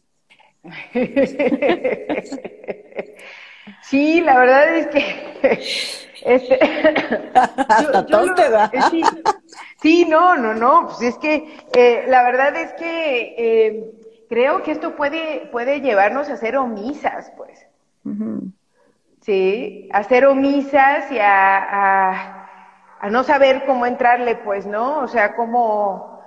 Sí, 3.83 4.21
la 4.21 4.37
verdad 4.37 4.75
es 4.75 4.87
que 4.87 5.41
este, 6.25 6.59
hasta 7.33 8.05
te 8.05 8.49
da. 8.49 8.71
Sí, 9.81 10.05
no, 10.05 10.37
no, 10.37 10.53
no, 10.53 10.87
pues 10.87 11.01
es 11.01 11.17
que 11.17 11.57
eh, 11.75 12.05
la 12.07 12.23
verdad 12.23 12.55
es 12.55 12.73
que 12.73 13.35
eh, 13.37 13.91
creo 14.27 14.63
que 14.63 14.71
esto 14.71 14.95
puede 14.95 15.47
puede 15.51 15.81
llevarnos 15.81 16.29
a 16.29 16.37
ser 16.37 16.57
omisas, 16.57 17.31
pues. 17.37 17.65
Sí, 19.21 19.87
a 19.91 20.03
ser 20.03 20.25
omisas 20.25 21.11
y 21.11 21.19
a 21.19 21.57
a 21.71 22.38
no 23.07 23.23
saber 23.23 23.63
cómo 23.65 23.85
entrarle, 23.85 24.35
pues, 24.35 24.65
¿no? 24.65 24.99
O 24.99 25.07
sea, 25.07 25.35
cómo, 25.35 26.21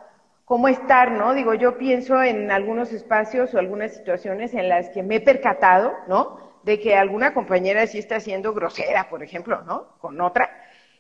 cómo 0.44 0.68
estar, 0.68 1.10
¿no? 1.10 1.34
Digo, 1.34 1.54
yo 1.54 1.76
pienso 1.76 2.22
en 2.22 2.50
algunos 2.50 2.92
espacios 2.92 3.54
o 3.54 3.58
algunas 3.58 3.94
situaciones 3.94 4.54
en 4.54 4.68
las 4.68 4.88
que 4.90 5.02
me 5.02 5.16
he 5.16 5.20
percatado, 5.20 5.92
¿no? 6.08 6.38
De 6.62 6.80
que 6.80 6.96
alguna 6.96 7.34
compañera 7.34 7.86
sí 7.86 7.98
está 7.98 8.20
siendo 8.20 8.54
grosera, 8.54 9.08
por 9.10 9.22
ejemplo, 9.22 9.62
¿no? 9.62 9.98
Con 9.98 10.20
otra. 10.20 10.48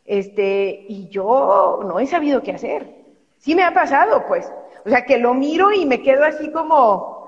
Este, 0.04 0.84
y 0.88 1.08
yo 1.08 1.80
no 1.84 2.00
he 2.00 2.06
sabido 2.06 2.42
qué 2.42 2.52
hacer. 2.52 2.94
Sí 3.38 3.54
me 3.54 3.64
ha 3.64 3.72
pasado, 3.72 4.26
pues. 4.26 4.52
O 4.84 4.88
sea, 4.88 5.04
que 5.04 5.18
lo 5.18 5.34
miro 5.34 5.72
y 5.72 5.86
me 5.86 6.02
quedo 6.02 6.24
así 6.24 6.50
como, 6.50 7.21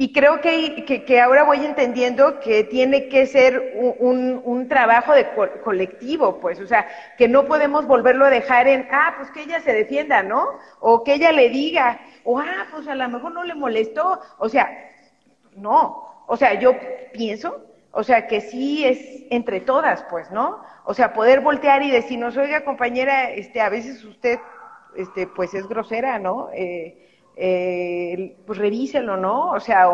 y 0.00 0.12
creo 0.12 0.40
que, 0.40 0.84
que, 1.04 1.20
ahora 1.20 1.42
voy 1.42 1.64
entendiendo 1.64 2.38
que 2.38 2.62
tiene 2.62 3.08
que 3.08 3.26
ser 3.26 3.74
un, 3.98 4.40
un, 4.44 4.68
trabajo 4.68 5.12
de 5.12 5.26
colectivo, 5.64 6.38
pues, 6.38 6.60
o 6.60 6.68
sea, 6.68 6.86
que 7.18 7.26
no 7.26 7.46
podemos 7.46 7.84
volverlo 7.84 8.24
a 8.24 8.30
dejar 8.30 8.68
en, 8.68 8.86
ah, 8.92 9.14
pues 9.16 9.28
que 9.32 9.42
ella 9.42 9.58
se 9.58 9.72
defienda, 9.72 10.22
¿no? 10.22 10.50
O 10.78 11.02
que 11.02 11.14
ella 11.14 11.32
le 11.32 11.48
diga, 11.48 11.98
o 12.22 12.38
ah, 12.38 12.68
pues 12.70 12.86
a 12.86 12.94
lo 12.94 13.08
mejor 13.08 13.32
no 13.32 13.42
le 13.42 13.56
molestó, 13.56 14.20
o 14.38 14.48
sea, 14.48 14.68
no, 15.56 16.24
o 16.28 16.36
sea, 16.36 16.54
yo 16.54 16.76
pienso, 17.12 17.60
o 17.90 18.04
sea, 18.04 18.28
que 18.28 18.40
sí 18.40 18.84
es 18.84 19.24
entre 19.30 19.60
todas, 19.60 20.04
pues, 20.04 20.30
¿no? 20.30 20.62
O 20.84 20.94
sea, 20.94 21.12
poder 21.12 21.40
voltear 21.40 21.82
y 21.82 21.90
decirnos, 21.90 22.36
oiga, 22.36 22.64
compañera, 22.64 23.32
este, 23.32 23.60
a 23.60 23.68
veces 23.68 24.04
usted, 24.04 24.38
este, 24.96 25.26
pues 25.26 25.54
es 25.54 25.66
grosera, 25.66 26.20
¿no? 26.20 26.50
Eh, 26.54 27.07
eh, 27.40 28.36
pues 28.46 28.58
revíselo, 28.58 29.16
¿no? 29.16 29.52
O 29.52 29.60
sea, 29.60 29.88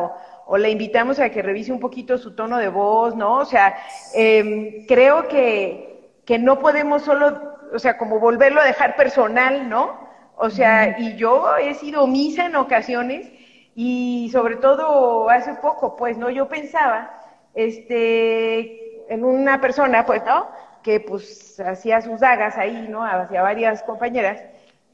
o, 0.46 0.56
le 0.56 0.70
invitamos 0.70 1.20
a 1.20 1.28
que 1.28 1.42
revise 1.42 1.72
un 1.72 1.80
poquito 1.80 2.16
su 2.16 2.34
tono 2.34 2.56
de 2.58 2.68
voz, 2.68 3.14
¿no? 3.14 3.38
O 3.38 3.44
sea, 3.44 3.76
em, 4.14 4.86
creo 4.86 5.28
que, 5.28 6.20
que 6.24 6.38
no 6.38 6.58
podemos 6.58 7.02
solo, 7.02 7.56
o 7.72 7.78
sea, 7.78 7.98
como 7.98 8.18
volverlo 8.18 8.60
a 8.60 8.64
dejar 8.64 8.96
personal, 8.96 9.68
¿no? 9.68 9.98
O 10.36 10.48
sea, 10.50 10.98
y 10.98 11.16
yo 11.16 11.56
he 11.58 11.74
sido 11.74 12.06
misa 12.06 12.46
en 12.46 12.56
ocasiones 12.56 13.30
y 13.74 14.30
sobre 14.32 14.56
todo 14.56 15.28
hace 15.28 15.54
poco, 15.54 15.96
pues, 15.96 16.16
¿no? 16.16 16.30
Yo 16.30 16.48
pensaba, 16.48 17.10
este, 17.54 19.12
en 19.12 19.24
una 19.24 19.60
persona, 19.60 20.06
pues, 20.06 20.24
¿no? 20.24 20.48
Que 20.82 21.00
pues 21.00 21.60
hacía 21.60 22.00
sus 22.00 22.20
dagas 22.20 22.56
ahí, 22.56 22.86
¿no? 22.88 23.04
Hacia 23.04 23.42
varias 23.42 23.82
compañeras 23.82 24.42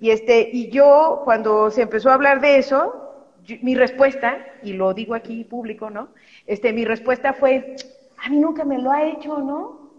y, 0.00 0.10
este, 0.10 0.48
y 0.52 0.70
yo, 0.70 1.20
cuando 1.24 1.70
se 1.70 1.82
empezó 1.82 2.10
a 2.10 2.14
hablar 2.14 2.40
de 2.40 2.56
eso, 2.56 3.26
mi 3.62 3.74
respuesta, 3.74 4.38
y 4.62 4.72
lo 4.72 4.94
digo 4.94 5.14
aquí 5.14 5.44
público, 5.44 5.90
¿no? 5.90 6.08
Este, 6.46 6.72
mi 6.72 6.84
respuesta 6.84 7.34
fue, 7.34 7.76
a 8.24 8.28
mí 8.30 8.38
nunca 8.38 8.64
me 8.64 8.78
lo 8.78 8.90
ha 8.90 9.04
hecho, 9.04 9.38
¿no? 9.38 9.90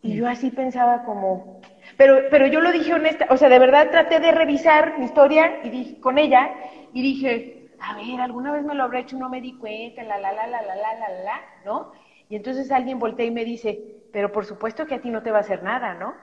Y 0.00 0.14
yo 0.14 0.28
así 0.28 0.50
pensaba 0.50 1.02
como, 1.02 1.60
pero, 1.96 2.22
pero 2.30 2.46
yo 2.46 2.60
lo 2.60 2.70
dije 2.70 2.94
honesta, 2.94 3.26
o 3.30 3.36
sea, 3.36 3.48
de 3.48 3.58
verdad 3.58 3.90
traté 3.90 4.20
de 4.20 4.30
revisar 4.30 4.98
mi 4.98 5.06
historia 5.06 5.60
y 5.64 5.70
dije, 5.70 6.00
con 6.00 6.18
ella 6.18 6.50
y 6.92 7.02
dije, 7.02 7.70
a 7.80 7.96
ver, 7.96 8.20
alguna 8.20 8.52
vez 8.52 8.64
me 8.64 8.74
lo 8.74 8.84
habrá 8.84 9.00
hecho, 9.00 9.18
no 9.18 9.28
me 9.28 9.40
di 9.40 9.54
cuenta, 9.54 10.04
la, 10.04 10.18
la, 10.18 10.32
la, 10.32 10.46
la, 10.46 10.62
la, 10.62 10.76
la, 10.76 10.94
la, 10.94 11.08
la, 11.24 11.40
¿no? 11.64 11.92
Y 12.28 12.36
entonces 12.36 12.70
alguien 12.70 13.00
voltea 13.00 13.26
y 13.26 13.30
me 13.32 13.44
dice, 13.44 13.80
pero 14.12 14.30
por 14.30 14.44
supuesto 14.46 14.86
que 14.86 14.94
a 14.94 15.00
ti 15.00 15.10
no 15.10 15.22
te 15.22 15.32
va 15.32 15.38
a 15.38 15.40
hacer 15.40 15.62
nada, 15.64 15.94
¿no? 15.94 16.14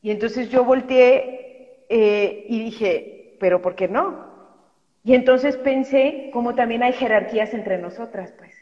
Y 0.00 0.10
entonces 0.10 0.48
yo 0.48 0.64
volteé 0.64 1.55
eh, 1.88 2.46
y 2.48 2.64
dije, 2.64 3.36
pero 3.40 3.62
¿por 3.62 3.74
qué 3.74 3.88
no? 3.88 4.26
Y 5.04 5.14
entonces 5.14 5.56
pensé 5.56 6.30
cómo 6.32 6.54
también 6.54 6.82
hay 6.82 6.92
jerarquías 6.92 7.54
entre 7.54 7.78
nosotras, 7.78 8.32
pues. 8.36 8.54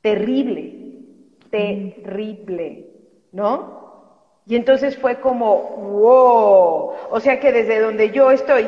Terrible, 0.00 1.02
terrible, 1.50 2.86
¿no? 3.32 3.86
Y 4.46 4.56
entonces 4.56 4.96
fue 4.96 5.20
como, 5.20 5.58
wow, 5.76 6.92
o 7.10 7.20
sea 7.20 7.40
que 7.40 7.52
desde 7.52 7.80
donde 7.80 8.10
yo 8.10 8.30
estoy, 8.30 8.66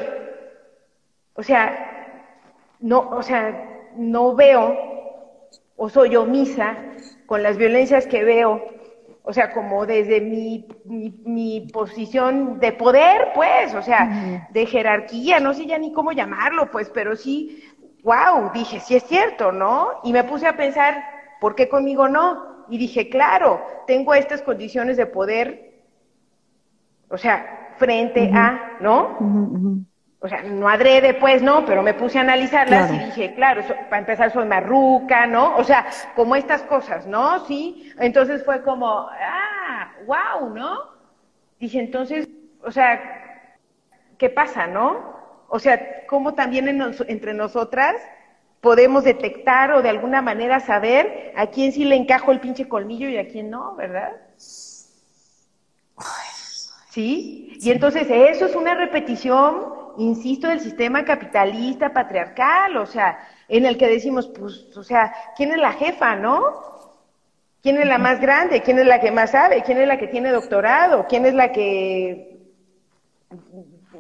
o 1.35 1.43
sea, 1.43 2.29
no, 2.81 3.09
o 3.11 3.23
sea, 3.23 3.89
no 3.97 4.35
veo 4.35 4.77
o 5.77 5.89
soy 5.89 6.17
omisa 6.17 6.77
con 7.27 7.43
las 7.43 7.57
violencias 7.57 8.07
que 8.07 8.25
veo 8.25 8.78
o 9.29 9.33
sea, 9.35 9.53
como 9.53 9.85
desde 9.85 10.23
mi, 10.23 10.67
mi, 10.87 11.69
posición 11.71 12.59
de 12.61 12.73
poder, 12.73 13.29
pues, 13.35 13.75
o 13.75 13.83
sea, 13.83 14.49
de 14.51 14.65
jerarquía, 14.65 15.39
no 15.39 15.53
sé 15.53 15.67
ya 15.67 15.77
ni 15.77 15.93
cómo 15.93 16.13
llamarlo, 16.13 16.71
pues, 16.71 16.89
pero 16.89 17.15
sí, 17.15 17.63
wow, 18.03 18.51
dije, 18.55 18.81
sí 18.81 18.97
es 18.97 19.03
cierto, 19.03 19.53
¿no? 19.53 20.01
Y 20.03 20.15
me 20.15 20.25
puse 20.25 20.47
a 20.47 20.57
pensar, 20.57 21.05
¿por 21.43 21.55
qué 21.55 21.69
conmigo 21.69 22.09
no? 22.09 22.65
Y 22.71 22.79
dije, 22.79 23.11
claro, 23.11 23.61
tengo 23.87 24.15
estas 24.15 24.41
condiciones 24.41 24.97
de 24.97 25.05
poder, 25.05 25.83
o 27.11 27.19
sea, 27.19 27.75
frente 27.77 28.31
a, 28.33 28.79
¿no? 28.81 29.85
O 30.21 30.29
sea, 30.29 30.43
no 30.43 30.69
adrede, 30.69 31.15
pues, 31.15 31.43
¿no? 31.43 31.65
Pero 31.65 31.83
me 31.83 31.95
puse 31.95 32.19
a 32.19 32.23
analizarlas 32.23 32.93
y 32.93 32.99
dije, 32.99 33.35
claro, 33.35 33.63
para 33.89 34.01
empezar 34.01 34.33
soy 34.33 34.47
marruca, 34.47 35.27
¿no? 35.27 35.57
O 35.57 35.63
sea, 35.63 35.87
como 36.17 36.35
estas 36.35 36.63
cosas, 36.63 37.07
¿no? 37.07 37.47
Sí. 37.47 37.93
Entonces 38.01 38.45
fue 38.45 38.63
como, 38.63 39.09
ah, 39.09 39.93
wow, 40.07 40.51
¿no? 40.51 40.81
Dije, 41.61 41.79
entonces, 41.79 42.29
o 42.63 42.73
sea, 42.73 43.01
¿qué 44.19 44.29
pasa, 44.29 44.67
no? 44.67 45.17
O 45.49 45.61
sea, 45.61 46.05
cómo 46.07 46.35
también 46.35 46.69
entre 47.07 47.33
nosotras 47.33 47.95
podemos 48.61 49.05
detectar 49.05 49.71
o 49.71 49.83
de 49.83 49.89
alguna 49.89 50.21
manera 50.21 50.59
saber 50.59 51.33
a 51.37 51.47
quién 51.47 51.71
sí 51.71 51.85
le 51.85 51.95
encajo 51.95 52.33
el 52.33 52.41
pinche 52.41 52.69
colmillo 52.69 53.09
y 53.09 53.19
a 53.19 53.29
quién 53.29 53.51
no, 53.51 53.77
¿verdad? 53.77 54.17
¿Sí? 56.91 57.57
Y 57.61 57.71
entonces 57.71 58.09
eso 58.11 58.47
es 58.47 58.57
una 58.57 58.75
repetición 58.75 59.79
insisto, 59.99 60.49
del 60.49 60.61
sistema 60.61 61.05
capitalista, 61.05 61.93
patriarcal, 61.93 62.77
o 62.77 62.87
sea, 62.87 63.19
en 63.49 63.67
el 63.67 63.77
que 63.77 63.89
decimos, 63.89 64.29
pues, 64.29 64.77
o 64.77 64.83
sea, 64.83 65.13
¿quién 65.37 65.53
es 65.53 65.59
la 65.59 65.73
jefa, 65.73 66.15
no? 66.17 66.43
¿Quién 67.63 67.79
es 67.79 67.87
la 67.87 67.99
más 67.99 68.21
grande? 68.21 68.63
¿Quién 68.63 68.79
es 68.79 68.87
la 68.87 69.01
que 69.01 69.11
más 69.11 69.33
sabe? 69.33 69.63
¿Quién 69.63 69.79
es 69.79 69.89
la 69.89 69.99
que 69.99 70.07
tiene 70.07 70.31
doctorado? 70.31 71.07
¿Quién 71.09 71.27
es 71.27 71.35
la 71.35 71.53
que 71.53 72.39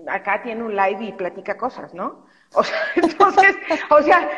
acá 0.06 0.42
tiene 0.42 0.62
un 0.62 0.74
live 0.74 1.04
y 1.04 1.12
platica 1.12 1.56
cosas, 1.56 1.92
no? 1.92 2.24
O 2.54 2.62
sea, 2.62 2.78
entonces, 2.96 3.56
o 3.90 4.02
sea, 4.02 4.30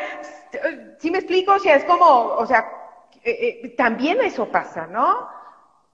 si 0.97 1.11
me 1.11 1.19
explico, 1.19 1.53
o 1.53 1.59
sea, 1.59 1.75
es 1.75 1.85
como, 1.85 2.05
o 2.05 2.45
sea, 2.45 2.65
eh, 3.23 3.61
eh, 3.63 3.69
también 3.77 4.19
eso 4.21 4.49
pasa, 4.49 4.87
¿no? 4.87 5.29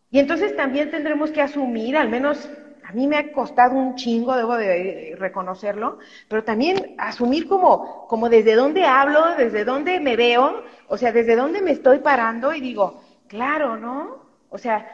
Y 0.10 0.20
entonces 0.20 0.56
también 0.56 0.90
tendremos 0.90 1.32
que 1.32 1.42
asumir, 1.42 1.98
al 1.98 2.10
menos 2.10 2.50
a 2.88 2.94
mí 2.94 3.06
me 3.06 3.18
ha 3.18 3.32
costado 3.34 3.76
un 3.76 3.96
chingo, 3.96 4.38
debo 4.38 4.56
de 4.56 5.14
reconocerlo, 5.20 5.98
pero 6.30 6.46
también 6.46 6.96
asumir 6.98 7.46
como, 7.46 8.08
como 8.08 8.30
desde 8.30 8.56
dónde 8.56 8.86
hablo, 8.86 9.36
desde 9.36 9.66
dónde 9.66 10.00
me 10.00 10.16
veo, 10.16 10.64
o 10.88 10.98
sea, 10.98 11.12
desde 11.12 11.36
dónde 11.36 11.62
me 11.62 11.72
estoy 11.72 12.00
parando 12.00 12.54
y 12.54 12.62
digo, 12.62 13.02
claro, 13.28 13.76
¿no? 13.76 14.28
O 14.50 14.58
sea, 14.58 14.86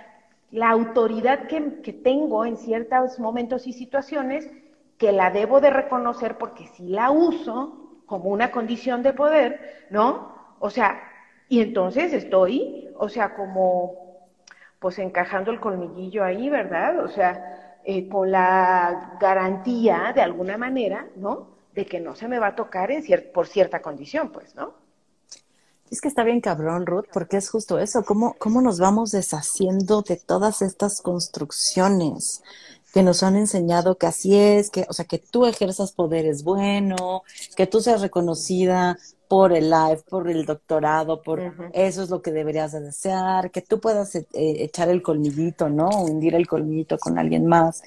la 0.49 0.71
autoridad 0.71 1.45
que, 1.45 1.61
tengo 2.03 2.45
en 2.45 2.57
ciertos 2.57 3.19
momentos 3.19 3.67
y 3.67 3.73
situaciones, 3.73 4.49
que 4.97 5.11
la 5.11 5.29
debo 5.29 5.61
de 5.61 5.69
reconocer 5.69 6.39
porque 6.39 6.65
si 6.69 6.87
la 6.87 7.11
uso 7.11 8.01
como 8.07 8.31
una 8.31 8.49
condición 8.51 9.03
de 9.03 9.13
poder, 9.13 9.85
¿no? 9.91 10.55
O 10.59 10.69
sea, 10.71 10.99
Y 11.47 11.61
entonces 11.61 12.13
estoy, 12.13 12.89
o 12.97 13.09
sea, 13.09 13.35
como, 13.35 14.29
pues 14.79 14.97
encajando 14.97 15.51
el 15.51 15.59
colmillillo 15.59 16.23
ahí, 16.23 16.49
¿verdad? 16.49 16.99
O 16.99 17.07
sea, 17.09 17.62
eh, 17.85 18.07
con 18.07 18.31
la 18.31 19.17
garantía, 19.19 20.11
de 20.15 20.21
alguna 20.21 20.57
manera, 20.57 21.07
¿no? 21.15 21.47
De 21.73 21.85
que 21.85 21.99
no 21.99 22.15
se 22.15 22.27
me 22.27 22.39
va 22.39 22.47
a 22.47 22.55
tocar 22.55 22.91
en 22.91 23.03
por 23.33 23.47
cierta 23.47 23.81
condición, 23.81 24.31
pues, 24.31 24.55
¿no? 24.55 24.73
Es 25.89 26.01
que 26.01 26.07
está 26.07 26.23
bien 26.23 26.41
cabrón, 26.41 26.85
Ruth, 26.85 27.05
porque 27.13 27.37
es 27.37 27.49
justo 27.49 27.77
eso, 27.77 28.03
cómo, 28.03 28.35
cómo 28.39 28.61
nos 28.61 28.79
vamos 28.79 29.11
deshaciendo 29.11 30.01
de 30.01 30.17
todas 30.17 30.61
estas 30.61 31.01
construcciones 31.01 32.41
que 32.93 33.03
nos 33.03 33.23
han 33.23 33.35
enseñado 33.35 33.97
que 33.97 34.05
así 34.05 34.35
es, 34.35 34.69
que, 34.69 34.85
o 34.87 34.93
sea, 34.93 35.05
que 35.05 35.17
tú 35.17 35.45
ejerzas 35.45 35.91
poder 35.91 36.25
es 36.25 36.43
bueno, 36.43 37.23
que 37.55 37.67
tú 37.67 37.81
seas 37.81 38.01
reconocida 38.01 38.97
por 39.33 39.51
el 39.51 39.71
live, 39.71 40.03
por 40.07 40.29
el 40.29 40.45
doctorado, 40.45 41.23
por 41.23 41.41
eso 41.73 42.03
es 42.03 42.11
lo 42.11 42.21
que 42.21 42.31
deberías 42.31 42.71
de 42.71 42.81
desear, 42.81 43.49
que 43.49 43.63
tú 43.63 43.79
puedas 43.79 44.13
eh, 44.13 44.27
echar 44.31 44.89
el 44.89 45.01
colmillito, 45.01 45.69
¿no? 45.69 45.89
hundir 45.89 46.35
el 46.35 46.45
colmillito 46.45 46.99
con 46.99 47.17
alguien 47.17 47.47
más, 47.47 47.81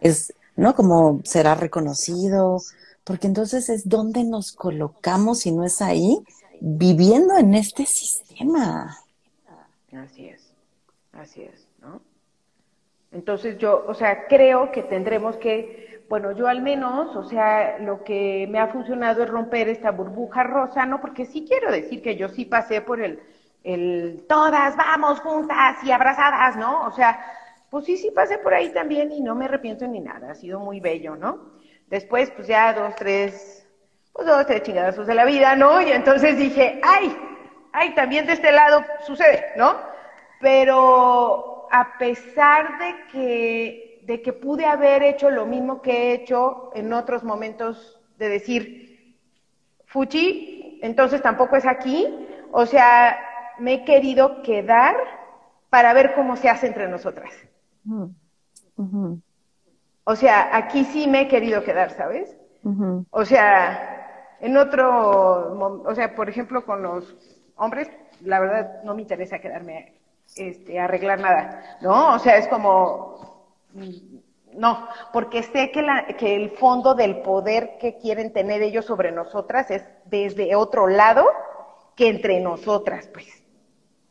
es, 0.00 0.32
¿no? 0.54 0.76
Como 0.76 1.20
será 1.24 1.56
reconocido, 1.56 2.58
porque 3.02 3.26
entonces 3.26 3.68
es 3.68 3.88
donde 3.88 4.22
nos 4.22 4.52
colocamos 4.52 5.40
si 5.40 5.50
no 5.50 5.64
es 5.64 5.82
ahí, 5.82 6.22
viviendo 6.60 7.36
en 7.36 7.54
este 7.54 7.84
sistema. 7.84 8.96
Así 9.90 10.28
es, 10.28 10.52
así 11.10 11.42
es, 11.42 11.66
¿no? 11.80 12.00
Entonces 13.10 13.58
yo, 13.58 13.84
o 13.88 13.94
sea, 13.94 14.28
creo 14.28 14.70
que 14.70 14.84
tendremos 14.84 15.34
que, 15.34 15.91
bueno, 16.12 16.32
yo 16.32 16.46
al 16.46 16.60
menos, 16.60 17.16
o 17.16 17.24
sea, 17.24 17.78
lo 17.78 18.04
que 18.04 18.46
me 18.50 18.58
ha 18.58 18.68
funcionado 18.68 19.22
es 19.22 19.30
romper 19.30 19.70
esta 19.70 19.92
burbuja 19.92 20.42
rosa, 20.42 20.84
¿no? 20.84 21.00
Porque 21.00 21.24
sí 21.24 21.46
quiero 21.48 21.72
decir 21.72 22.02
que 22.02 22.16
yo 22.16 22.28
sí 22.28 22.44
pasé 22.44 22.82
por 22.82 23.00
el, 23.00 23.18
el 23.64 24.26
todas 24.28 24.76
vamos 24.76 25.20
juntas 25.20 25.82
y 25.82 25.90
abrazadas, 25.90 26.56
¿no? 26.56 26.86
O 26.86 26.92
sea, 26.92 27.18
pues 27.70 27.86
sí, 27.86 27.96
sí 27.96 28.10
pasé 28.10 28.36
por 28.36 28.52
ahí 28.52 28.68
también 28.74 29.10
y 29.10 29.22
no 29.22 29.34
me 29.34 29.46
arrepiento 29.46 29.88
ni 29.88 30.00
nada, 30.00 30.32
ha 30.32 30.34
sido 30.34 30.60
muy 30.60 30.80
bello, 30.80 31.16
¿no? 31.16 31.52
Después, 31.86 32.30
pues 32.32 32.46
ya 32.46 32.74
dos, 32.74 32.94
tres 32.94 33.66
pues 34.12 34.26
dos, 34.26 34.44
tres 34.44 34.64
chingadazos 34.64 35.06
de 35.06 35.14
la 35.14 35.24
vida, 35.24 35.56
¿no? 35.56 35.80
Y 35.80 35.92
entonces 35.92 36.36
dije, 36.36 36.78
ay, 36.84 37.16
ay, 37.72 37.94
también 37.94 38.26
de 38.26 38.34
este 38.34 38.52
lado 38.52 38.84
sucede, 39.06 39.46
¿no? 39.56 39.76
Pero 40.42 41.68
a 41.70 41.96
pesar 41.96 42.78
de 42.80 42.96
que, 43.10 43.91
de 44.12 44.20
que 44.20 44.34
pude 44.34 44.66
haber 44.66 45.02
hecho 45.02 45.30
lo 45.30 45.46
mismo 45.46 45.80
que 45.80 45.92
he 45.92 46.12
hecho 46.12 46.70
en 46.74 46.92
otros 46.92 47.24
momentos 47.24 47.98
de 48.18 48.28
decir, 48.28 49.16
Fuchi, 49.86 50.78
entonces 50.82 51.22
tampoco 51.22 51.56
es 51.56 51.64
aquí, 51.64 52.28
o 52.50 52.66
sea, 52.66 53.18
me 53.58 53.72
he 53.72 53.84
querido 53.86 54.42
quedar 54.42 54.94
para 55.70 55.94
ver 55.94 56.12
cómo 56.14 56.36
se 56.36 56.50
hace 56.50 56.66
entre 56.66 56.88
nosotras. 56.88 57.32
O 60.04 60.14
sea, 60.14 60.54
aquí 60.54 60.84
sí 60.84 61.06
me 61.06 61.22
he 61.22 61.28
querido 61.28 61.64
quedar, 61.64 61.92
¿sabes? 61.92 62.36
O 63.08 63.24
sea, 63.24 64.36
en 64.40 64.58
otro, 64.58 65.82
o 65.84 65.94
sea, 65.94 66.14
por 66.14 66.28
ejemplo, 66.28 66.66
con 66.66 66.82
los 66.82 67.16
hombres, 67.56 67.90
la 68.20 68.40
verdad 68.40 68.82
no 68.84 68.94
me 68.94 69.00
interesa 69.00 69.38
quedarme 69.38 69.94
este, 70.36 70.78
arreglar 70.78 71.18
nada, 71.18 71.78
¿no? 71.80 72.14
O 72.14 72.18
sea, 72.18 72.36
es 72.36 72.46
como, 72.48 73.31
no, 74.56 74.86
porque 75.12 75.42
sé 75.42 75.70
que, 75.70 75.82
la, 75.82 76.06
que 76.06 76.34
el 76.34 76.50
fondo 76.50 76.94
del 76.94 77.22
poder 77.22 77.78
que 77.80 77.96
quieren 77.96 78.32
tener 78.32 78.62
ellos 78.62 78.84
sobre 78.84 79.12
nosotras 79.12 79.70
es 79.70 79.84
desde 80.06 80.54
otro 80.54 80.88
lado 80.88 81.26
que 81.96 82.08
entre 82.08 82.40
nosotras, 82.40 83.08
pues. 83.12 83.42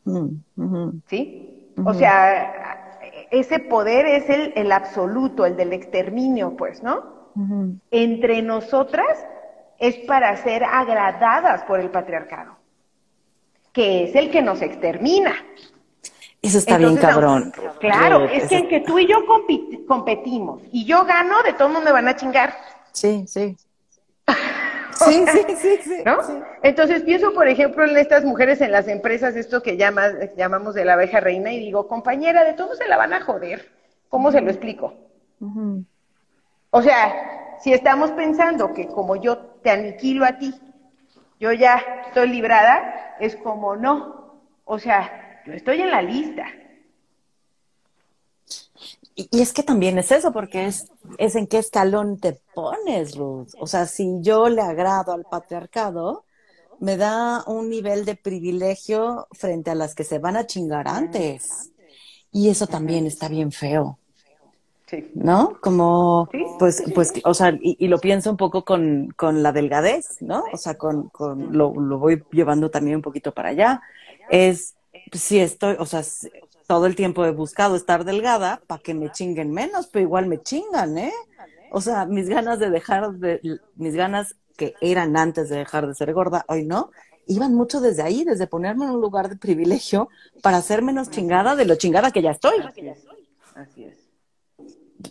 Mm, 0.04 1.00
¿Sí? 1.06 1.72
O 1.84 1.94
sea, 1.94 2.98
ese 3.30 3.60
poder 3.60 4.06
es 4.06 4.28
el, 4.28 4.52
el, 4.56 4.72
absoluto, 4.72 5.46
el 5.46 5.56
del 5.56 5.72
exterminio, 5.72 6.56
pues, 6.56 6.82
¿no? 6.82 7.22
Entre 7.90 8.42
nosotras 8.42 9.24
es 9.78 9.96
para 10.06 10.36
ser 10.36 10.64
agradadas 10.64 11.62
por 11.62 11.80
el 11.80 11.90
patriarcado, 11.90 12.56
que 13.72 14.04
es 14.04 14.14
el 14.14 14.30
que 14.30 14.42
nos 14.42 14.60
extermina. 14.60 15.34
Eso 16.42 16.58
está 16.58 16.76
bien 16.76 16.96
cabrón. 16.96 17.52
Claro, 17.78 18.24
es 18.24 18.48
que 18.48 18.58
en 18.58 18.68
que 18.68 18.80
tú 18.80 18.98
y 18.98 19.06
yo 19.06 19.24
competimos 19.86 20.60
y 20.72 20.84
yo 20.84 21.04
gano, 21.04 21.40
de 21.44 21.52
todo 21.52 21.68
mundo 21.68 21.84
me 21.84 21.92
van 21.92 22.08
a 22.08 22.16
chingar. 22.16 22.54
Sí, 22.90 23.24
sí. 23.28 23.56
sí, 24.92 25.24
sí, 25.32 25.56
sí, 25.56 25.78
sí, 25.82 26.02
¿no? 26.04 26.18
Entonces 26.62 27.02
pienso, 27.02 27.32
por 27.32 27.46
ejemplo, 27.46 27.84
en 27.84 27.96
estas 27.96 28.24
mujeres 28.24 28.60
en 28.60 28.72
las 28.72 28.88
empresas, 28.88 29.36
esto 29.36 29.62
que 29.62 29.76
llamamos 29.76 30.74
de 30.74 30.84
la 30.84 30.94
abeja 30.94 31.20
reina, 31.20 31.52
y 31.52 31.60
digo, 31.60 31.86
compañera, 31.86 32.42
de 32.44 32.54
todos 32.54 32.76
se 32.76 32.88
la 32.88 32.96
van 32.96 33.12
a 33.12 33.20
joder. 33.20 33.70
¿Cómo 34.08 34.32
se 34.32 34.40
lo 34.40 34.50
explico? 34.50 34.94
O 36.70 36.82
sea, 36.82 37.56
si 37.60 37.72
estamos 37.72 38.10
pensando 38.10 38.72
que 38.72 38.88
como 38.88 39.14
yo 39.14 39.38
te 39.62 39.70
aniquilo 39.70 40.24
a 40.24 40.38
ti, 40.38 40.52
yo 41.38 41.52
ya 41.52 41.82
estoy 42.06 42.28
librada, 42.28 43.16
es 43.20 43.36
como 43.36 43.76
no. 43.76 44.40
O 44.64 44.78
sea, 44.78 45.31
yo 45.46 45.52
estoy 45.52 45.80
en 45.80 45.90
la 45.90 46.02
lista. 46.02 46.46
Y, 49.14 49.40
es 49.40 49.52
que 49.52 49.62
también 49.62 49.98
es 49.98 50.10
eso, 50.10 50.32
porque 50.32 50.66
es, 50.66 50.90
es 51.18 51.34
en 51.36 51.46
qué 51.46 51.58
escalón 51.58 52.18
te 52.18 52.38
pones, 52.54 53.16
Ruth. 53.16 53.50
O 53.58 53.66
sea, 53.66 53.86
si 53.86 54.20
yo 54.22 54.48
le 54.48 54.62
agrado 54.62 55.12
al 55.12 55.24
patriarcado, 55.24 56.24
me 56.80 56.96
da 56.96 57.44
un 57.46 57.68
nivel 57.68 58.04
de 58.04 58.16
privilegio 58.16 59.28
frente 59.32 59.70
a 59.70 59.74
las 59.74 59.94
que 59.94 60.04
se 60.04 60.18
van 60.18 60.36
a 60.36 60.46
chingar 60.46 60.88
antes. 60.88 61.70
Y 62.30 62.48
eso 62.48 62.66
también 62.66 63.06
está 63.06 63.28
bien 63.28 63.52
feo. 63.52 63.98
¿no? 65.14 65.58
Como, 65.60 66.28
pues, 66.58 66.82
pues, 66.94 67.12
o 67.24 67.34
sea, 67.34 67.56
y, 67.60 67.88
lo 67.88 67.98
pienso 67.98 68.30
un 68.30 68.36
poco 68.36 68.64
con, 68.64 69.08
con 69.16 69.42
la 69.42 69.52
delgadez, 69.52 70.20
¿no? 70.20 70.44
O 70.52 70.56
sea, 70.56 70.74
con, 70.76 71.08
con 71.08 71.56
lo, 71.56 71.72
lo, 71.74 71.98
voy 71.98 72.22
llevando 72.30 72.70
también 72.70 72.96
un 72.96 73.02
poquito 73.02 73.32
para 73.32 73.50
allá. 73.50 73.82
Es, 74.30 74.74
si 75.12 75.38
estoy, 75.38 75.76
o 75.78 75.86
sea, 75.86 76.02
todo 76.66 76.86
el 76.86 76.96
tiempo 76.96 77.24
he 77.24 77.30
buscado 77.30 77.76
estar 77.76 78.04
delgada 78.04 78.60
para 78.66 78.82
que 78.82 78.94
me 78.94 79.10
chinguen 79.12 79.50
menos, 79.50 79.86
pero 79.86 80.04
igual 80.04 80.26
me 80.26 80.42
chingan, 80.42 80.98
¿eh? 80.98 81.12
O 81.70 81.80
sea, 81.80 82.06
mis 82.06 82.28
ganas 82.28 82.58
de 82.58 82.70
dejar 82.70 83.12
de, 83.12 83.60
mis 83.76 83.94
ganas 83.94 84.36
que 84.56 84.74
eran 84.80 85.16
antes 85.16 85.48
de 85.48 85.58
dejar 85.58 85.86
de 85.86 85.94
ser 85.94 86.12
gorda, 86.12 86.44
hoy 86.48 86.64
no, 86.64 86.90
iban 87.26 87.54
mucho 87.54 87.80
desde 87.80 88.02
ahí, 88.02 88.24
desde 88.24 88.46
ponerme 88.46 88.84
en 88.84 88.92
un 88.92 89.00
lugar 89.00 89.28
de 89.28 89.36
privilegio 89.36 90.08
para 90.42 90.60
ser 90.60 90.82
menos 90.82 91.10
chingada 91.10 91.56
de 91.56 91.64
lo 91.64 91.76
chingada 91.76 92.10
que 92.10 92.22
ya 92.22 92.32
estoy. 92.32 92.56
Así 93.54 93.84
es. 93.84 94.02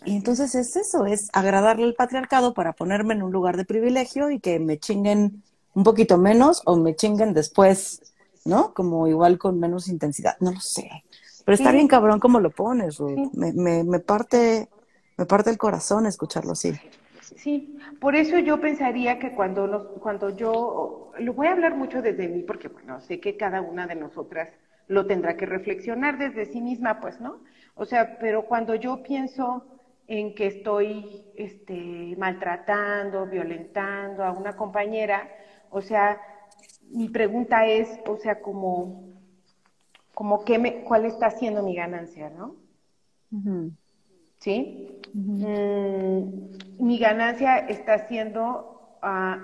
Y 0.04 0.16
entonces 0.16 0.54
es 0.54 0.74
eso, 0.76 1.06
es 1.06 1.28
agradarle 1.32 1.84
al 1.84 1.94
patriarcado 1.94 2.54
para 2.54 2.72
ponerme 2.72 3.14
en 3.14 3.22
un 3.22 3.32
lugar 3.32 3.56
de 3.56 3.64
privilegio 3.64 4.30
y 4.30 4.40
que 4.40 4.58
me 4.58 4.78
chinguen 4.78 5.42
un 5.74 5.84
poquito 5.84 6.18
menos 6.18 6.62
o 6.64 6.76
me 6.76 6.96
chinguen 6.96 7.34
después, 7.34 8.11
¿no? 8.44 8.74
Como 8.74 9.06
igual 9.08 9.38
con 9.38 9.58
menos 9.58 9.88
intensidad, 9.88 10.36
no 10.40 10.52
lo 10.52 10.60
sé. 10.60 11.04
Pero 11.44 11.54
está 11.54 11.72
bien 11.72 11.88
cabrón 11.88 12.20
como 12.20 12.40
lo 12.40 12.50
pones, 12.50 12.98
Ruth. 12.98 13.32
Me, 13.34 13.52
me, 13.52 13.84
me, 13.84 13.98
parte, 13.98 14.68
me 15.16 15.26
parte 15.26 15.50
el 15.50 15.58
corazón 15.58 16.06
escucharlo 16.06 16.52
así. 16.52 16.72
Sí, 17.36 17.78
por 18.00 18.14
eso 18.14 18.38
yo 18.38 18.60
pensaría 18.60 19.18
que 19.18 19.32
cuando, 19.32 19.66
nos, 19.66 19.82
cuando 20.00 20.30
yo, 20.30 21.12
lo 21.18 21.32
voy 21.32 21.48
a 21.48 21.52
hablar 21.52 21.76
mucho 21.76 22.02
desde 22.02 22.28
mí, 22.28 22.42
porque 22.42 22.68
bueno, 22.68 23.00
sé 23.00 23.20
que 23.20 23.36
cada 23.36 23.60
una 23.60 23.86
de 23.86 23.96
nosotras 23.96 24.50
lo 24.86 25.06
tendrá 25.06 25.36
que 25.36 25.46
reflexionar 25.46 26.18
desde 26.18 26.46
sí 26.46 26.60
misma, 26.60 27.00
pues, 27.00 27.20
¿no? 27.20 27.40
O 27.74 27.84
sea, 27.84 28.18
pero 28.18 28.44
cuando 28.44 28.74
yo 28.74 29.02
pienso 29.02 29.64
en 30.06 30.34
que 30.34 30.46
estoy 30.46 31.24
este, 31.36 32.14
maltratando, 32.18 33.26
violentando 33.26 34.24
a 34.24 34.32
una 34.32 34.54
compañera, 34.54 35.28
o 35.70 35.80
sea, 35.80 36.20
mi 36.92 37.08
pregunta 37.08 37.66
es, 37.66 37.88
o 38.06 38.16
sea, 38.16 38.40
como, 38.40 39.08
como 40.14 40.44
qué 40.44 40.58
me, 40.58 40.84
cuál 40.84 41.04
está 41.04 41.30
siendo 41.30 41.62
mi 41.62 41.74
ganancia, 41.74 42.30
¿no? 42.30 42.56
¿Sí? 44.38 45.00
Mm, 45.14 46.84
mi 46.84 46.98
ganancia 46.98 47.58
está 47.58 48.06
siendo, 48.08 48.98
uh, 49.02 49.40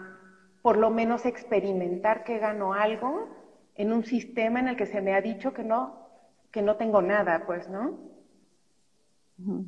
por 0.63 0.77
lo 0.77 0.91
menos, 0.91 1.25
experimentar 1.25 2.25
que 2.25 2.39
gano 2.39 2.75
algo 2.75 3.29
en 3.75 3.93
un 3.93 4.05
sistema 4.05 4.61
en 4.61 4.69
el 4.69 4.77
que 4.77 4.87
se 4.87 5.01
me 5.01 5.15
ha 5.15 5.21
dicho 5.21 5.55
que 5.55 5.65
no, 5.65 6.09
que 6.51 6.63
no 6.63 6.77
tengo 6.77 7.01
nada, 7.03 7.45
pues, 7.47 7.69
¿no? 7.69 8.09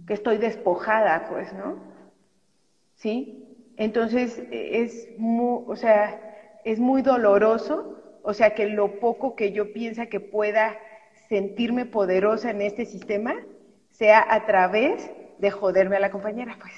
que 0.07 0.15
estoy 0.15 0.39
despojada, 0.39 1.29
pues, 1.31 1.53
¿no? 1.53 1.77
¿Sí? 2.97 3.73
Entonces 3.77 4.43
es 4.51 5.09
muy, 5.17 5.63
o 5.67 5.77
sea, 5.77 6.30
es 6.65 6.79
muy 6.79 7.03
doloroso, 7.03 7.97
o 8.23 8.33
sea, 8.35 8.55
que 8.55 8.67
lo 8.67 9.01
poco 9.01 9.35
que 9.35 9.53
yo 9.53 9.73
piensa 9.73 10.07
que 10.07 10.21
pueda 10.21 10.77
sentirme 11.29 11.87
poderosa 11.87 12.51
en 12.51 12.61
este 12.63 12.85
sistema 12.85 13.35
sea 13.91 14.27
a 14.29 14.47
través 14.47 15.11
de 15.39 15.51
joderme 15.51 15.97
a 15.97 16.01
la 16.01 16.11
compañera, 16.11 16.57
pues. 16.61 16.73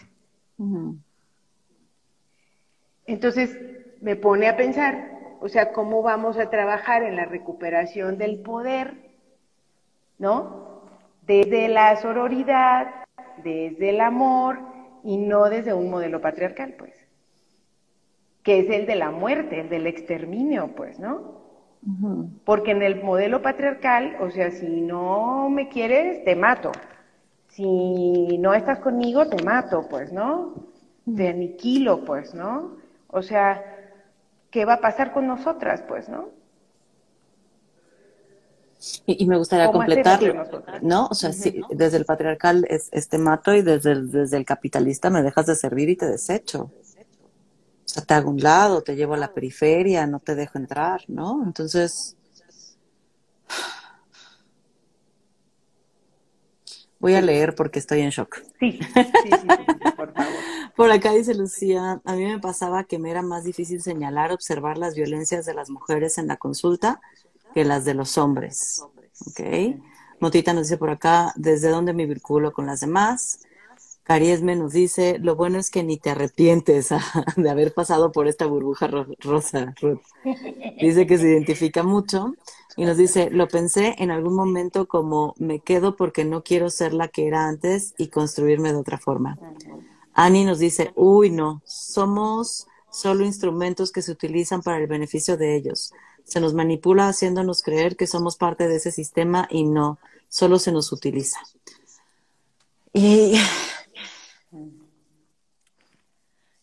Entonces 3.06 3.58
me 4.00 4.16
pone 4.16 4.48
a 4.48 4.56
pensar, 4.56 5.10
O 5.44 5.48
sea, 5.48 5.72
cómo 5.72 6.02
vamos 6.02 6.38
a 6.38 6.50
trabajar 6.50 7.02
en 7.02 7.16
la 7.16 7.24
recuperación 7.24 8.16
del 8.16 8.42
poder, 8.42 8.94
¿no? 10.18 10.82
Desde 11.22 11.66
la 11.66 11.96
sororidad, 11.96 12.86
desde 13.42 13.90
el 13.90 14.00
amor 14.00 14.60
y 15.02 15.16
no 15.16 15.50
desde 15.50 15.74
un 15.74 15.90
modelo 15.90 16.20
patriarcal, 16.20 16.74
pues. 16.78 16.94
Que 18.42 18.60
es 18.60 18.70
el 18.70 18.86
de 18.86 18.96
la 18.96 19.10
muerte, 19.10 19.60
el 19.60 19.68
del 19.68 19.86
exterminio, 19.86 20.72
pues, 20.74 20.98
¿no? 20.98 21.42
Porque 22.44 22.70
en 22.70 22.82
el 22.82 23.02
modelo 23.02 23.42
patriarcal, 23.42 24.16
o 24.20 24.30
sea, 24.30 24.50
si 24.52 24.80
no 24.80 25.48
me 25.50 25.68
quieres, 25.68 26.24
te 26.24 26.36
mato. 26.36 26.70
Si 27.48 28.38
no 28.38 28.54
estás 28.54 28.78
conmigo, 28.78 29.28
te 29.28 29.42
mato, 29.42 29.88
pues, 29.88 30.12
¿no? 30.12 30.54
Te 31.16 31.28
aniquilo, 31.28 32.04
pues, 32.04 32.34
¿no? 32.34 32.76
O 33.08 33.22
sea, 33.22 33.64
¿qué 34.50 34.64
va 34.64 34.74
a 34.74 34.80
pasar 34.80 35.12
con 35.12 35.26
nosotras, 35.26 35.82
pues, 35.88 36.08
no? 36.08 36.28
Y, 39.06 39.26
me 39.26 39.38
gustaría 39.38 39.70
completarlo, 39.70 40.44
¿no? 40.82 41.06
O 41.06 41.14
sea, 41.14 41.32
sí, 41.32 41.62
desde 41.70 41.98
el 41.98 42.04
patriarcal 42.04 42.66
es, 42.68 42.90
te 43.08 43.18
mato 43.18 43.54
y 43.54 43.62
desde 43.62 43.92
el, 43.92 44.10
desde 44.10 44.36
el 44.36 44.44
capitalista 44.44 45.08
me 45.08 45.22
dejas 45.22 45.46
de 45.46 45.54
servir 45.54 45.88
y 45.88 45.96
te 45.96 46.06
desecho. 46.06 46.72
Sea, 47.92 48.02
te 48.02 48.14
hago 48.14 48.30
un 48.30 48.40
lado, 48.40 48.82
te 48.82 48.96
llevo 48.96 49.12
a 49.12 49.18
la 49.18 49.34
periferia, 49.34 50.06
no 50.06 50.18
te 50.18 50.34
dejo 50.34 50.56
entrar, 50.56 51.02
¿no? 51.08 51.42
Entonces, 51.44 52.16
voy 56.98 57.16
a 57.16 57.20
leer 57.20 57.54
porque 57.54 57.80
estoy 57.80 58.00
en 58.00 58.08
shock. 58.08 58.38
Sí, 58.58 58.80
sí, 58.80 59.30
sí, 59.30 59.46
por 59.94 60.14
favor. 60.14 60.32
Por 60.74 60.90
acá 60.90 61.12
dice 61.12 61.34
Lucía, 61.34 62.00
a 62.02 62.14
mí 62.14 62.24
me 62.24 62.38
pasaba 62.38 62.84
que 62.84 62.98
me 62.98 63.10
era 63.10 63.20
más 63.20 63.44
difícil 63.44 63.82
señalar, 63.82 64.32
observar 64.32 64.78
las 64.78 64.94
violencias 64.94 65.44
de 65.44 65.52
las 65.52 65.68
mujeres 65.68 66.16
en 66.16 66.28
la 66.28 66.38
consulta 66.38 66.98
que 67.52 67.66
las 67.66 67.84
de 67.84 67.92
los 67.92 68.16
hombres. 68.16 68.82
¿Ok? 69.26 69.40
Motita 70.18 70.54
nos 70.54 70.68
dice 70.68 70.78
por 70.78 70.88
acá, 70.88 71.34
¿desde 71.36 71.68
dónde 71.68 71.92
me 71.92 72.06
vinculo 72.06 72.54
con 72.54 72.64
las 72.64 72.80
demás? 72.80 73.40
Cariesme 74.04 74.56
nos 74.56 74.72
dice, 74.72 75.18
lo 75.20 75.36
bueno 75.36 75.58
es 75.58 75.70
que 75.70 75.84
ni 75.84 75.96
te 75.96 76.10
arrepientes 76.10 76.88
de 77.36 77.50
haber 77.50 77.72
pasado 77.72 78.10
por 78.10 78.26
esta 78.26 78.46
burbuja 78.46 78.88
rosa. 79.20 79.74
Dice 80.80 81.06
que 81.06 81.18
se 81.18 81.28
identifica 81.28 81.82
mucho 81.82 82.34
y 82.76 82.84
nos 82.84 82.96
dice, 82.96 83.30
lo 83.30 83.46
pensé 83.48 83.94
en 83.98 84.10
algún 84.10 84.34
momento 84.34 84.86
como 84.86 85.34
me 85.38 85.60
quedo 85.60 85.94
porque 85.94 86.24
no 86.24 86.42
quiero 86.42 86.68
ser 86.70 86.94
la 86.94 87.08
que 87.08 87.28
era 87.28 87.46
antes 87.46 87.94
y 87.96 88.08
construirme 88.08 88.72
de 88.72 88.78
otra 88.78 88.98
forma. 88.98 89.38
Ani 90.14 90.44
nos 90.44 90.58
dice, 90.58 90.92
uy, 90.96 91.30
no, 91.30 91.62
somos 91.64 92.66
solo 92.90 93.24
instrumentos 93.24 93.92
que 93.92 94.02
se 94.02 94.12
utilizan 94.12 94.62
para 94.62 94.78
el 94.78 94.86
beneficio 94.86 95.36
de 95.36 95.56
ellos. 95.56 95.92
Se 96.24 96.40
nos 96.40 96.54
manipula 96.54 97.08
haciéndonos 97.08 97.62
creer 97.62 97.96
que 97.96 98.06
somos 98.06 98.36
parte 98.36 98.68
de 98.68 98.76
ese 98.76 98.90
sistema 98.90 99.46
y 99.50 99.64
no, 99.64 99.98
solo 100.28 100.58
se 100.58 100.72
nos 100.72 100.92
utiliza. 100.92 101.38
Y 102.92 103.34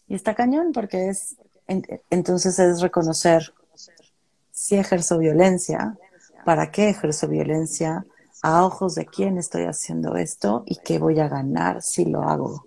y 0.10 0.16
está 0.16 0.36
cañón 0.36 0.72
porque 0.74 1.10
es, 1.10 1.38
entonces 2.10 2.58
es 2.60 2.82
reconocer 2.82 3.54
si 4.52 4.76
ejerzo 4.76 5.20
violencia, 5.20 5.98
para 6.44 6.72
qué 6.72 6.90
ejerzo 6.90 7.28
violencia, 7.28 8.06
a 8.42 8.66
ojos 8.66 8.96
de 8.96 9.06
quién 9.06 9.38
estoy 9.38 9.64
haciendo 9.64 10.16
esto 10.16 10.64
y 10.66 10.78
qué 10.78 10.98
voy 10.98 11.20
a 11.20 11.30
ganar 11.30 11.82
si 11.82 12.06
lo 12.06 12.24
hago. 12.24 12.66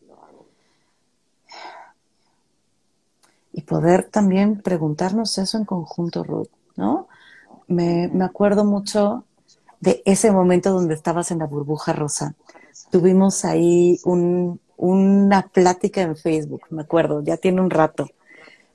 Y 3.53 3.63
poder 3.63 4.05
también 4.05 4.63
preguntarnos 4.63 5.37
eso 5.37 5.59
en 5.59 5.65
conjunto, 5.65 6.25
Ruth, 6.25 6.49
¿no? 6.77 7.09
Me, 7.67 8.09
me 8.09 8.25
acuerdo 8.25 8.65
mucho 8.65 9.25
de 9.81 10.03
ese 10.07 10.31
momento 10.31 10.73
donde 10.73 10.95
estabas 10.95 11.31
en 11.31 11.41
la 11.41 11.47
burbuja 11.47 11.93
rosa. 11.93 12.35
Tuvimos 12.91 13.45
ahí 13.45 13.99
un, 14.05 14.61
una 14.83 15.43
plática 15.43 16.03
en 16.03 16.17
Facebook, 16.17 16.63
me 16.71 16.83
acuerdo, 16.83 17.23
ya 17.23 17.37
tiene 17.37 17.61
un 17.61 17.71
rato, 17.71 18.09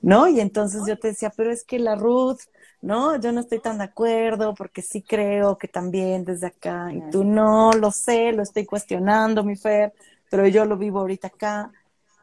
¿no? 0.00 0.26
Y 0.26 0.40
entonces 0.40 0.80
yo 0.88 0.98
te 0.98 1.08
decía, 1.08 1.30
pero 1.36 1.52
es 1.52 1.64
que 1.64 1.78
la 1.78 1.96
Ruth, 1.96 2.38
¿no? 2.80 3.20
Yo 3.20 3.30
no 3.30 3.40
estoy 3.40 3.60
tan 3.60 3.76
de 3.76 3.84
acuerdo 3.84 4.54
porque 4.54 4.80
sí 4.80 5.02
creo 5.02 5.58
que 5.58 5.68
también 5.68 6.24
desde 6.24 6.46
acá, 6.46 6.90
y 6.94 7.02
tú 7.10 7.24
no, 7.24 7.72
lo 7.72 7.90
sé, 7.90 8.32
lo 8.32 8.42
estoy 8.42 8.64
cuestionando, 8.64 9.44
mi 9.44 9.54
Fer, 9.54 9.92
pero 10.30 10.46
yo 10.46 10.64
lo 10.64 10.78
vivo 10.78 11.00
ahorita 11.00 11.28
acá. 11.28 11.72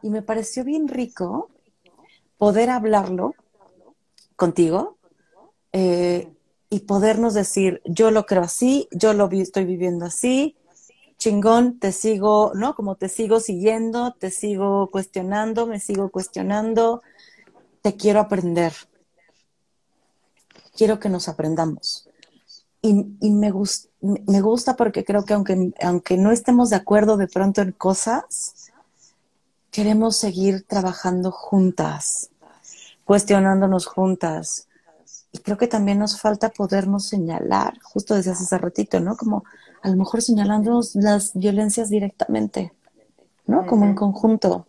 Y 0.01 0.09
me 0.09 0.23
pareció 0.23 0.63
bien 0.63 0.87
rico 0.87 1.51
poder 2.39 2.71
hablarlo 2.71 3.35
contigo 4.35 4.97
eh, 5.73 6.33
y 6.71 6.79
podernos 6.79 7.35
decir, 7.35 7.83
yo 7.85 8.09
lo 8.09 8.25
creo 8.25 8.41
así, 8.41 8.87
yo 8.89 9.13
lo 9.13 9.29
estoy 9.29 9.65
viviendo 9.65 10.05
así, 10.05 10.55
chingón, 11.25 11.79
te 11.79 11.91
sigo, 11.91 12.51
¿no? 12.53 12.75
Como 12.75 12.97
te 12.97 13.09
sigo 13.09 13.39
siguiendo, 13.39 14.13
te 14.13 14.29
sigo 14.29 14.91
cuestionando, 14.91 15.65
me 15.65 15.79
sigo 15.79 16.09
cuestionando, 16.09 17.01
te 17.81 17.95
quiero 17.95 18.19
aprender. 18.19 18.73
Quiero 20.77 20.99
que 20.99 21.09
nos 21.09 21.27
aprendamos. 21.27 22.07
Y, 22.83 23.07
y 23.21 23.31
me, 23.31 23.51
me 24.01 24.41
gusta 24.41 24.75
porque 24.75 25.03
creo 25.03 25.25
que 25.25 25.33
aunque, 25.33 25.73
aunque 25.81 26.15
no 26.15 26.31
estemos 26.31 26.69
de 26.69 26.75
acuerdo 26.75 27.17
de 27.17 27.27
pronto 27.27 27.63
en 27.63 27.71
cosas, 27.71 28.71
queremos 29.71 30.17
seguir 30.17 30.63
trabajando 30.67 31.31
juntas, 31.31 32.29
cuestionándonos 33.03 33.87
juntas. 33.87 34.64
Y 35.35 35.39
creo 35.39 35.57
que 35.57 35.67
también 35.67 35.99
nos 35.99 36.21
falta 36.21 36.47
podernos 36.47 37.09
señalar, 37.09 37.77
justo 37.83 38.15
desde 38.15 38.31
hace 38.31 38.57
ratito, 38.57 39.01
¿no? 39.01 39.17
Como 39.17 39.43
a 39.81 39.89
lo 39.89 39.97
mejor 39.97 40.21
señalando 40.21 40.79
las 40.93 41.33
violencias 41.33 41.89
directamente, 41.89 42.71
¿no? 43.45 43.67
Como 43.67 43.83
en 43.83 43.95
conjunto. 43.95 44.67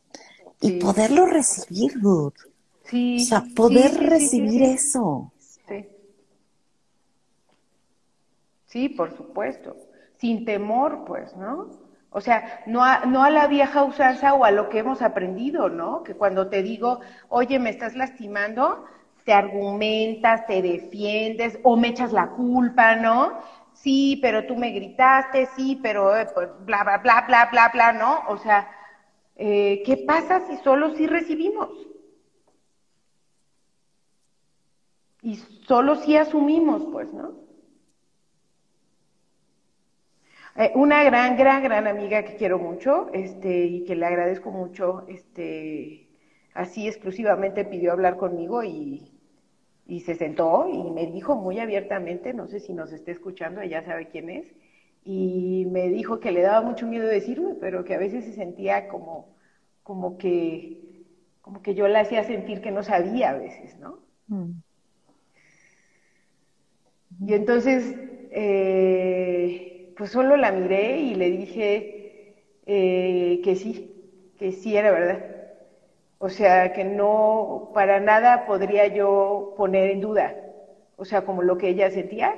Y 0.60 0.80
poderlo 0.80 1.24
recibir, 1.26 1.92
Ruth. 2.02 2.34
Sí. 2.82 3.18
O 3.20 3.24
sea, 3.24 3.44
poder 3.54 3.96
recibir 3.96 4.64
eso. 4.64 5.30
Sí. 5.68 5.86
Sí, 8.66 8.88
por 8.88 9.16
supuesto. 9.16 9.76
Sin 10.18 10.44
temor, 10.44 11.04
pues, 11.06 11.36
¿no? 11.36 11.70
O 12.10 12.20
sea, 12.20 12.64
no 12.66 12.82
a, 12.82 13.04
no 13.04 13.22
a 13.22 13.30
la 13.30 13.46
vieja 13.46 13.84
usanza 13.84 14.34
o 14.34 14.44
a 14.44 14.50
lo 14.50 14.68
que 14.68 14.80
hemos 14.80 15.00
aprendido, 15.00 15.68
¿no? 15.68 16.02
Que 16.02 16.14
cuando 16.14 16.48
te 16.48 16.64
digo, 16.64 16.98
oye, 17.28 17.60
me 17.60 17.70
estás 17.70 17.94
lastimando, 17.94 18.84
te 19.26 19.34
argumentas, 19.34 20.46
te 20.46 20.62
defiendes 20.62 21.58
o 21.64 21.76
me 21.76 21.88
echas 21.88 22.12
la 22.12 22.28
culpa, 22.30 22.96
¿no? 22.96 23.32
sí, 23.76 24.18
pero 24.22 24.46
tú 24.46 24.56
me 24.56 24.70
gritaste, 24.72 25.46
sí, 25.54 25.78
pero 25.82 26.16
eh, 26.16 26.26
pues, 26.34 26.48
bla, 26.64 26.82
bla, 26.82 26.98
bla, 26.98 27.24
bla, 27.28 27.48
bla, 27.52 27.68
bla, 27.72 27.92
¿no? 27.92 28.24
O 28.28 28.36
sea, 28.38 28.68
eh, 29.36 29.82
¿qué 29.86 29.98
pasa 29.98 30.40
si 30.48 30.56
solo 30.58 30.94
sí 30.96 31.06
recibimos? 31.06 31.70
Y 35.22 35.36
solo 35.36 35.96
sí 35.96 36.16
asumimos, 36.16 36.84
pues, 36.92 37.12
¿no? 37.12 37.34
Eh, 40.56 40.72
una 40.74 41.04
gran, 41.04 41.36
gran, 41.36 41.62
gran 41.62 41.86
amiga 41.86 42.24
que 42.24 42.36
quiero 42.36 42.58
mucho, 42.58 43.08
este, 43.12 43.66
y 43.66 43.84
que 43.84 43.94
le 43.94 44.06
agradezco 44.06 44.50
mucho, 44.50 45.04
este, 45.08 46.08
así 46.54 46.88
exclusivamente 46.88 47.64
pidió 47.64 47.92
hablar 47.92 48.16
conmigo 48.16 48.62
y 48.64 49.15
y 49.86 50.00
se 50.00 50.14
sentó 50.14 50.68
y 50.68 50.90
me 50.90 51.06
dijo 51.06 51.36
muy 51.36 51.58
abiertamente, 51.60 52.32
no 52.34 52.48
sé 52.48 52.60
si 52.60 52.72
nos 52.72 52.92
está 52.92 53.12
escuchando, 53.12 53.60
ella 53.60 53.84
sabe 53.84 54.08
quién 54.08 54.30
es, 54.30 54.46
y 55.04 55.66
me 55.70 55.88
dijo 55.88 56.18
que 56.18 56.32
le 56.32 56.42
daba 56.42 56.62
mucho 56.62 56.86
miedo 56.86 57.06
decirme, 57.06 57.54
pero 57.60 57.84
que 57.84 57.94
a 57.94 57.98
veces 57.98 58.24
se 58.24 58.32
sentía 58.32 58.88
como, 58.88 59.36
como 59.84 60.18
que, 60.18 61.04
como 61.40 61.62
que 61.62 61.74
yo 61.74 61.86
la 61.86 62.00
hacía 62.00 62.24
sentir 62.24 62.60
que 62.60 62.72
no 62.72 62.82
sabía 62.82 63.30
a 63.30 63.34
veces, 63.38 63.78
¿no? 63.78 64.00
Mm. 64.26 64.50
Y 67.20 67.34
entonces, 67.34 67.94
eh, 68.30 69.94
pues 69.96 70.10
solo 70.10 70.36
la 70.36 70.50
miré 70.50 70.98
y 70.98 71.14
le 71.14 71.30
dije 71.30 72.34
eh, 72.66 73.40
que 73.44 73.54
sí, 73.54 74.32
que 74.38 74.50
sí 74.52 74.76
era 74.76 74.90
verdad 74.90 75.35
o 76.18 76.28
sea, 76.28 76.72
que 76.72 76.84
no, 76.84 77.70
para 77.74 78.00
nada 78.00 78.46
podría 78.46 78.86
yo 78.86 79.54
poner 79.56 79.90
en 79.90 80.00
duda, 80.00 80.34
o 80.96 81.04
sea, 81.04 81.24
como 81.24 81.42
lo 81.42 81.58
que 81.58 81.68
ella 81.68 81.90
sentía, 81.90 82.34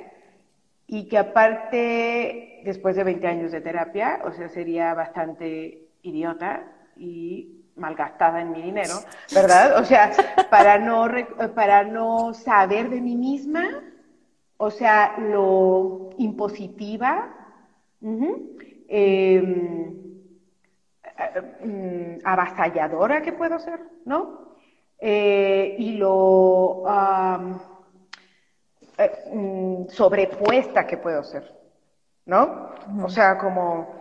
y 0.87 1.07
que 1.07 1.17
aparte, 1.17 2.61
después 2.63 2.95
de 2.95 3.03
20 3.03 3.27
años 3.27 3.51
de 3.51 3.61
terapia, 3.61 4.21
o 4.25 4.31
sea, 4.31 4.49
sería 4.49 4.93
bastante 4.93 5.87
idiota 6.01 6.63
y 6.97 7.65
malgastada 7.75 8.41
en 8.41 8.51
mi 8.51 8.61
dinero, 8.61 8.95
¿verdad? 9.33 9.79
O 9.79 9.85
sea, 9.85 10.11
para 10.49 10.79
no, 10.79 11.07
para 11.55 11.83
no 11.83 12.33
saber 12.33 12.89
de 12.89 13.01
mí 13.01 13.15
misma, 13.15 13.83
o 14.57 14.71
sea, 14.71 15.17
lo 15.19 16.09
impositiva, 16.17 17.35
Mm, 18.01 18.33
avasalladora 22.23 23.21
que 23.21 23.33
puedo 23.33 23.59
ser, 23.59 23.79
¿no? 24.05 24.55
Eh, 24.99 25.75
y 25.77 25.97
lo 25.97 26.83
sobrepuesta 29.89 30.85
que 30.85 30.97
puedo 30.97 31.23
ser, 31.23 31.53
¿no? 32.25 32.71
O 33.03 33.09
sea, 33.09 33.37
como, 33.37 33.95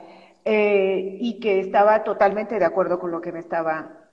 eh, 0.44 1.18
y 1.20 1.38
que 1.38 1.60
estaba 1.60 2.02
totalmente 2.02 2.58
de 2.58 2.64
acuerdo 2.64 2.98
con 2.98 3.10
lo 3.10 3.20
que 3.20 3.32
me 3.32 3.40
estaba 3.40 4.08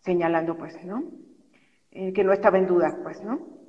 señalando, 0.00 0.56
pues, 0.56 0.84
¿no? 0.84 1.02
Eh, 1.90 2.12
que 2.12 2.22
no 2.22 2.32
estaba 2.32 2.58
en 2.58 2.66
duda, 2.66 2.96
pues, 3.02 3.22
¿no? 3.22 3.60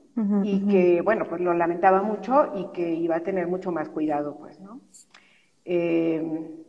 y 0.44 0.68
que, 0.68 1.02
bueno, 1.02 1.26
pues 1.28 1.40
lo 1.40 1.54
lamentaba 1.54 2.04
mucho 2.04 2.52
y 2.54 2.68
que 2.74 2.94
iba 2.94 3.16
a 3.16 3.24
tener 3.24 3.48
mucho 3.48 3.72
más 3.72 3.90
cuidado, 3.90 4.38
pues, 4.38 4.60
¿no? 4.60 4.82
Eh, 5.64 6.61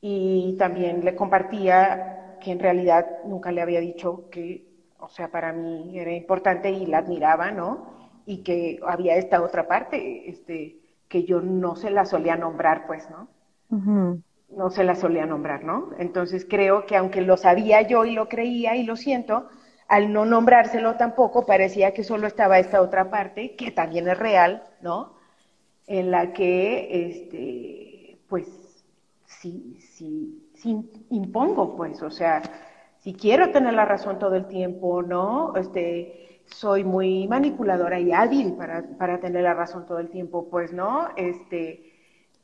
y 0.00 0.56
también 0.58 1.04
le 1.04 1.14
compartía 1.16 2.38
que 2.40 2.52
en 2.52 2.60
realidad 2.60 3.06
nunca 3.24 3.50
le 3.52 3.62
había 3.62 3.80
dicho 3.80 4.28
que, 4.30 4.66
o 4.98 5.08
sea, 5.08 5.28
para 5.28 5.52
mí 5.52 5.98
era 5.98 6.12
importante 6.12 6.70
y 6.70 6.86
la 6.86 6.98
admiraba, 6.98 7.50
¿no? 7.50 7.86
Y 8.26 8.42
que 8.42 8.80
había 8.86 9.16
esta 9.16 9.42
otra 9.42 9.66
parte, 9.66 10.28
este, 10.28 10.76
que 11.08 11.24
yo 11.24 11.40
no 11.40 11.76
se 11.76 11.90
la 11.90 12.04
solía 12.04 12.36
nombrar, 12.36 12.86
pues, 12.86 13.08
¿no? 13.10 13.28
No 14.48 14.70
se 14.70 14.84
la 14.84 14.94
solía 14.94 15.26
nombrar, 15.26 15.64
¿no? 15.64 15.90
Entonces 15.98 16.46
creo 16.48 16.86
que 16.86 16.96
aunque 16.96 17.20
lo 17.20 17.36
sabía 17.36 17.82
yo 17.82 18.04
y 18.04 18.12
lo 18.12 18.28
creía 18.28 18.76
y 18.76 18.84
lo 18.84 18.96
siento, 18.96 19.48
al 19.88 20.12
no 20.12 20.24
nombrárselo 20.24 20.96
tampoco, 20.96 21.46
parecía 21.46 21.94
que 21.94 22.04
solo 22.04 22.26
estaba 22.26 22.58
esta 22.58 22.80
otra 22.80 23.10
parte, 23.10 23.54
que 23.56 23.70
también 23.70 24.08
es 24.08 24.18
real, 24.18 24.64
¿no? 24.80 25.14
En 25.86 26.10
la 26.10 26.32
que, 26.32 27.08
este, 27.08 28.18
pues, 28.28 28.46
sí, 29.26 29.78
sí, 29.96 30.50
sí 30.54 30.90
impongo, 31.10 31.76
pues, 31.76 32.02
o 32.02 32.10
sea, 32.10 32.42
si 32.98 33.14
quiero 33.14 33.50
tener 33.50 33.74
la 33.74 33.84
razón 33.84 34.18
todo 34.18 34.34
el 34.34 34.46
tiempo, 34.46 35.02
¿no? 35.02 35.56
Este, 35.56 36.42
soy 36.46 36.84
muy 36.84 37.26
manipuladora 37.28 37.98
y 37.98 38.12
hábil 38.12 38.54
para, 38.54 38.84
para 38.98 39.20
tener 39.20 39.42
la 39.42 39.54
razón 39.54 39.86
todo 39.86 39.98
el 39.98 40.10
tiempo, 40.10 40.48
pues, 40.50 40.72
¿no? 40.72 41.08
Este, 41.16 41.92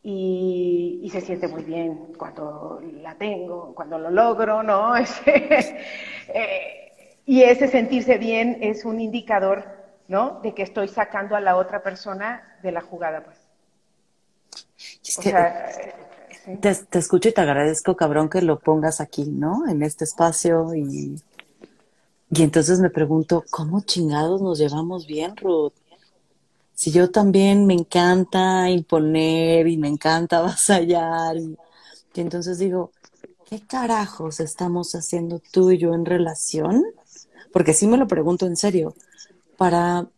y, 0.02 1.00
y, 1.02 1.10
se 1.10 1.20
siente 1.20 1.46
muy 1.46 1.62
bien 1.62 2.12
cuando 2.18 2.80
la 3.02 3.14
tengo, 3.16 3.72
cuando 3.74 3.98
lo 3.98 4.10
logro, 4.10 4.62
¿no? 4.62 4.96
Este, 5.02 5.76
eh, 6.28 7.18
y 7.24 7.42
ese 7.42 7.68
sentirse 7.68 8.18
bien 8.18 8.58
es 8.62 8.84
un 8.84 8.98
indicador, 9.00 9.64
¿no? 10.08 10.40
De 10.42 10.54
que 10.54 10.62
estoy 10.62 10.88
sacando 10.88 11.36
a 11.36 11.40
la 11.40 11.56
otra 11.56 11.82
persona 11.82 12.58
de 12.62 12.72
la 12.72 12.80
jugada, 12.80 13.22
pues. 13.22 13.38
o 15.18 15.22
sea, 15.22 15.70
te, 16.60 16.98
escucho 16.98 17.28
y 17.28 17.32
te 17.32 17.40
agradezco, 17.40 17.96
cabrón, 17.96 18.28
que 18.28 18.42
lo 18.42 18.58
pongas 18.58 19.00
aquí, 19.00 19.24
¿no? 19.24 19.68
En 19.68 19.82
este 19.82 20.04
espacio 20.04 20.74
y, 20.74 21.16
y 22.30 22.42
entonces 22.42 22.80
me 22.80 22.90
pregunto, 22.90 23.44
¿cómo 23.50 23.80
chingados 23.82 24.40
nos 24.42 24.58
llevamos 24.58 25.06
bien, 25.06 25.36
Ruth? 25.36 25.72
Si 26.74 26.90
yo 26.90 27.10
también 27.10 27.66
me 27.66 27.74
encanta 27.74 28.68
imponer 28.70 29.68
y 29.68 29.76
me 29.76 29.88
encanta 29.88 30.38
avasallar 30.40 31.36
y 31.36 31.56
entonces 32.14 32.58
digo, 32.58 32.90
¿qué 33.48 33.60
carajos 33.60 34.40
estamos 34.40 34.94
haciendo 34.94 35.40
tú 35.52 35.70
y 35.70 35.78
yo 35.78 35.94
en 35.94 36.04
relación? 36.04 36.84
porque 37.52 37.74
sí 37.74 37.86
me 37.86 37.98
lo 37.98 38.08
pregunto 38.08 38.46
en 38.46 38.56
serio, 38.56 38.94
para 39.56 40.08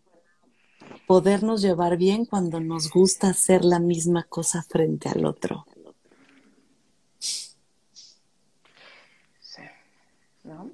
podernos 1.06 1.60
llevar 1.60 1.96
bien 1.96 2.24
cuando 2.24 2.60
nos 2.60 2.90
gusta 2.90 3.28
hacer 3.28 3.64
la 3.64 3.80
misma 3.80 4.22
cosa 4.22 4.62
frente 4.62 5.08
al 5.08 5.26
otro. 5.26 5.66
¿No? 10.44 10.70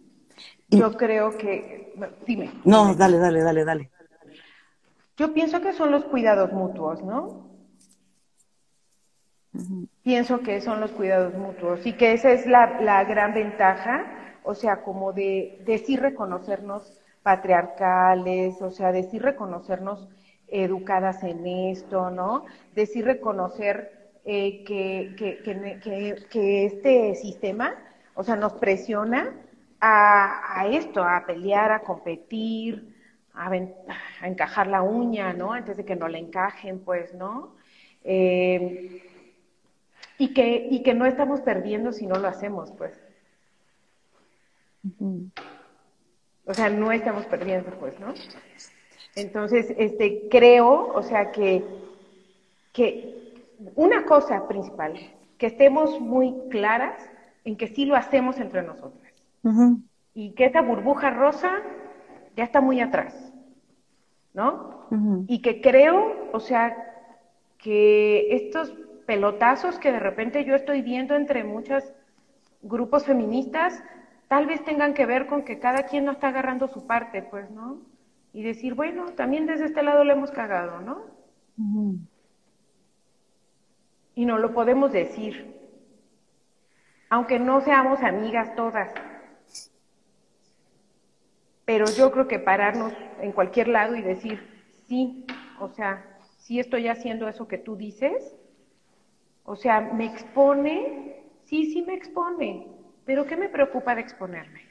Yo 0.68 0.97
creo 0.97 1.37
que, 1.37 1.95
dime. 2.27 2.51
No, 2.64 2.95
dale, 2.95 3.18
dale, 3.18 3.43
dale, 3.43 3.64
dale. 3.64 3.91
Yo 5.16 5.35
pienso 5.35 5.61
que 5.61 5.73
son 5.73 5.91
los 5.91 6.05
cuidados 6.05 6.53
mutuos, 6.53 7.03
¿no? 7.03 7.51
Pienso 10.03 10.41
que 10.41 10.61
son 10.61 10.81
los 10.81 10.93
cuidados 10.93 11.35
mutuos 11.35 11.85
y 11.85 11.93
que 11.95 12.12
esa 12.12 12.31
es 12.31 12.47
la, 12.47 12.81
la 12.81 13.05
gran 13.05 13.35
ventaja 13.35 14.21
o 14.43 14.55
sea, 14.55 14.83
como 14.83 15.12
de, 15.12 15.62
decir 15.64 16.01
reconocernos 16.01 16.93
patriarcales, 17.23 18.61
o 18.62 18.71
sea, 18.71 18.93
decir 18.93 19.23
reconocernos 19.23 20.09
educadas 20.49 21.23
en 21.23 21.47
esto, 21.47 22.11
¿no? 22.11 22.45
Decir 22.75 23.05
reconocer 23.05 24.11
eh, 24.25 24.64
que, 24.64 25.14
que, 25.16 26.18
que, 26.31 26.64
este 26.64 27.14
sistema, 27.14 27.75
o 28.14 28.25
sea, 28.25 28.37
nos 28.37 28.55
presiona 28.55 29.33
a, 29.81 30.66
esto, 30.70 31.03
a 31.03 31.24
pelear, 31.26 31.72
a 31.72 31.81
competir, 31.81 32.95
a, 33.35 33.51
encajar 34.22 34.66
la 34.66 34.83
uña, 34.83 35.33
¿no? 35.33 35.53
Antes 35.53 35.76
de 35.76 35.85
que 35.85 35.97
no 35.97 36.09
la 36.09 36.18
encajen, 36.18 36.81
pues, 36.81 37.14
¿no? 37.14 37.55
Eh, 38.05 39.03
y, 40.18 40.35
que, 40.35 40.68
y 40.70 40.83
que 40.83 40.95
no 40.95 41.07
estamos 41.07 41.41
perdiendo 41.41 41.93
si 41.93 42.07
no 42.07 42.16
lo 42.16 42.28
hacemos, 42.28 42.70
pues. 42.72 42.93
O 46.47 46.55
sea, 46.55 46.68
no 46.68 46.93
estamos 46.93 47.26
perdiendo, 47.26 47.70
pues, 47.78 47.99
¿no? 48.01 48.14
Entonces, 49.16 49.74
este, 49.76 50.28
creo, 50.31 50.93
o 50.93 51.03
sea, 51.03 51.33
que, 51.33 51.64
que 52.72 53.35
una 53.74 54.05
cosa 54.05 54.47
principal, 54.47 54.95
que 55.39 55.47
estemos 55.47 56.01
muy 56.01 56.35
claras 56.51 57.01
en 57.45 57.57
que 57.57 57.68
sí 57.68 57.87
lo 57.87 57.97
hacemos 57.97 58.39
entre 58.39 58.62
nosotras. 58.62 59.09
Y 60.14 60.32
que 60.34 60.47
esa 60.47 60.62
burbuja 60.62 61.11
rosa 61.11 61.61
ya 62.36 62.45
está 62.45 62.61
muy 62.61 62.80
atrás, 62.80 63.32
¿no? 64.34 64.86
Y 65.28 65.41
que 65.43 65.61
creo, 65.61 66.30
o 66.32 66.41
sea, 66.41 66.76
que 67.59 68.34
estos 68.34 68.74
pelotazos 69.07 69.78
que 69.78 69.93
de 69.93 70.01
repente 70.01 70.45
yo 70.45 70.55
estoy 70.55 70.82
viendo 70.82 71.14
entre 71.14 71.45
muchos 71.45 71.84
grupos 72.62 73.05
feministas, 73.05 73.82
tal 74.28 74.47
vez 74.47 74.64
tengan 74.64 74.95
que 74.95 75.07
ver 75.07 75.26
con 75.26 75.43
que 75.43 75.59
cada 75.59 75.84
quien 75.84 76.05
no 76.05 76.12
está 76.12 76.28
agarrando 76.28 76.68
su 76.68 76.86
parte, 76.86 77.22
pues, 77.22 77.51
¿no? 77.51 77.78
Y 78.32 78.43
decir, 78.43 78.74
bueno, 78.74 79.07
también 79.16 79.47
desde 79.47 79.66
este 79.66 79.82
lado 79.82 80.05
le 80.05 80.12
hemos 80.12 80.30
cagado, 80.30 80.80
¿no? 80.80 81.03
Y 84.14 84.24
no 84.24 84.38
lo 84.38 84.53
podemos 84.53 84.93
decir, 84.93 85.57
aunque 87.09 87.38
no 87.38 87.61
seamos 87.61 88.03
amigas 88.03 88.55
todas. 88.55 88.91
Pero 91.71 91.85
yo 91.87 92.11
creo 92.11 92.27
que 92.27 92.41
pararnos 92.41 92.93
en 93.21 93.31
cualquier 93.31 93.68
lado 93.68 93.95
y 93.95 94.03
decir, 94.03 94.41
sí, 94.89 95.25
o 95.61 95.68
sea, 95.68 96.18
sí 96.37 96.59
estoy 96.59 96.89
haciendo 96.89 97.29
eso 97.29 97.47
que 97.47 97.59
tú 97.59 97.77
dices, 97.77 98.35
o 99.45 99.55
sea, 99.55 99.81
me 99.81 100.07
expone, 100.07 101.23
sí, 101.45 101.73
sí 101.73 101.83
me 101.83 101.95
expone, 101.95 102.66
pero 103.05 103.25
¿qué 103.25 103.37
me 103.37 103.49
preocupa 103.49 103.95
de 103.95 104.01
exponerme? 104.01 104.62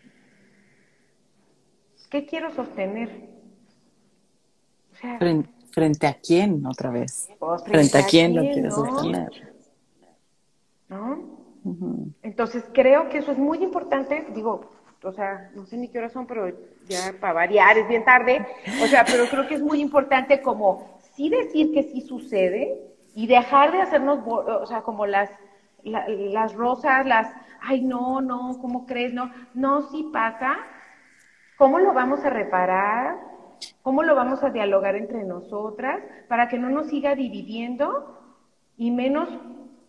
¿Qué 2.10 2.26
quiero 2.26 2.52
sostener? 2.52 3.30
frente, 5.72 6.06
a 6.06 6.16
quién 6.16 6.66
otra 6.66 6.92
vez. 6.92 7.30
Pues, 7.40 7.64
frente, 7.64 7.98
a 7.98 8.06
quién, 8.08 8.36
lo 8.36 8.42
quiero 8.42 8.72
sostener. 8.72 9.54
¿No? 10.90 11.40
Entonces 12.24 12.66
creo 12.74 13.08
que 13.08 13.20
eso 13.20 13.32
es 13.32 13.38
muy 13.38 13.64
importante, 13.64 14.28
digo, 14.36 14.79
o 15.04 15.12
sea, 15.12 15.50
no 15.56 15.66
sé 15.66 15.78
ni 15.78 15.88
qué 15.88 16.00
hora 16.00 16.10
son, 16.10 16.28
pero 16.28 16.50
ya 16.88 17.14
para 17.20 17.34
variar 17.34 17.78
es 17.78 17.88
bien 17.88 18.04
tarde, 18.04 18.46
o 18.84 18.88
sea, 18.88 19.06
pero 19.06 19.26
creo 19.28 19.48
que 19.48 19.56
es 19.56 19.62
muy 19.62 19.80
importante 19.80 20.42
como 20.42 21.00
sí 21.16 21.30
decir 21.30 21.72
que 21.74 21.84
sí 21.84 22.02
sucede 22.02 22.82
y 23.16 23.28
dejar 23.28 23.72
de 23.72 23.82
hacernos, 23.82 24.20
o 24.26 24.66
sea, 24.66 24.82
como 24.82 25.06
las 25.06 25.30
las 25.84 26.54
rosas, 26.54 27.06
las, 27.06 27.34
ay, 27.62 27.82
no, 27.82 28.22
no, 28.22 28.58
¿cómo 28.62 28.86
crees? 28.86 29.14
No, 29.14 29.32
no, 29.54 29.84
sí 29.90 30.10
pasa. 30.12 30.58
¿Cómo 31.58 31.80
lo 31.80 31.94
vamos 31.94 32.24
a 32.24 32.30
reparar? 32.30 33.18
¿Cómo 33.82 34.04
lo 34.04 34.16
vamos 34.16 34.44
a 34.44 34.50
dialogar 34.50 34.96
entre 34.96 35.24
nosotras 35.24 36.02
para 36.28 36.48
que 36.48 36.58
no 36.58 36.70
nos 36.70 36.88
siga 36.88 37.16
dividiendo 37.16 38.18
y 38.78 38.92
menos 38.92 39.30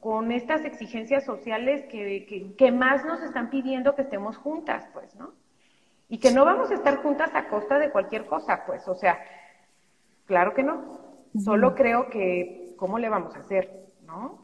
con 0.00 0.32
estas 0.32 0.64
exigencias 0.64 1.24
sociales 1.24 1.84
que, 1.86 2.54
que, 2.56 2.72
más 2.72 3.04
nos 3.04 3.22
están 3.22 3.50
pidiendo 3.50 3.94
que 3.94 4.02
estemos 4.02 4.36
juntas, 4.38 4.88
pues, 4.92 5.14
¿no? 5.14 5.32
Y 6.08 6.18
que 6.18 6.32
no 6.32 6.44
vamos 6.44 6.70
a 6.70 6.74
estar 6.74 6.96
juntas 7.02 7.30
a 7.34 7.48
costa 7.48 7.78
de 7.78 7.90
cualquier 7.90 8.26
cosa, 8.26 8.64
pues, 8.66 8.88
o 8.88 8.94
sea, 8.94 9.20
claro 10.26 10.54
que 10.54 10.62
no. 10.62 10.98
Solo 11.38 11.74
creo 11.74 12.08
que, 12.08 12.74
¿cómo 12.76 12.98
le 12.98 13.08
vamos 13.08 13.36
a 13.36 13.40
hacer, 13.40 13.70
no? 14.06 14.38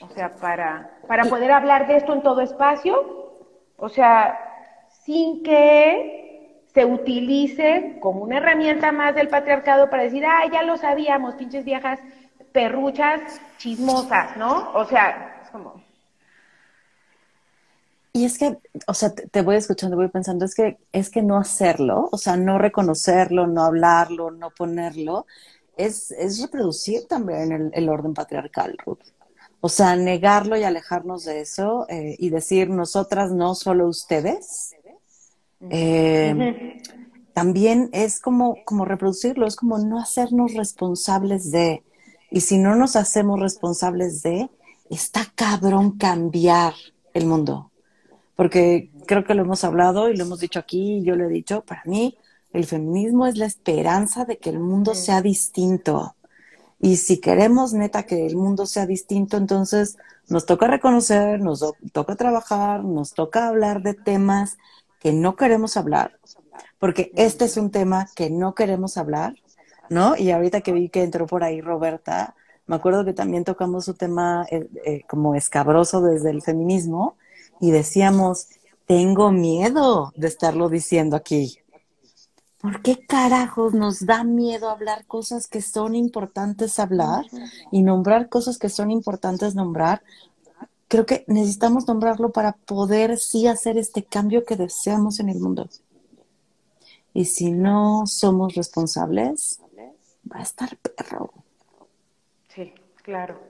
O 0.00 0.08
sea, 0.08 0.36
para, 0.36 0.98
para 1.08 1.24
poder 1.24 1.50
hablar 1.50 1.86
de 1.86 1.96
esto 1.96 2.12
en 2.12 2.22
todo 2.22 2.40
espacio, 2.40 3.32
o 3.76 3.88
sea, 3.88 4.38
sin 5.04 5.42
que 5.42 6.62
se 6.66 6.84
utilice 6.84 7.98
como 8.00 8.22
una 8.22 8.38
herramienta 8.38 8.90
más 8.92 9.14
del 9.14 9.28
patriarcado 9.28 9.90
para 9.90 10.04
decir, 10.04 10.24
ah, 10.26 10.42
ya 10.52 10.62
lo 10.62 10.76
sabíamos, 10.76 11.34
pinches 11.34 11.64
viejas 11.64 12.00
perruchas 12.54 13.20
chismosas, 13.58 14.36
¿no? 14.36 14.72
O 14.74 14.86
sea, 14.86 15.42
es 15.42 15.50
como... 15.50 15.82
Y 18.12 18.24
es 18.24 18.38
que, 18.38 18.56
o 18.86 18.94
sea, 18.94 19.12
te, 19.12 19.42
voy 19.42 19.56
escuchando, 19.56 19.96
voy 19.96 20.06
pensando, 20.08 20.44
es 20.44 20.54
que, 20.54 20.78
es 20.92 21.10
que 21.10 21.20
no 21.20 21.36
hacerlo, 21.36 22.08
o 22.12 22.16
sea, 22.16 22.36
no 22.36 22.58
reconocerlo, 22.58 23.48
no 23.48 23.64
hablarlo, 23.64 24.30
no 24.30 24.50
ponerlo, 24.50 25.26
es, 25.76 26.12
es 26.12 26.40
reproducir 26.40 27.08
también 27.08 27.50
el, 27.50 27.70
el 27.74 27.88
orden 27.88 28.14
patriarcal, 28.14 28.78
Ruth. 28.86 29.02
O 29.60 29.68
sea, 29.68 29.96
negarlo 29.96 30.56
y 30.56 30.62
alejarnos 30.62 31.24
de 31.24 31.40
eso 31.40 31.86
eh, 31.88 32.14
y 32.18 32.30
decir 32.30 32.70
nosotras 32.70 33.32
no, 33.32 33.56
solo 33.56 33.88
ustedes. 33.88 34.76
Eh, 35.70 36.82
también 37.32 37.88
es 37.92 38.20
como, 38.20 38.58
como 38.64 38.84
reproducirlo, 38.84 39.46
es 39.46 39.56
como 39.56 39.78
no 39.78 39.98
hacernos 39.98 40.54
responsables 40.54 41.50
de. 41.50 41.82
Y 42.34 42.40
si 42.40 42.58
no 42.58 42.74
nos 42.74 42.96
hacemos 42.96 43.38
responsables 43.38 44.24
de, 44.24 44.50
está 44.90 45.24
cabrón 45.36 45.92
cambiar 45.92 46.74
el 47.12 47.26
mundo. 47.26 47.70
Porque 48.34 48.90
creo 49.06 49.22
que 49.22 49.34
lo 49.34 49.42
hemos 49.42 49.62
hablado 49.62 50.10
y 50.10 50.16
lo 50.16 50.24
hemos 50.24 50.40
dicho 50.40 50.58
aquí, 50.58 50.96
y 50.96 51.04
yo 51.04 51.14
lo 51.14 51.26
he 51.26 51.28
dicho, 51.28 51.60
para 51.60 51.84
mí 51.84 52.18
el 52.52 52.64
feminismo 52.64 53.28
es 53.28 53.36
la 53.36 53.46
esperanza 53.46 54.24
de 54.24 54.38
que 54.38 54.50
el 54.50 54.58
mundo 54.58 54.96
sea 54.96 55.22
distinto. 55.22 56.16
Y 56.80 56.96
si 56.96 57.20
queremos 57.20 57.72
neta 57.72 58.02
que 58.02 58.26
el 58.26 58.34
mundo 58.34 58.66
sea 58.66 58.84
distinto, 58.84 59.36
entonces 59.36 59.96
nos 60.28 60.44
toca 60.44 60.66
reconocer, 60.66 61.40
nos 61.40 61.64
toca 61.92 62.16
trabajar, 62.16 62.82
nos 62.82 63.14
toca 63.14 63.46
hablar 63.46 63.80
de 63.84 63.94
temas 63.94 64.58
que 64.98 65.12
no 65.12 65.36
queremos 65.36 65.76
hablar, 65.76 66.18
porque 66.80 67.12
este 67.14 67.44
es 67.44 67.56
un 67.56 67.70
tema 67.70 68.08
que 68.16 68.28
no 68.28 68.56
queremos 68.56 68.96
hablar, 68.96 69.36
¿no? 69.94 70.16
Y 70.16 70.30
ahorita 70.30 70.60
que 70.60 70.72
vi 70.72 70.88
que 70.90 71.04
entró 71.04 71.26
por 71.26 71.44
ahí 71.44 71.60
Roberta, 71.60 72.34
me 72.66 72.76
acuerdo 72.76 73.04
que 73.04 73.12
también 73.12 73.44
tocamos 73.44 73.88
un 73.88 73.94
tema 73.94 74.46
eh, 74.50 74.68
eh, 74.84 75.02
como 75.08 75.34
escabroso 75.34 76.02
desde 76.02 76.30
el 76.30 76.42
feminismo 76.42 77.16
y 77.60 77.70
decíamos, 77.70 78.48
tengo 78.86 79.30
miedo 79.30 80.12
de 80.16 80.26
estarlo 80.26 80.68
diciendo 80.68 81.16
aquí, 81.16 81.58
¿por 82.60 82.82
qué 82.82 83.06
carajos 83.06 83.72
nos 83.72 84.04
da 84.04 84.24
miedo 84.24 84.68
hablar 84.68 85.06
cosas 85.06 85.46
que 85.46 85.62
son 85.62 85.94
importantes 85.94 86.78
hablar 86.78 87.24
y 87.70 87.82
nombrar 87.82 88.28
cosas 88.28 88.58
que 88.58 88.68
son 88.68 88.90
importantes 88.90 89.54
nombrar? 89.54 90.02
Creo 90.88 91.06
que 91.06 91.24
necesitamos 91.28 91.86
nombrarlo 91.86 92.32
para 92.32 92.52
poder 92.52 93.18
sí 93.18 93.46
hacer 93.46 93.78
este 93.78 94.02
cambio 94.02 94.44
que 94.44 94.56
deseamos 94.56 95.20
en 95.20 95.28
el 95.28 95.38
mundo. 95.38 95.68
Y 97.12 97.26
si 97.26 97.52
no 97.52 98.06
somos 98.06 98.54
responsables, 98.54 99.60
va 100.32 100.40
a 100.40 100.42
estar 100.42 100.76
perro. 100.76 101.32
Sí, 102.48 102.72
claro. 103.02 103.40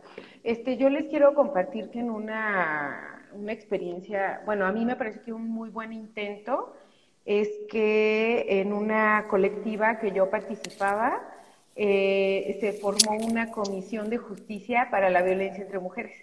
Este, 0.42 0.76
yo 0.76 0.88
les 0.88 1.04
quiero 1.06 1.34
compartir 1.34 1.90
que 1.90 2.00
en 2.00 2.10
una, 2.10 3.28
una 3.32 3.52
experiencia, 3.52 4.42
bueno, 4.44 4.66
a 4.66 4.72
mí 4.72 4.84
me 4.84 4.96
parece 4.96 5.20
que 5.20 5.32
un 5.32 5.48
muy 5.48 5.70
buen 5.70 5.92
intento 5.92 6.74
es 7.24 7.48
que 7.70 8.60
en 8.60 8.72
una 8.72 9.26
colectiva 9.28 9.98
que 9.98 10.12
yo 10.12 10.28
participaba 10.28 11.22
eh, 11.76 12.58
se 12.60 12.72
formó 12.72 13.16
una 13.16 13.50
comisión 13.50 14.10
de 14.10 14.18
justicia 14.18 14.88
para 14.90 15.10
la 15.10 15.22
violencia 15.22 15.64
entre 15.64 15.78
mujeres. 15.78 16.14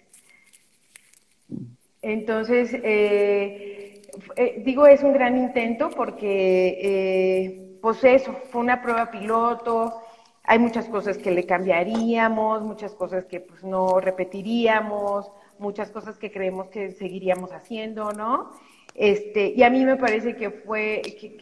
Entonces, 2.00 2.72
eh, 2.72 4.02
eh, 4.36 4.62
digo, 4.64 4.86
es 4.86 5.02
un 5.02 5.12
gran 5.12 5.36
intento 5.36 5.90
porque, 5.90 7.78
pues 7.80 8.02
eso, 8.04 8.32
fue 8.50 8.60
una 8.60 8.82
prueba 8.82 9.10
piloto, 9.10 10.00
hay 10.44 10.58
muchas 10.58 10.88
cosas 10.88 11.18
que 11.18 11.30
le 11.30 11.46
cambiaríamos, 11.46 12.62
muchas 12.62 12.94
cosas 12.94 13.26
que 13.26 13.40
pues 13.40 13.62
no 13.62 14.00
repetiríamos, 14.00 15.30
muchas 15.58 15.90
cosas 15.90 16.18
que 16.18 16.32
creemos 16.32 16.68
que 16.68 16.92
seguiríamos 16.92 17.52
haciendo, 17.52 18.12
¿no? 18.12 18.50
Este, 18.94 19.52
y 19.56 19.62
a 19.62 19.70
mí 19.70 19.84
me 19.84 19.96
parece 19.96 20.36
que 20.36 20.50
fue, 20.50 21.00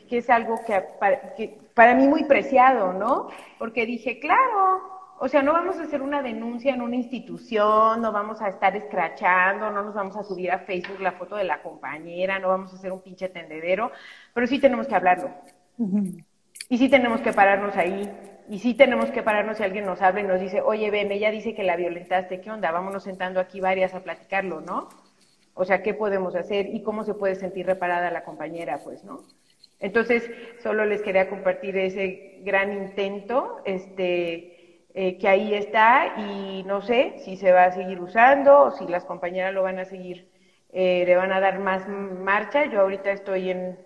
que, 0.09 0.19
es 0.19 0.31
algo 0.31 0.61
que 0.65 0.81
para, 1.01 1.35
que 1.35 1.59
para, 1.75 1.95
mí 1.95 2.07
muy 2.07 2.25
preciado, 2.25 2.93
¿no? 2.93 3.29
Porque 3.59 3.87
dije, 3.87 4.21
claro, 4.21 4.83
o 5.19 5.29
sea, 5.29 5.43
no 5.43 5.53
vamos 5.53 5.77
a 5.79 5.83
hacer 5.83 6.01
una 6.01 6.23
denuncia 6.23 6.73
en 6.73 6.81
una 6.81 6.95
institución, 6.95 8.01
no 8.01 8.13
vamos 8.13 8.41
a 8.41 8.49
estar 8.49 8.77
escrachando, 8.77 9.71
no 9.71 9.83
nos 9.83 9.95
vamos 9.95 10.17
a 10.17 10.23
subir 10.23 10.53
a 10.53 10.61
Facebook 10.61 11.01
la 11.01 11.13
foto 11.13 11.37
de 11.37 11.45
la 11.45 11.61
compañera, 11.61 12.39
no 12.39 12.49
vamos 12.49 12.73
a 12.73 12.77
hacer 12.77 12.93
un 12.93 13.01
pinche 13.01 13.29
tendedero, 13.29 13.91
pero 14.33 14.47
sí 14.47 14.61
tenemos 14.61 14.87
que 14.87 14.95
hablarlo. 14.95 15.31
Y 16.69 16.79
sí 16.79 16.89
tenemos 16.89 17.21
que 17.21 17.33
pararnos 17.33 17.77
ahí. 17.77 18.09
Y 18.51 18.59
sí 18.59 18.75
tenemos 18.75 19.13
que 19.13 19.23
pararnos 19.23 19.59
si 19.59 19.63
alguien 19.63 19.87
nos 19.87 20.03
habla 20.03 20.23
y 20.23 20.25
nos 20.25 20.41
dice, 20.41 20.61
oye, 20.61 20.91
ven, 20.91 21.13
ella 21.13 21.31
dice 21.31 21.55
que 21.55 21.63
la 21.63 21.77
violentaste, 21.77 22.41
¿qué 22.41 22.51
onda? 22.51 22.73
Vámonos 22.73 23.05
sentando 23.05 23.39
aquí 23.39 23.61
varias 23.61 23.95
a 23.95 24.03
platicarlo, 24.03 24.61
¿no? 24.61 24.89
O 25.55 25.65
sea, 25.65 25.85
¿qué 25.85 25.95
podemos 25.95 26.35
hacer 26.35 26.67
y 26.67 26.83
cómo 26.83 27.05
se 27.05 27.15
puede 27.15 27.37
sentir 27.37 27.65
reparada 27.67 28.11
la 28.11 28.25
compañera, 28.25 28.81
pues, 28.83 29.05
¿no? 29.05 29.23
Entonces, 29.79 30.29
solo 30.65 30.85
les 30.85 31.01
quería 31.01 31.31
compartir 31.31 31.77
ese 31.77 32.41
gran 32.43 32.73
intento, 32.73 33.63
este, 33.65 34.83
eh, 34.95 35.17
que 35.19 35.29
ahí 35.29 35.55
está 35.55 36.15
y 36.17 36.65
no 36.65 36.83
sé 36.83 37.15
si 37.19 37.37
se 37.37 37.53
va 37.53 37.67
a 37.67 37.73
seguir 37.73 38.01
usando 38.01 38.63
o 38.63 38.71
si 38.73 38.85
las 38.89 39.05
compañeras 39.05 39.55
lo 39.55 39.63
van 39.63 39.79
a 39.79 39.85
seguir, 39.85 40.29
eh, 40.73 41.05
le 41.07 41.15
van 41.15 41.33
a 41.33 41.39
dar 41.39 41.61
más 41.61 41.89
marcha. 41.89 42.65
Yo 42.65 42.81
ahorita 42.81 43.13
estoy 43.13 43.51
en, 43.51 43.79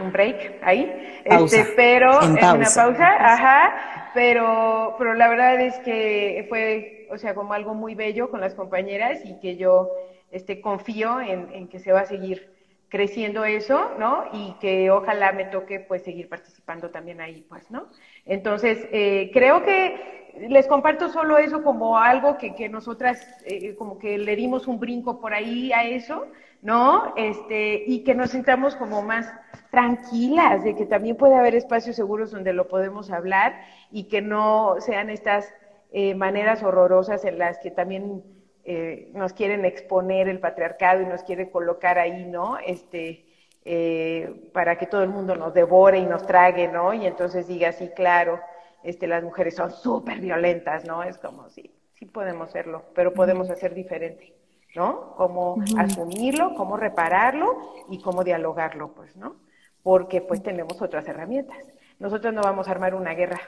un 0.00 0.12
break 0.12 0.60
ahí, 0.62 1.20
este, 1.24 1.64
pero 1.76 2.22
en, 2.22 2.32
una 2.32 2.68
pausa, 2.74 3.08
ajá, 3.18 4.10
pero, 4.14 4.94
pero 4.98 5.14
la 5.14 5.28
verdad 5.28 5.60
es 5.60 5.78
que 5.80 6.46
fue 6.48 7.02
o 7.12 7.18
sea, 7.18 7.34
como 7.34 7.52
algo 7.52 7.74
muy 7.74 7.94
bello 7.94 8.30
con 8.30 8.40
las 8.40 8.54
compañeras 8.54 9.20
y 9.24 9.38
que 9.38 9.56
yo 9.56 9.90
este, 10.30 10.62
confío 10.62 11.20
en, 11.20 11.68
que 11.68 11.78
se 11.78 11.92
va 11.92 12.00
a 12.00 12.06
seguir 12.06 12.50
creciendo 12.88 13.44
eso, 13.44 13.92
¿no? 13.98 14.24
Y 14.32 14.54
que 14.60 14.90
ojalá 14.90 15.32
me 15.32 15.44
toque 15.44 15.80
pues 15.80 16.02
seguir 16.02 16.28
participando 16.28 16.90
también 16.90 17.20
ahí, 17.20 17.44
pues, 17.48 17.70
¿no? 17.70 17.88
Entonces, 18.24 18.86
eh, 18.92 19.30
creo 19.32 19.62
que 19.62 20.32
les 20.48 20.66
comparto 20.66 21.10
solo 21.10 21.36
eso 21.36 21.62
como 21.62 21.98
algo 21.98 22.38
que, 22.38 22.54
que 22.54 22.70
nosotras 22.70 23.26
eh, 23.44 23.74
como 23.76 23.98
que 23.98 24.16
le 24.16 24.34
dimos 24.34 24.66
un 24.66 24.80
brinco 24.80 25.20
por 25.20 25.34
ahí 25.34 25.70
a 25.72 25.84
eso, 25.84 26.26
¿no? 26.62 27.12
Este, 27.16 27.84
y 27.86 28.04
que 28.04 28.14
nos 28.14 28.30
sintamos 28.30 28.76
como 28.76 29.02
más 29.02 29.30
tranquilas 29.70 30.64
de 30.64 30.74
que 30.76 30.86
también 30.86 31.16
puede 31.16 31.34
haber 31.34 31.54
espacios 31.54 31.96
seguros 31.96 32.30
donde 32.30 32.52
lo 32.52 32.68
podemos 32.68 33.10
hablar 33.10 33.60
y 33.90 34.04
que 34.04 34.22
no 34.22 34.76
sean 34.78 35.10
estas 35.10 35.52
eh, 35.90 36.14
maneras 36.14 36.62
horrorosas 36.62 37.24
en 37.24 37.38
las 37.38 37.58
que 37.58 37.70
también 37.70 38.22
eh, 38.64 39.10
nos 39.12 39.32
quieren 39.32 39.64
exponer 39.64 40.28
el 40.28 40.38
patriarcado 40.38 41.02
y 41.02 41.06
nos 41.06 41.24
quiere 41.24 41.50
colocar 41.50 41.98
ahí, 41.98 42.24
¿no? 42.24 42.58
Este, 42.58 43.26
eh, 43.64 44.50
para 44.52 44.78
que 44.78 44.86
todo 44.86 45.02
el 45.02 45.08
mundo 45.08 45.36
nos 45.36 45.52
devore 45.54 45.98
y 45.98 46.06
nos 46.06 46.26
trague, 46.26 46.68
¿no? 46.68 46.94
Y 46.94 47.06
entonces 47.06 47.48
diga, 47.48 47.72
sí, 47.72 47.90
claro, 47.94 48.40
este, 48.84 49.06
las 49.06 49.22
mujeres 49.22 49.56
son 49.56 49.72
súper 49.72 50.20
violentas, 50.20 50.84
¿no? 50.84 51.02
Es 51.02 51.18
como, 51.18 51.48
sí, 51.50 51.72
sí 51.94 52.06
podemos 52.06 52.50
serlo, 52.50 52.84
pero 52.94 53.12
podemos 53.14 53.50
hacer 53.50 53.74
diferente, 53.74 54.34
¿no? 54.74 55.14
Cómo 55.16 55.62
asumirlo, 55.76 56.54
cómo 56.54 56.76
repararlo 56.76 57.74
y 57.90 58.00
cómo 58.00 58.24
dialogarlo, 58.24 58.92
pues, 58.94 59.16
¿no? 59.16 59.36
Porque 59.82 60.20
pues 60.20 60.42
tenemos 60.42 60.80
otras 60.80 61.06
herramientas. 61.08 61.58
Nosotros 61.98 62.32
no 62.32 62.42
vamos 62.42 62.68
a 62.68 62.70
armar 62.70 62.94
una 62.94 63.14
guerra. 63.14 63.40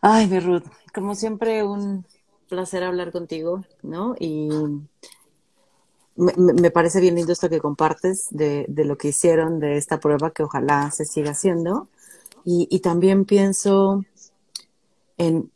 Ay, 0.00 0.40
Ruth, 0.40 0.64
como 0.94 1.14
siempre, 1.14 1.62
un 1.62 2.06
placer 2.48 2.82
hablar 2.82 3.12
contigo, 3.12 3.64
¿no? 3.82 4.14
Y 4.18 4.48
me, 6.16 6.70
parece 6.70 7.00
bien 7.00 7.14
lindo 7.14 7.32
esto 7.32 7.48
que 7.48 7.60
compartes 7.60 8.28
de, 8.30 8.66
lo 8.68 8.98
que 8.98 9.08
hicieron, 9.08 9.60
de 9.60 9.76
esta 9.76 10.00
prueba 10.00 10.30
que 10.32 10.42
ojalá 10.42 10.90
se 10.90 11.04
siga 11.04 11.30
haciendo. 11.30 11.88
Y, 12.44 12.80
también 12.80 13.24
pienso 13.26 14.04
en 15.18 15.50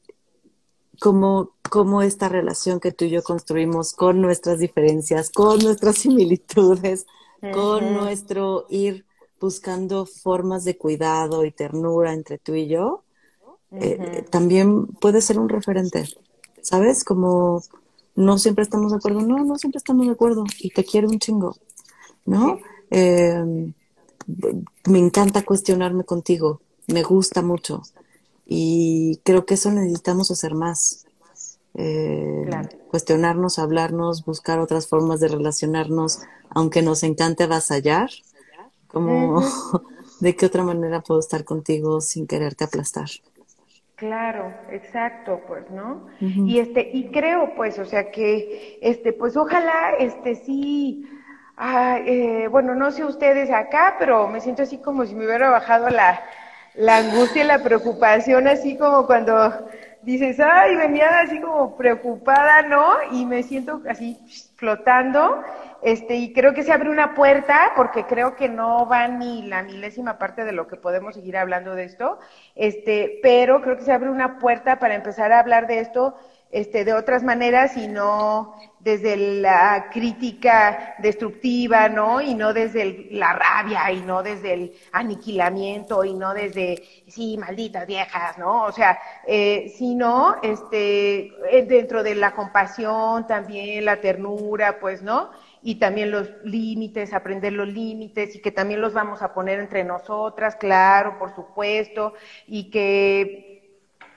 cómo, 1.04 1.50
cómo 1.68 2.00
esta 2.00 2.30
relación 2.30 2.80
que 2.80 2.90
tú 2.90 3.04
y 3.04 3.10
yo 3.10 3.22
construimos 3.22 3.92
con 3.92 4.22
nuestras 4.22 4.58
diferencias, 4.58 5.28
con 5.28 5.58
nuestras 5.58 5.98
similitudes, 6.04 7.04
con 7.52 7.92
nuestro 7.92 8.64
ir 8.70 9.04
buscando 9.38 10.06
formas 10.06 10.64
de 10.64 10.78
cuidado 10.78 11.44
y 11.44 11.50
ternura 11.50 12.14
entre 12.14 12.38
tú 12.38 12.54
y 12.54 12.68
yo, 12.68 13.04
eh, 13.72 14.24
también 14.30 14.86
puede 14.86 15.20
ser 15.20 15.38
un 15.38 15.50
referente, 15.50 16.08
¿sabes? 16.62 17.04
Como 17.04 17.62
no 18.14 18.38
siempre 18.38 18.62
estamos 18.62 18.92
de 18.92 18.96
acuerdo, 18.96 19.20
no, 19.20 19.44
no 19.44 19.58
siempre 19.58 19.76
estamos 19.76 20.06
de 20.06 20.12
acuerdo 20.12 20.44
y 20.58 20.70
te 20.70 20.84
quiero 20.84 21.10
un 21.10 21.18
chingo, 21.18 21.54
¿no? 22.24 22.60
Em, 22.88 23.74
me 24.86 24.98
encanta 24.98 25.44
cuestionarme 25.44 26.04
contigo, 26.04 26.62
me 26.86 27.02
gusta 27.02 27.42
mucho 27.42 27.82
y 28.46 29.20
creo 29.24 29.46
que 29.46 29.54
eso 29.54 29.70
necesitamos 29.70 30.30
hacer 30.30 30.54
más. 30.54 31.06
Eh, 31.76 32.48
cuestionarnos, 32.88 33.58
hablarnos, 33.58 34.24
buscar 34.24 34.60
otras 34.60 34.86
formas 34.86 35.18
de 35.18 35.28
relacionarnos, 35.28 36.20
aunque 36.50 36.82
nos 36.82 37.02
encante 37.02 37.44
avasallar, 37.44 38.10
como, 38.86 39.42
¿de 40.20 40.36
qué 40.36 40.46
otra 40.46 40.62
manera 40.62 41.00
puedo 41.00 41.18
estar 41.18 41.44
contigo 41.44 42.00
sin 42.00 42.26
quererte 42.28 42.64
aplastar? 42.64 43.08
Claro, 43.96 44.52
exacto, 44.70 45.40
pues, 45.46 45.70
¿no? 45.70 46.06
Y 46.20 46.58
este, 46.58 46.90
y 46.92 47.10
creo, 47.10 47.54
pues, 47.56 47.78
o 47.78 47.84
sea 47.84 48.10
que, 48.10 48.78
este, 48.82 49.12
pues, 49.12 49.36
ojalá, 49.36 49.94
este, 49.98 50.34
sí, 50.34 51.08
eh, 52.06 52.48
bueno, 52.50 52.74
no 52.74 52.90
sé 52.90 53.04
ustedes 53.04 53.50
acá, 53.50 53.96
pero 53.98 54.28
me 54.28 54.40
siento 54.40 54.62
así 54.62 54.78
como 54.78 55.06
si 55.06 55.14
me 55.14 55.24
hubiera 55.26 55.50
bajado 55.50 55.88
la, 55.90 56.20
la 56.74 56.98
angustia 56.98 57.44
y 57.44 57.46
la 57.46 57.62
preocupación, 57.62 58.48
así 58.48 58.76
como 58.76 59.06
cuando 59.06 59.68
dices, 60.02 60.38
ay, 60.40 60.76
venía 60.76 61.20
así 61.20 61.40
como 61.40 61.76
preocupada, 61.76 62.62
¿no? 62.62 62.94
Y 63.12 63.24
me 63.24 63.42
siento 63.42 63.80
así 63.88 64.18
flotando, 64.56 65.42
este, 65.82 66.16
y 66.16 66.32
creo 66.32 66.52
que 66.52 66.62
se 66.62 66.72
abre 66.72 66.90
una 66.90 67.14
puerta, 67.14 67.72
porque 67.76 68.04
creo 68.04 68.36
que 68.36 68.48
no 68.48 68.86
va 68.86 69.08
ni 69.08 69.46
la 69.46 69.62
milésima 69.62 70.18
parte 70.18 70.44
de 70.44 70.52
lo 70.52 70.66
que 70.66 70.76
podemos 70.76 71.14
seguir 71.14 71.36
hablando 71.36 71.74
de 71.74 71.84
esto, 71.84 72.18
este, 72.54 73.18
pero 73.22 73.62
creo 73.62 73.76
que 73.76 73.84
se 73.84 73.92
abre 73.92 74.10
una 74.10 74.38
puerta 74.38 74.78
para 74.78 74.94
empezar 74.94 75.32
a 75.32 75.40
hablar 75.40 75.66
de 75.66 75.80
esto 75.80 76.16
este, 76.54 76.84
de 76.84 76.94
otras 76.94 77.24
maneras 77.24 77.76
y 77.76 77.88
no 77.88 78.54
desde 78.78 79.16
la 79.16 79.88
crítica 79.90 80.94
destructiva, 81.00 81.88
¿no? 81.88 82.20
Y 82.20 82.34
no 82.34 82.52
desde 82.52 83.08
la 83.10 83.32
rabia 83.32 83.90
y 83.90 84.00
no 84.02 84.22
desde 84.22 84.52
el 84.52 84.72
aniquilamiento 84.92 86.04
y 86.04 86.14
no 86.14 86.32
desde, 86.32 86.80
sí, 87.08 87.36
malditas 87.38 87.88
viejas, 87.88 88.38
¿no? 88.38 88.62
O 88.62 88.70
sea, 88.70 89.00
eh, 89.26 89.74
sino, 89.76 90.36
este, 90.44 91.32
eh, 91.50 91.66
dentro 91.66 92.04
de 92.04 92.14
la 92.14 92.36
compasión 92.36 93.26
también, 93.26 93.84
la 93.84 94.00
ternura, 94.00 94.78
pues, 94.78 95.02
¿no? 95.02 95.30
Y 95.60 95.80
también 95.80 96.12
los 96.12 96.30
límites, 96.44 97.14
aprender 97.14 97.52
los 97.52 97.66
límites 97.66 98.36
y 98.36 98.40
que 98.40 98.52
también 98.52 98.80
los 98.80 98.92
vamos 98.92 99.22
a 99.22 99.34
poner 99.34 99.58
entre 99.58 99.82
nosotras, 99.82 100.54
claro, 100.54 101.18
por 101.18 101.34
supuesto, 101.34 102.12
y 102.46 102.70
que 102.70 103.53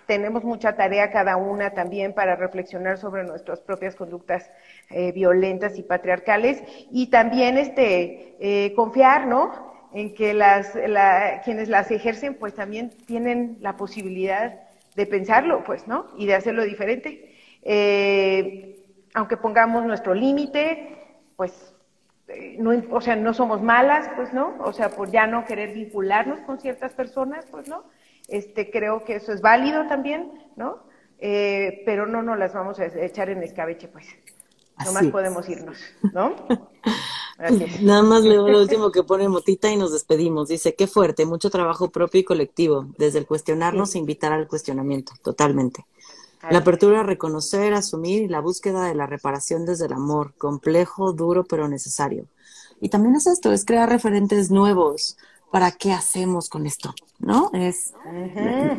tenemos 0.08 0.44
mucha 0.44 0.76
tarea 0.76 1.12
cada 1.12 1.36
una 1.36 1.72
también 1.72 2.14
para 2.14 2.36
reflexionar 2.36 2.98
sobre 2.98 3.24
nuestras 3.24 3.60
propias 3.60 3.96
conductas 3.96 4.50
eh, 4.90 5.12
violentas 5.12 5.78
y 5.78 5.84
patriarcales 5.84 6.64
y 6.92 7.08
también 7.08 7.58
este 7.58 8.36
eh, 8.40 8.74
confiar, 8.76 9.28
¿no? 9.28 9.68
En 9.94 10.14
que 10.14 10.34
las, 10.34 10.74
quienes 11.44 11.70
las 11.70 11.92
ejercen, 11.92 12.36
pues 12.36 12.56
también 12.56 12.92
tienen 13.06 13.58
la 13.62 13.78
posibilidad 13.78 14.60
de 14.96 15.06
pensarlo, 15.06 15.64
pues, 15.64 15.88
¿no? 15.88 16.08
Y 16.18 16.26
de 16.26 16.36
hacerlo 16.36 16.64
diferente. 16.64 17.36
Eh, 17.64 18.84
aunque 19.14 19.38
pongamos 19.38 19.86
nuestro 19.86 20.14
límite, 20.14 20.98
pues, 21.36 21.67
no, 22.60 22.72
o 22.92 23.02
sea, 23.02 23.16
no 23.16 23.34
somos 23.34 23.62
malas, 23.62 24.10
pues, 24.16 24.34
¿no? 24.34 24.56
O 24.60 24.74
sea, 24.74 24.90
por 24.90 25.12
ya 25.12 25.28
no 25.28 25.46
querer 25.46 25.74
vincularnos 25.74 26.40
con 26.42 26.60
ciertas 26.60 26.94
personas, 26.94 27.46
pues, 27.50 27.68
¿no? 27.68 27.84
Este, 28.28 28.70
creo 28.70 29.04
que 29.06 29.16
eso 29.16 29.32
es 29.32 29.42
válido 29.42 29.88
también, 29.88 30.32
¿no? 30.56 30.84
Eh, 31.20 31.84
pero 31.86 32.06
no 32.06 32.22
nos 32.22 32.38
las 32.38 32.54
vamos 32.54 32.80
a 32.80 32.86
echar 32.86 33.30
en 33.30 33.44
escabeche, 33.44 33.88
pues. 33.88 34.08
No 34.86 34.92
más 34.92 35.08
podemos 35.08 35.48
irnos, 35.50 35.78
¿no? 36.14 36.36
Nada 37.82 38.02
más 38.02 38.24
leo 38.24 38.48
lo 38.48 38.60
último 38.62 38.92
que 38.92 39.04
pone 39.04 39.28
Motita 39.28 39.72
y 39.72 39.78
nos 39.78 39.94
despedimos. 39.94 40.50
Dice, 40.50 40.76
qué 40.76 40.88
fuerte, 40.88 41.26
mucho 41.26 41.50
trabajo 41.50 41.90
propio 41.92 42.22
y 42.22 42.24
colectivo, 42.24 42.88
desde 42.98 43.20
el 43.20 43.28
cuestionarnos 43.28 43.96
e 43.96 44.00
invitar 44.00 44.34
al 44.34 44.48
cuestionamiento, 44.48 45.14
totalmente. 45.24 45.86
La 46.50 46.60
apertura 46.60 47.02
a 47.02 47.04
reconocer, 47.04 47.74
asumir 47.74 48.24
y 48.24 48.28
la 48.28 48.40
búsqueda 48.40 48.86
de 48.86 48.96
la 48.96 49.06
reparación 49.06 49.66
desde 49.66 49.86
el 49.86 49.94
amor, 49.94 50.34
complejo, 50.38 51.14
duro, 51.14 51.44
pero 51.44 51.68
necesario. 51.68 52.26
Y 52.80 52.90
también 52.90 53.16
es 53.16 53.28
esto, 53.28 53.52
es 53.52 53.66
crear 53.66 53.90
referentes 53.90 54.52
nuevos, 54.52 55.18
para 55.52 55.72
qué 55.72 55.94
hacemos 55.94 56.50
con 56.50 56.66
esto, 56.66 56.94
¿no? 57.20 57.50
Es 57.54 57.94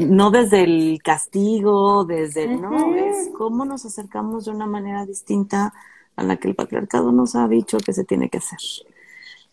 no 0.01 0.31
desde 0.31 0.63
el 0.65 1.01
castigo, 1.03 2.05
desde 2.05 2.45
el, 2.45 2.61
no, 2.61 2.95
es 2.95 3.31
cómo 3.37 3.65
nos 3.65 3.87
acercamos 3.87 4.45
de 4.45 4.51
una 4.51 4.67
manera 4.67 5.07
distinta 5.07 5.73
a 6.17 6.23
la 6.23 6.37
que 6.37 6.49
el 6.49 6.55
patriarcado 6.55 7.11
nos 7.13 7.35
ha 7.37 7.49
dicho 7.49 7.79
que 7.79 7.93
se 7.93 8.05
tiene 8.05 8.29
que 8.29 8.39
hacer. 8.39 8.59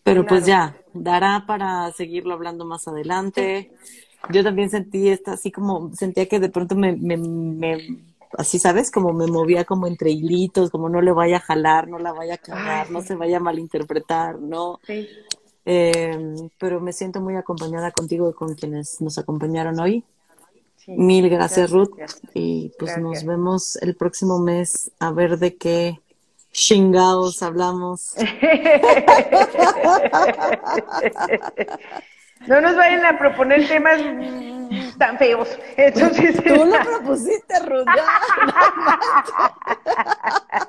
Pero 0.02 0.24
pues 0.26 0.46
ya, 0.46 0.76
dará 0.92 1.44
para 1.46 1.90
seguirlo 1.92 2.34
hablando 2.34 2.64
más 2.64 2.86
adelante. 2.86 3.72
Yo 4.30 4.42
también 4.42 4.70
sentí 4.70 5.08
esta, 5.08 5.32
así 5.32 5.50
como 5.50 5.94
sentía 5.94 6.26
que 6.26 6.40
de 6.40 6.48
pronto 6.48 6.74
me, 6.74 6.96
me, 6.96 7.16
me 7.16 7.78
así 8.36 8.58
sabes, 8.58 8.90
como 8.90 9.12
me 9.12 9.26
movía 9.26 9.64
como 9.64 9.86
entre 9.86 10.10
hilitos, 10.10 10.70
como 10.70 10.88
no 10.88 11.00
le 11.00 11.12
vaya 11.12 11.38
a 11.38 11.40
jalar, 11.40 11.88
no 11.88 11.98
la 11.98 12.12
vaya 12.12 12.34
a 12.34 12.38
cagar, 12.38 12.90
no 12.90 13.02
se 13.02 13.14
vaya 13.14 13.38
a 13.38 13.40
malinterpretar, 13.40 14.40
¿no? 14.40 14.80
Sí. 14.86 15.08
Eh, 15.64 16.34
pero 16.58 16.80
me 16.80 16.92
siento 16.92 17.20
muy 17.20 17.34
acompañada 17.34 17.90
contigo 17.90 18.30
y 18.30 18.34
con 18.34 18.54
quienes 18.54 19.00
nos 19.00 19.18
acompañaron 19.18 19.80
hoy. 19.80 20.04
Mil 20.86 21.28
gracias, 21.28 21.72
Ruth. 21.72 21.90
Y 22.34 22.72
pues 22.78 22.96
nos 22.98 23.24
vemos 23.24 23.74
el 23.76 23.96
próximo 23.96 24.38
mes 24.38 24.92
a 25.00 25.10
ver 25.10 25.38
de 25.38 25.56
qué 25.56 25.98
chingados 26.52 27.42
hablamos. 27.42 28.14
no 32.46 32.60
nos 32.60 32.76
vayan 32.76 33.04
a 33.04 33.18
proponer 33.18 33.66
temas 33.66 34.00
tan 34.98 35.16
feos. 35.18 35.48
Entonces, 35.76 36.42
Tú 36.42 36.64
lo 36.64 36.80
propusiste, 36.80 37.60
Ruth. 37.60 37.86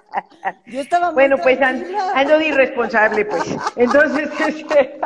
Yo 0.66 0.82
estaba 0.82 1.12
Bueno, 1.12 1.38
pues 1.38 1.60
ando 1.62 2.38
de 2.38 2.48
irresponsable, 2.48 3.26
pues. 3.26 3.56
Entonces, 3.76 4.30
este... 4.48 5.00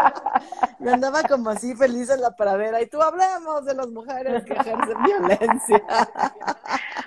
Me 0.79 0.91
andaba 0.91 1.23
como 1.23 1.51
así 1.51 1.75
feliz 1.75 2.09
en 2.09 2.21
la 2.21 2.35
pradera. 2.35 2.81
Y 2.81 2.87
tú 2.87 3.01
hablamos 3.01 3.65
de 3.65 3.75
las 3.75 3.87
mujeres 3.87 4.43
que 4.43 4.53
ejercen 4.53 5.03
violencia. 5.03 5.81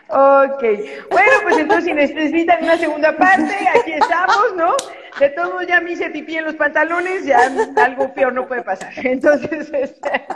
Ok. 0.07 0.63
Bueno, 1.11 1.33
pues 1.43 1.59
entonces 1.59 1.87
si 1.87 1.93
necesitan 1.93 2.63
una 2.63 2.77
segunda 2.77 3.17
parte, 3.17 3.53
aquí 3.81 3.95
estamos, 3.95 4.55
¿no? 4.55 4.73
De 5.19 5.31
todos 5.31 5.67
ya 5.67 5.81
me 5.81 5.93
hice 5.93 6.11
pipí 6.11 6.37
en 6.37 6.45
los 6.45 6.55
pantalones, 6.55 7.25
ya 7.25 7.51
algo 7.77 8.15
peor 8.15 8.33
no 8.33 8.47
puede 8.47 8.63
pasar. 8.63 8.93
Entonces, 8.97 9.71
este... 9.73 10.27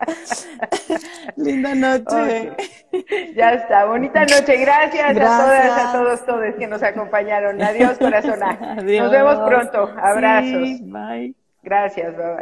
Linda 1.36 1.74
noche. 1.74 2.52
Ya 3.34 3.54
está, 3.54 3.84
bonita 3.86 4.22
noche. 4.22 4.56
Gracias, 4.56 5.10
a 5.10 5.14
todas, 5.14 5.78
a 5.78 5.92
todos, 5.92 6.26
todos 6.26 6.54
que 6.58 6.66
nos 6.66 6.82
acompañaron. 6.82 7.60
Adiós, 7.62 7.98
corazón. 7.98 8.40
Nos 8.76 9.10
vemos 9.10 9.36
pronto. 9.48 9.94
Abrazos. 10.00 10.80
bye. 10.82 11.34
Gracias, 11.62 12.16
bye 12.16 12.26
bye. 12.26 12.36